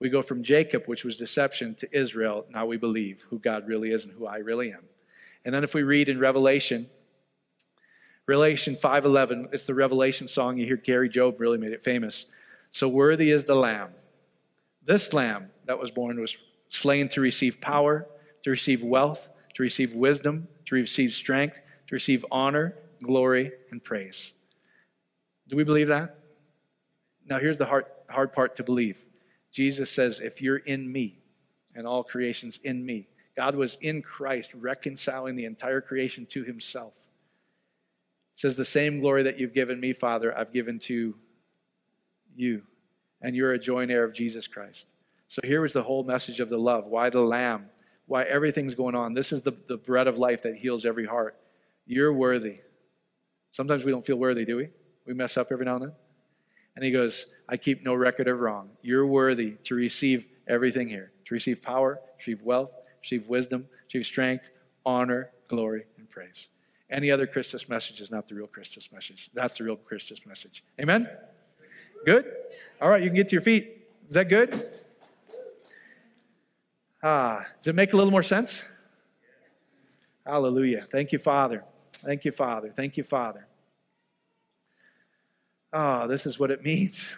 We 0.00 0.10
go 0.10 0.22
from 0.22 0.42
Jacob, 0.42 0.86
which 0.86 1.04
was 1.04 1.16
deception, 1.16 1.74
to 1.76 1.88
Israel. 1.96 2.46
Now 2.50 2.66
we 2.66 2.76
believe 2.76 3.26
who 3.30 3.38
God 3.38 3.66
really 3.66 3.90
is 3.90 4.04
and 4.04 4.12
who 4.12 4.26
I 4.26 4.36
really 4.36 4.72
am. 4.72 4.84
And 5.44 5.54
then 5.54 5.64
if 5.64 5.74
we 5.74 5.82
read 5.82 6.08
in 6.08 6.20
Revelation, 6.20 6.88
Revelation 8.26 8.76
5:11, 8.76 9.48
it's 9.52 9.64
the 9.64 9.74
Revelation 9.74 10.28
song. 10.28 10.58
You 10.58 10.66
hear 10.66 10.76
Kari 10.76 11.08
Jobe 11.08 11.40
really 11.40 11.58
made 11.58 11.70
it 11.70 11.82
famous. 11.82 12.26
So 12.78 12.86
worthy 12.86 13.32
is 13.32 13.42
the 13.42 13.56
Lamb. 13.56 13.88
This 14.84 15.12
Lamb 15.12 15.50
that 15.64 15.80
was 15.80 15.90
born 15.90 16.20
was 16.20 16.36
slain 16.68 17.08
to 17.08 17.20
receive 17.20 17.60
power, 17.60 18.06
to 18.44 18.50
receive 18.50 18.84
wealth, 18.84 19.30
to 19.54 19.64
receive 19.64 19.94
wisdom, 19.94 20.46
to 20.66 20.76
receive 20.76 21.12
strength, 21.12 21.60
to 21.88 21.96
receive 21.96 22.24
honor, 22.30 22.76
glory, 23.02 23.50
and 23.72 23.82
praise. 23.82 24.32
Do 25.48 25.56
we 25.56 25.64
believe 25.64 25.88
that? 25.88 26.20
Now, 27.26 27.40
here's 27.40 27.58
the 27.58 27.66
hard, 27.66 27.86
hard 28.10 28.32
part 28.32 28.54
to 28.58 28.62
believe. 28.62 29.04
Jesus 29.50 29.90
says, 29.90 30.20
If 30.20 30.40
you're 30.40 30.58
in 30.58 30.92
me, 30.92 31.18
and 31.74 31.84
all 31.84 32.04
creation's 32.04 32.58
in 32.58 32.86
me, 32.86 33.08
God 33.36 33.56
was 33.56 33.76
in 33.80 34.02
Christ 34.02 34.54
reconciling 34.54 35.34
the 35.34 35.46
entire 35.46 35.80
creation 35.80 36.26
to 36.26 36.44
himself. 36.44 36.94
It 38.34 38.40
says, 38.40 38.54
The 38.54 38.64
same 38.64 39.00
glory 39.00 39.24
that 39.24 39.36
you've 39.36 39.52
given 39.52 39.80
me, 39.80 39.92
Father, 39.92 40.32
I've 40.38 40.52
given 40.52 40.78
to 40.78 41.16
you, 42.38 42.62
and 43.20 43.34
you're 43.34 43.52
a 43.52 43.58
joint 43.58 43.90
heir 43.90 44.04
of 44.04 44.12
Jesus 44.14 44.46
Christ. 44.46 44.88
So 45.26 45.40
here 45.44 45.60
was 45.60 45.72
the 45.72 45.82
whole 45.82 46.04
message 46.04 46.40
of 46.40 46.48
the 46.48 46.58
love. 46.58 46.86
Why 46.86 47.10
the 47.10 47.20
lamb? 47.20 47.66
Why 48.06 48.22
everything's 48.22 48.74
going 48.74 48.94
on. 48.94 49.12
This 49.12 49.32
is 49.32 49.42
the, 49.42 49.52
the 49.66 49.76
bread 49.76 50.06
of 50.06 50.16
life 50.18 50.42
that 50.42 50.56
heals 50.56 50.86
every 50.86 51.06
heart. 51.06 51.36
You're 51.86 52.12
worthy. 52.12 52.58
Sometimes 53.50 53.84
we 53.84 53.92
don't 53.92 54.04
feel 54.04 54.16
worthy, 54.16 54.44
do 54.44 54.56
we? 54.56 54.68
We 55.06 55.14
mess 55.14 55.36
up 55.36 55.48
every 55.50 55.66
now 55.66 55.76
and 55.76 55.84
then. 55.84 55.92
And 56.76 56.84
he 56.84 56.90
goes, 56.90 57.26
I 57.48 57.56
keep 57.56 57.84
no 57.84 57.94
record 57.94 58.28
of 58.28 58.40
wrong. 58.40 58.70
You're 58.82 59.06
worthy 59.06 59.56
to 59.64 59.74
receive 59.74 60.28
everything 60.46 60.88
here 60.88 61.12
to 61.28 61.34
receive 61.34 61.62
power, 61.62 62.00
receive 62.18 62.42
wealth, 62.42 62.72
receive 63.02 63.28
wisdom, 63.28 63.66
receive 63.86 64.06
strength, 64.06 64.50
honor, 64.86 65.30
glory, 65.46 65.84
and 65.98 66.08
praise. 66.08 66.48
Any 66.90 67.10
other 67.10 67.26
Christus 67.26 67.68
message 67.68 68.00
is 68.00 68.10
not 68.10 68.28
the 68.28 68.34
real 68.34 68.46
Christus 68.46 68.90
message. 68.90 69.30
That's 69.34 69.58
the 69.58 69.64
real 69.64 69.76
Christus 69.76 70.24
message. 70.24 70.64
Amen? 70.80 71.06
Good? 72.04 72.24
All 72.80 72.88
right, 72.88 73.02
you 73.02 73.08
can 73.08 73.16
get 73.16 73.28
to 73.30 73.32
your 73.32 73.42
feet. 73.42 73.86
Is 74.08 74.14
that 74.14 74.28
good? 74.28 74.80
Ah, 77.02 77.46
does 77.58 77.68
it 77.68 77.74
make 77.74 77.92
a 77.92 77.96
little 77.96 78.10
more 78.10 78.22
sense? 78.22 78.70
Hallelujah. 80.26 80.86
Thank 80.90 81.12
you, 81.12 81.18
Father. 81.18 81.62
Thank 81.92 82.24
you, 82.24 82.32
Father. 82.32 82.72
Thank 82.74 82.96
you, 82.96 83.02
Father. 83.02 83.46
Ah, 85.72 86.06
this 86.06 86.26
is 86.26 86.38
what 86.38 86.50
it 86.50 86.62
means. 86.64 87.14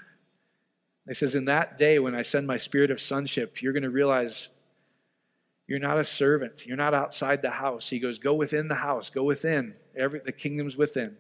It 1.07 1.17
says, 1.17 1.35
In 1.35 1.47
that 1.47 1.79
day 1.79 1.99
when 1.99 2.15
I 2.15 2.23
send 2.23 2.47
my 2.47 2.57
spirit 2.57 2.91
of 2.91 3.01
sonship, 3.01 3.63
you're 3.63 3.73
going 3.73 3.83
to 3.83 3.91
realize 3.91 4.49
you're 5.67 5.79
not 5.79 5.99
a 5.99 6.05
servant. 6.05 6.67
You're 6.67 6.77
not 6.77 6.95
outside 6.95 7.43
the 7.43 7.51
house. 7.51 7.89
He 7.89 7.99
goes, 7.99 8.19
Go 8.19 8.35
within 8.35 8.69
the 8.69 8.77
house. 8.77 9.11
Go 9.11 9.25
within. 9.25 9.75
Every, 9.97 10.21
the 10.21 10.33
kingdom's 10.33 10.77
within. 10.77 11.17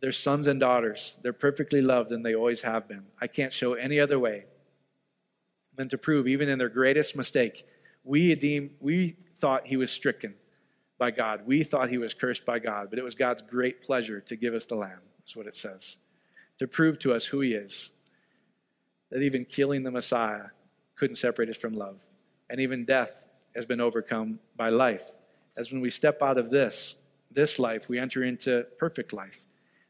They're 0.00 0.12
sons 0.12 0.46
and 0.46 0.60
daughters. 0.60 1.18
They're 1.22 1.32
perfectly 1.32 1.80
loved, 1.80 2.12
and 2.12 2.24
they 2.24 2.34
always 2.34 2.62
have 2.62 2.86
been. 2.86 3.06
I 3.20 3.26
can't 3.26 3.52
show 3.52 3.74
any 3.74 3.98
other 3.98 4.18
way 4.18 4.44
than 5.74 5.88
to 5.88 5.98
prove, 5.98 6.26
even 6.26 6.48
in 6.48 6.58
their 6.58 6.68
greatest 6.68 7.16
mistake, 7.16 7.66
we, 8.04 8.34
deem, 8.34 8.70
we 8.80 9.16
thought 9.38 9.66
he 9.66 9.76
was 9.76 9.90
stricken. 9.90 10.34
by 10.98 11.10
God. 11.10 11.42
We 11.46 11.62
thought 11.62 11.90
he 11.90 11.98
was 11.98 12.14
cursed 12.14 12.44
by 12.46 12.58
God, 12.58 12.88
but 12.90 12.98
it 12.98 13.04
was 13.04 13.14
God's 13.14 13.42
great 13.42 13.82
pleasure 13.82 14.20
to 14.20 14.36
give 14.36 14.54
us 14.54 14.66
the 14.66 14.76
Lamb, 14.76 15.02
is 15.26 15.36
what 15.36 15.46
it 15.46 15.54
says, 15.54 15.98
to 16.58 16.66
prove 16.66 16.98
to 17.00 17.12
us 17.12 17.26
who 17.26 17.40
he 17.40 17.52
is. 17.52 17.90
That 19.10 19.22
even 19.22 19.44
killing 19.44 19.82
the 19.82 19.90
Messiah 19.90 20.46
couldn't 20.94 21.16
separate 21.16 21.48
us 21.48 21.56
from 21.56 21.74
love. 21.74 22.00
And 22.48 22.60
even 22.60 22.84
death 22.84 23.28
has 23.54 23.64
been 23.64 23.80
overcome 23.80 24.40
by 24.56 24.70
life. 24.70 25.04
As 25.56 25.70
when 25.70 25.80
we 25.80 25.90
step 25.90 26.22
out 26.22 26.38
of 26.38 26.50
this, 26.50 26.94
this 27.30 27.58
life, 27.58 27.88
we 27.88 27.98
enter 27.98 28.22
into 28.22 28.66
perfect 28.78 29.12
life. 29.12 29.45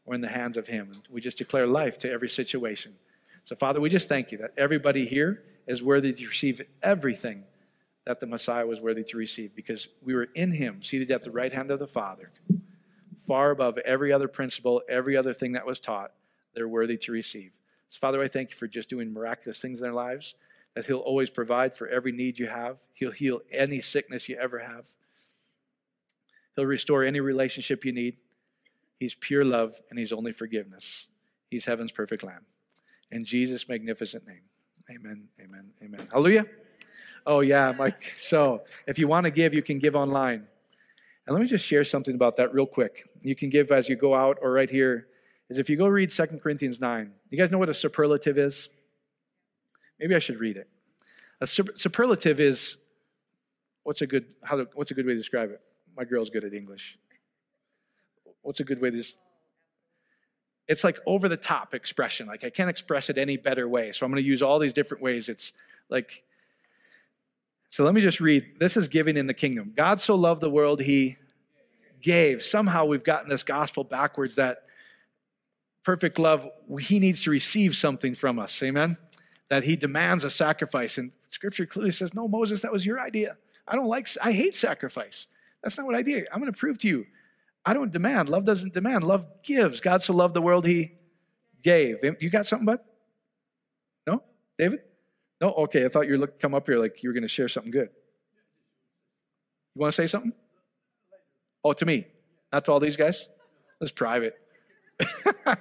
We're 0.06 0.14
in 0.14 0.20
the 0.20 0.28
hands 0.28 0.56
of 0.56 0.68
him. 0.68 1.02
We 1.10 1.20
just 1.20 1.36
declare 1.36 1.66
life 1.66 1.98
to 1.98 2.10
every 2.10 2.28
situation. 2.28 2.94
So, 3.44 3.54
Father, 3.56 3.80
we 3.80 3.90
just 3.90 4.08
thank 4.08 4.32
you 4.32 4.38
that 4.38 4.52
everybody 4.56 5.04
here 5.04 5.42
is 5.66 5.82
worthy 5.82 6.12
to 6.12 6.26
receive 6.26 6.62
everything 6.82 7.44
that 8.04 8.20
the 8.20 8.26
Messiah 8.26 8.66
was 8.66 8.80
worthy 8.80 9.02
to 9.02 9.16
receive 9.16 9.54
because 9.54 9.88
we 10.02 10.14
were 10.14 10.28
in 10.34 10.52
him, 10.52 10.82
seated 10.82 11.10
at 11.10 11.22
the 11.22 11.30
right 11.30 11.52
hand 11.52 11.72
of 11.72 11.80
the 11.80 11.88
Father, 11.88 12.28
far 13.26 13.50
above 13.50 13.78
every 13.78 14.12
other 14.12 14.28
principle, 14.28 14.80
every 14.88 15.16
other 15.16 15.34
thing 15.34 15.52
that 15.52 15.66
was 15.66 15.80
taught, 15.80 16.12
they're 16.54 16.68
worthy 16.68 16.96
to 16.96 17.12
receive. 17.12 17.52
So, 17.88 17.98
Father, 17.98 18.22
I 18.22 18.28
thank 18.28 18.50
you 18.50 18.56
for 18.56 18.68
just 18.68 18.88
doing 18.88 19.12
miraculous 19.12 19.60
things 19.60 19.78
in 19.78 19.82
their 19.82 19.92
lives, 19.92 20.36
that 20.74 20.86
He'll 20.86 20.98
always 20.98 21.30
provide 21.30 21.74
for 21.74 21.88
every 21.88 22.12
need 22.12 22.38
you 22.38 22.46
have, 22.46 22.78
He'll 22.94 23.10
heal 23.10 23.40
any 23.50 23.80
sickness 23.80 24.28
you 24.28 24.36
ever 24.36 24.60
have, 24.60 24.84
He'll 26.54 26.66
restore 26.66 27.04
any 27.04 27.20
relationship 27.20 27.84
you 27.84 27.92
need. 27.92 28.16
He's 28.98 29.14
pure 29.14 29.44
love 29.44 29.74
and 29.90 29.98
He's 29.98 30.12
only 30.12 30.32
forgiveness. 30.32 31.08
He's 31.50 31.64
heaven's 31.64 31.92
perfect 31.92 32.24
Lamb. 32.24 32.46
In 33.10 33.24
Jesus' 33.24 33.68
magnificent 33.68 34.26
name. 34.26 34.42
Amen, 34.90 35.28
amen, 35.40 35.70
amen. 35.82 36.08
Hallelujah. 36.10 36.44
Oh, 37.26 37.40
yeah, 37.40 37.72
Mike. 37.72 38.02
So 38.18 38.62
if 38.86 38.98
you 38.98 39.08
want 39.08 39.24
to 39.24 39.30
give, 39.30 39.54
you 39.54 39.62
can 39.62 39.78
give 39.78 39.96
online. 39.96 40.46
And 41.26 41.34
let 41.34 41.40
me 41.40 41.48
just 41.48 41.64
share 41.64 41.84
something 41.84 42.14
about 42.14 42.36
that 42.36 42.54
real 42.54 42.66
quick. 42.66 43.08
You 43.20 43.34
can 43.34 43.50
give 43.50 43.72
as 43.72 43.88
you 43.88 43.96
go 43.96 44.14
out 44.14 44.38
or 44.40 44.52
right 44.52 44.70
here. 44.70 45.08
Is 45.48 45.58
if 45.58 45.70
you 45.70 45.76
go 45.76 45.86
read 45.86 46.10
2 46.10 46.26
Corinthians 46.42 46.80
9, 46.80 47.12
you 47.30 47.38
guys 47.38 47.50
know 47.50 47.58
what 47.58 47.68
a 47.68 47.74
superlative 47.74 48.38
is? 48.38 48.68
Maybe 49.98 50.14
I 50.14 50.18
should 50.18 50.40
read 50.40 50.56
it. 50.56 50.68
A 51.40 51.46
superlative 51.46 52.40
is 52.40 52.78
what's 53.82 54.02
a 54.02 54.06
good 54.06 54.26
how 54.42 54.64
what's 54.74 54.90
a 54.90 54.94
good 54.94 55.06
way 55.06 55.12
to 55.12 55.18
describe 55.18 55.50
it? 55.50 55.60
My 55.96 56.04
girl's 56.04 56.30
good 56.30 56.44
at 56.44 56.54
English. 56.54 56.98
What's 58.46 58.60
a 58.60 58.64
good 58.64 58.80
way 58.80 58.90
to 58.90 58.96
just 58.96 59.18
it's 60.68 60.82
like 60.82 60.98
over 61.06 61.28
the 61.28 61.36
top 61.36 61.74
expression. 61.74 62.26
Like 62.26 62.44
I 62.44 62.50
can't 62.50 62.70
express 62.70 63.10
it 63.10 63.18
any 63.18 63.36
better 63.36 63.68
way. 63.68 63.92
So 63.92 64.04
I'm 64.04 64.12
going 64.12 64.22
to 64.22 64.28
use 64.28 64.42
all 64.42 64.58
these 64.58 64.72
different 64.72 65.02
ways. 65.02 65.28
It's 65.28 65.52
like 65.88 66.24
so 67.70 67.84
let 67.84 67.94
me 67.94 68.00
just 68.00 68.20
read. 68.20 68.58
This 68.58 68.76
is 68.76 68.88
giving 68.88 69.16
in 69.16 69.26
the 69.26 69.34
kingdom. 69.34 69.72
God 69.76 70.00
so 70.00 70.14
loved 70.14 70.40
the 70.40 70.50
world, 70.50 70.80
he 70.80 71.16
gave. 72.00 72.42
Somehow 72.42 72.84
we've 72.84 73.04
gotten 73.04 73.28
this 73.28 73.42
gospel 73.42 73.84
backwards 73.84 74.36
that 74.36 74.64
perfect 75.82 76.18
love, 76.18 76.48
he 76.80 76.98
needs 76.98 77.22
to 77.22 77.30
receive 77.30 77.76
something 77.76 78.14
from 78.14 78.38
us. 78.38 78.62
Amen? 78.62 78.96
That 79.50 79.64
he 79.64 79.76
demands 79.76 80.24
a 80.24 80.30
sacrifice. 80.30 80.98
And 80.98 81.12
scripture 81.28 81.66
clearly 81.66 81.92
says, 81.92 82.14
No, 82.14 82.26
Moses, 82.28 82.62
that 82.62 82.72
was 82.72 82.86
your 82.86 83.00
idea. 83.00 83.36
I 83.68 83.76
don't 83.76 83.88
like, 83.88 84.08
I 84.22 84.32
hate 84.32 84.54
sacrifice. 84.54 85.26
That's 85.62 85.76
not 85.76 85.86
what 85.86 85.96
I 85.96 86.02
did. 86.02 86.28
I'm 86.32 86.40
going 86.40 86.52
to 86.52 86.58
prove 86.58 86.78
to 86.78 86.88
you. 86.88 87.06
I 87.66 87.74
don't 87.74 87.92
demand. 87.92 88.28
Love 88.28 88.44
doesn't 88.44 88.72
demand. 88.72 89.02
Love 89.02 89.26
gives. 89.42 89.80
God 89.80 90.00
so 90.00 90.12
loved 90.14 90.34
the 90.34 90.40
world, 90.40 90.64
he 90.64 90.92
gave. 91.62 91.96
You 92.20 92.30
got 92.30 92.46
something, 92.46 92.64
bud? 92.64 92.78
No? 94.06 94.22
David? 94.56 94.82
No? 95.40 95.52
Okay, 95.52 95.84
I 95.84 95.88
thought 95.88 96.06
you 96.06 96.16
were 96.16 96.28
come 96.28 96.54
up 96.54 96.68
here 96.68 96.78
like 96.78 97.02
you 97.02 97.08
were 97.08 97.12
going 97.12 97.22
to 97.22 97.28
share 97.28 97.48
something 97.48 97.72
good. 97.72 97.88
You 99.74 99.80
want 99.80 99.92
to 99.92 100.00
say 100.00 100.06
something? 100.06 100.32
Oh, 101.64 101.72
to 101.72 101.84
me, 101.84 102.06
not 102.52 102.64
to 102.66 102.72
all 102.72 102.78
these 102.78 102.96
guys? 102.96 103.28
It's 103.80 103.90
private. 103.90 104.36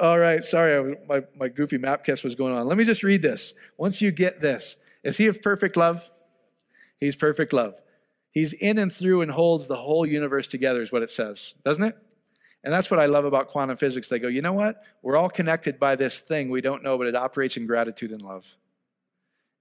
all 0.00 0.18
right, 0.18 0.44
sorry, 0.44 0.96
my, 1.08 1.22
my 1.38 1.48
goofy 1.48 1.78
map 1.78 2.02
kiss 2.02 2.24
was 2.24 2.34
going 2.34 2.52
on. 2.52 2.66
Let 2.66 2.76
me 2.76 2.82
just 2.82 3.04
read 3.04 3.22
this. 3.22 3.54
Once 3.76 4.02
you 4.02 4.10
get 4.10 4.40
this, 4.40 4.76
is 5.04 5.16
he 5.16 5.26
of 5.26 5.40
perfect 5.40 5.76
love? 5.76 6.10
He's 6.98 7.14
perfect 7.14 7.52
love. 7.52 7.80
He's 8.30 8.52
in 8.52 8.78
and 8.78 8.92
through 8.92 9.22
and 9.22 9.30
holds 9.30 9.66
the 9.66 9.76
whole 9.76 10.06
universe 10.06 10.46
together, 10.46 10.82
is 10.82 10.92
what 10.92 11.02
it 11.02 11.10
says, 11.10 11.54
doesn't 11.64 11.82
it? 11.82 11.96
And 12.64 12.72
that's 12.72 12.90
what 12.90 13.00
I 13.00 13.06
love 13.06 13.24
about 13.24 13.48
quantum 13.48 13.76
physics. 13.76 14.08
They 14.08 14.18
go, 14.18 14.28
you 14.28 14.42
know 14.42 14.52
what? 14.52 14.82
We're 15.02 15.16
all 15.16 15.30
connected 15.30 15.78
by 15.78 15.96
this 15.96 16.20
thing 16.20 16.50
we 16.50 16.60
don't 16.60 16.82
know, 16.82 16.98
but 16.98 17.06
it 17.06 17.16
operates 17.16 17.56
in 17.56 17.66
gratitude 17.66 18.12
and 18.12 18.20
love. 18.20 18.56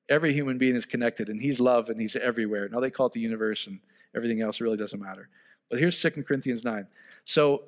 Every 0.09 0.33
human 0.33 0.57
being 0.57 0.75
is 0.75 0.85
connected, 0.85 1.29
and 1.29 1.39
he's 1.39 1.59
love, 1.59 1.89
and 1.89 1.99
he's 1.99 2.15
everywhere. 2.15 2.69
Now 2.69 2.79
they 2.79 2.89
call 2.89 3.07
it 3.07 3.13
the 3.13 3.19
universe, 3.19 3.67
and 3.67 3.79
everything 4.15 4.41
else 4.41 4.61
really 4.61 4.77
doesn't 4.77 5.01
matter. 5.01 5.29
But 5.69 5.79
here's 5.79 6.01
2 6.01 6.23
Corinthians 6.23 6.63
9. 6.63 6.87
So 7.25 7.63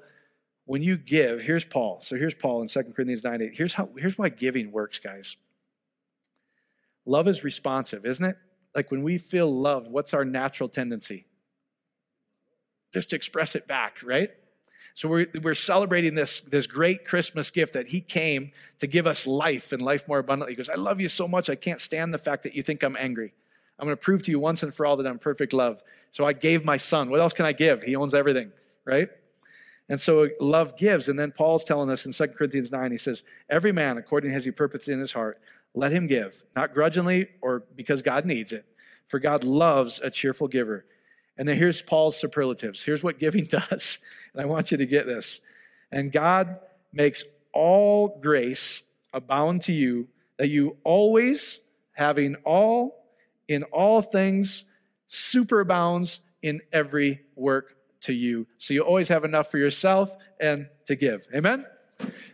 when 0.65 0.81
you 0.81 0.97
give, 0.97 1.41
here's 1.41 1.65
Paul. 1.65 1.99
So 2.01 2.15
here's 2.15 2.33
Paul 2.33 2.61
in 2.61 2.67
2 2.67 2.83
Corinthians 2.95 3.23
9 3.23 3.41
8. 3.41 3.53
Here's, 3.53 3.73
how, 3.73 3.89
here's 3.97 4.17
why 4.17 4.29
giving 4.29 4.71
works, 4.71 4.99
guys. 4.99 5.35
Love 7.05 7.27
is 7.27 7.43
responsive, 7.43 8.05
isn't 8.05 8.23
it? 8.23 8.37
Like 8.79 8.91
when 8.91 9.03
we 9.03 9.17
feel 9.17 9.53
loved, 9.53 9.91
what's 9.91 10.13
our 10.13 10.23
natural 10.23 10.69
tendency? 10.69 11.25
Just 12.93 13.09
to 13.09 13.17
express 13.17 13.53
it 13.53 13.67
back, 13.67 13.97
right? 14.05 14.29
So 14.93 15.09
we're, 15.09 15.27
we're 15.43 15.53
celebrating 15.53 16.15
this, 16.15 16.39
this 16.39 16.65
great 16.65 17.03
Christmas 17.03 17.51
gift 17.51 17.73
that 17.73 17.89
he 17.89 17.99
came 17.99 18.53
to 18.79 18.87
give 18.87 19.05
us 19.05 19.27
life 19.27 19.73
and 19.73 19.81
life 19.81 20.07
more 20.07 20.19
abundantly. 20.19 20.53
He 20.53 20.55
goes, 20.55 20.69
I 20.69 20.75
love 20.75 21.01
you 21.01 21.09
so 21.09 21.27
much, 21.27 21.49
I 21.49 21.55
can't 21.55 21.81
stand 21.81 22.13
the 22.13 22.17
fact 22.17 22.43
that 22.43 22.55
you 22.55 22.63
think 22.63 22.81
I'm 22.81 22.95
angry. 22.97 23.33
I'm 23.77 23.85
going 23.85 23.97
to 23.97 24.01
prove 24.01 24.23
to 24.23 24.31
you 24.31 24.39
once 24.39 24.63
and 24.63 24.73
for 24.73 24.85
all 24.85 24.95
that 24.95 25.05
I'm 25.05 25.19
perfect 25.19 25.51
love. 25.51 25.83
So 26.11 26.25
I 26.25 26.31
gave 26.31 26.63
my 26.63 26.77
son. 26.77 27.09
What 27.09 27.19
else 27.19 27.33
can 27.33 27.45
I 27.45 27.51
give? 27.51 27.83
He 27.83 27.97
owns 27.97 28.13
everything, 28.13 28.53
right? 28.85 29.09
And 29.89 29.99
so 29.99 30.29
love 30.39 30.77
gives. 30.77 31.09
And 31.09 31.19
then 31.19 31.33
Paul's 31.33 31.65
telling 31.65 31.89
us 31.89 32.05
in 32.05 32.13
2 32.13 32.27
Corinthians 32.27 32.71
9, 32.71 32.91
he 32.91 32.97
says, 32.97 33.25
Every 33.49 33.73
man, 33.73 33.97
according 33.97 34.31
as 34.31 34.45
he 34.45 34.51
purposed 34.51 34.87
in 34.87 34.99
his 34.99 35.11
heart, 35.11 35.37
let 35.73 35.91
him 35.91 36.07
give, 36.07 36.43
not 36.55 36.73
grudgingly 36.73 37.29
or 37.41 37.63
because 37.75 38.01
God 38.01 38.25
needs 38.25 38.51
it, 38.51 38.65
for 39.05 39.19
God 39.19 39.43
loves 39.43 39.99
a 40.03 40.09
cheerful 40.09 40.47
giver. 40.47 40.85
And 41.37 41.47
then 41.47 41.57
here's 41.57 41.81
Paul's 41.81 42.17
superlatives. 42.17 42.83
Here's 42.83 43.03
what 43.03 43.19
giving 43.19 43.45
does. 43.49 43.99
And 44.33 44.41
I 44.41 44.45
want 44.45 44.71
you 44.71 44.77
to 44.77 44.85
get 44.85 45.05
this. 45.05 45.41
And 45.91 46.11
God 46.11 46.59
makes 46.91 47.23
all 47.53 48.19
grace 48.21 48.83
abound 49.13 49.63
to 49.63 49.73
you, 49.73 50.07
that 50.37 50.47
you 50.47 50.77
always, 50.83 51.59
having 51.93 52.35
all 52.45 53.05
in 53.47 53.63
all 53.63 54.01
things, 54.01 54.63
superabounds 55.09 56.19
in 56.41 56.61
every 56.71 57.21
work 57.35 57.75
to 58.01 58.13
you. 58.13 58.47
So 58.57 58.73
you 58.73 58.81
always 58.81 59.09
have 59.09 59.25
enough 59.25 59.49
for 59.49 59.57
yourself 59.57 60.15
and 60.39 60.69
to 60.85 60.95
give. 60.95 61.27
Amen? 61.33 61.65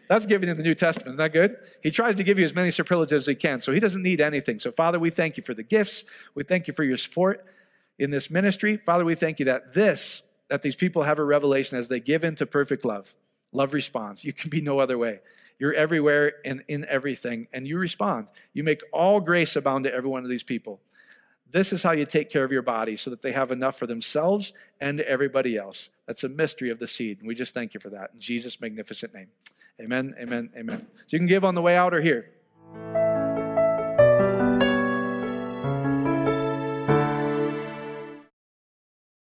That's 0.07 0.25
giving 0.25 0.49
in 0.49 0.57
the 0.57 0.63
New 0.63 0.75
Testament. 0.75 1.07
Isn't 1.09 1.17
that 1.17 1.33
good? 1.33 1.55
He 1.81 1.91
tries 1.91 2.15
to 2.15 2.23
give 2.23 2.37
you 2.37 2.45
as 2.45 2.53
many 2.53 2.71
superlatives 2.71 3.23
as 3.23 3.27
he 3.27 3.35
can. 3.35 3.59
So 3.59 3.71
he 3.71 3.79
doesn't 3.79 4.03
need 4.03 4.21
anything. 4.21 4.59
So, 4.59 4.71
Father, 4.71 4.99
we 4.99 5.09
thank 5.09 5.37
you 5.37 5.43
for 5.43 5.53
the 5.53 5.63
gifts. 5.63 6.03
We 6.35 6.43
thank 6.43 6.67
you 6.67 6.73
for 6.73 6.83
your 6.83 6.97
support 6.97 7.45
in 7.97 8.11
this 8.11 8.29
ministry. 8.29 8.77
Father, 8.77 9.05
we 9.05 9.15
thank 9.15 9.39
you 9.39 9.45
that 9.45 9.73
this, 9.73 10.23
that 10.49 10.61
these 10.61 10.75
people 10.75 11.03
have 11.03 11.19
a 11.19 11.23
revelation 11.23 11.77
as 11.77 11.87
they 11.87 11.99
give 11.99 12.23
into 12.23 12.45
perfect 12.45 12.85
love. 12.85 13.15
Love 13.51 13.73
responds. 13.73 14.23
You 14.23 14.33
can 14.33 14.49
be 14.49 14.61
no 14.61 14.79
other 14.79 14.97
way. 14.97 15.19
You're 15.57 15.73
everywhere 15.73 16.33
and 16.43 16.63
in 16.67 16.85
everything, 16.89 17.47
and 17.53 17.65
you 17.65 17.77
respond. 17.77 18.27
You 18.53 18.63
make 18.63 18.81
all 18.91 19.21
grace 19.21 19.55
abound 19.55 19.85
to 19.85 19.93
every 19.93 20.09
one 20.09 20.23
of 20.23 20.29
these 20.29 20.43
people. 20.43 20.81
This 21.51 21.71
is 21.71 21.81
how 21.81 21.93
you 21.93 22.05
take 22.05 22.29
care 22.29 22.43
of 22.43 22.51
your 22.51 22.63
body 22.63 22.97
so 22.97 23.09
that 23.11 23.21
they 23.21 23.31
have 23.31 23.51
enough 23.51 23.79
for 23.79 23.87
themselves 23.87 24.51
and 24.81 24.99
everybody 24.99 25.55
else. 25.55 25.89
That's 26.05 26.25
a 26.25 26.29
mystery 26.29 26.69
of 26.69 26.79
the 26.79 26.87
seed. 26.87 27.19
And 27.19 27.27
we 27.29 27.35
just 27.35 27.53
thank 27.53 27.73
you 27.73 27.79
for 27.79 27.89
that. 27.91 28.11
In 28.13 28.19
Jesus' 28.19 28.59
magnificent 28.59 29.13
name. 29.13 29.29
Amen, 29.81 30.15
amen, 30.19 30.49
amen. 30.55 30.79
So 30.79 31.07
you 31.09 31.19
can 31.19 31.27
give 31.27 31.43
on 31.43 31.53
the 31.53 31.61
way 31.61 31.75
out 31.75 31.93
or 31.93 32.01
here. 32.01 32.31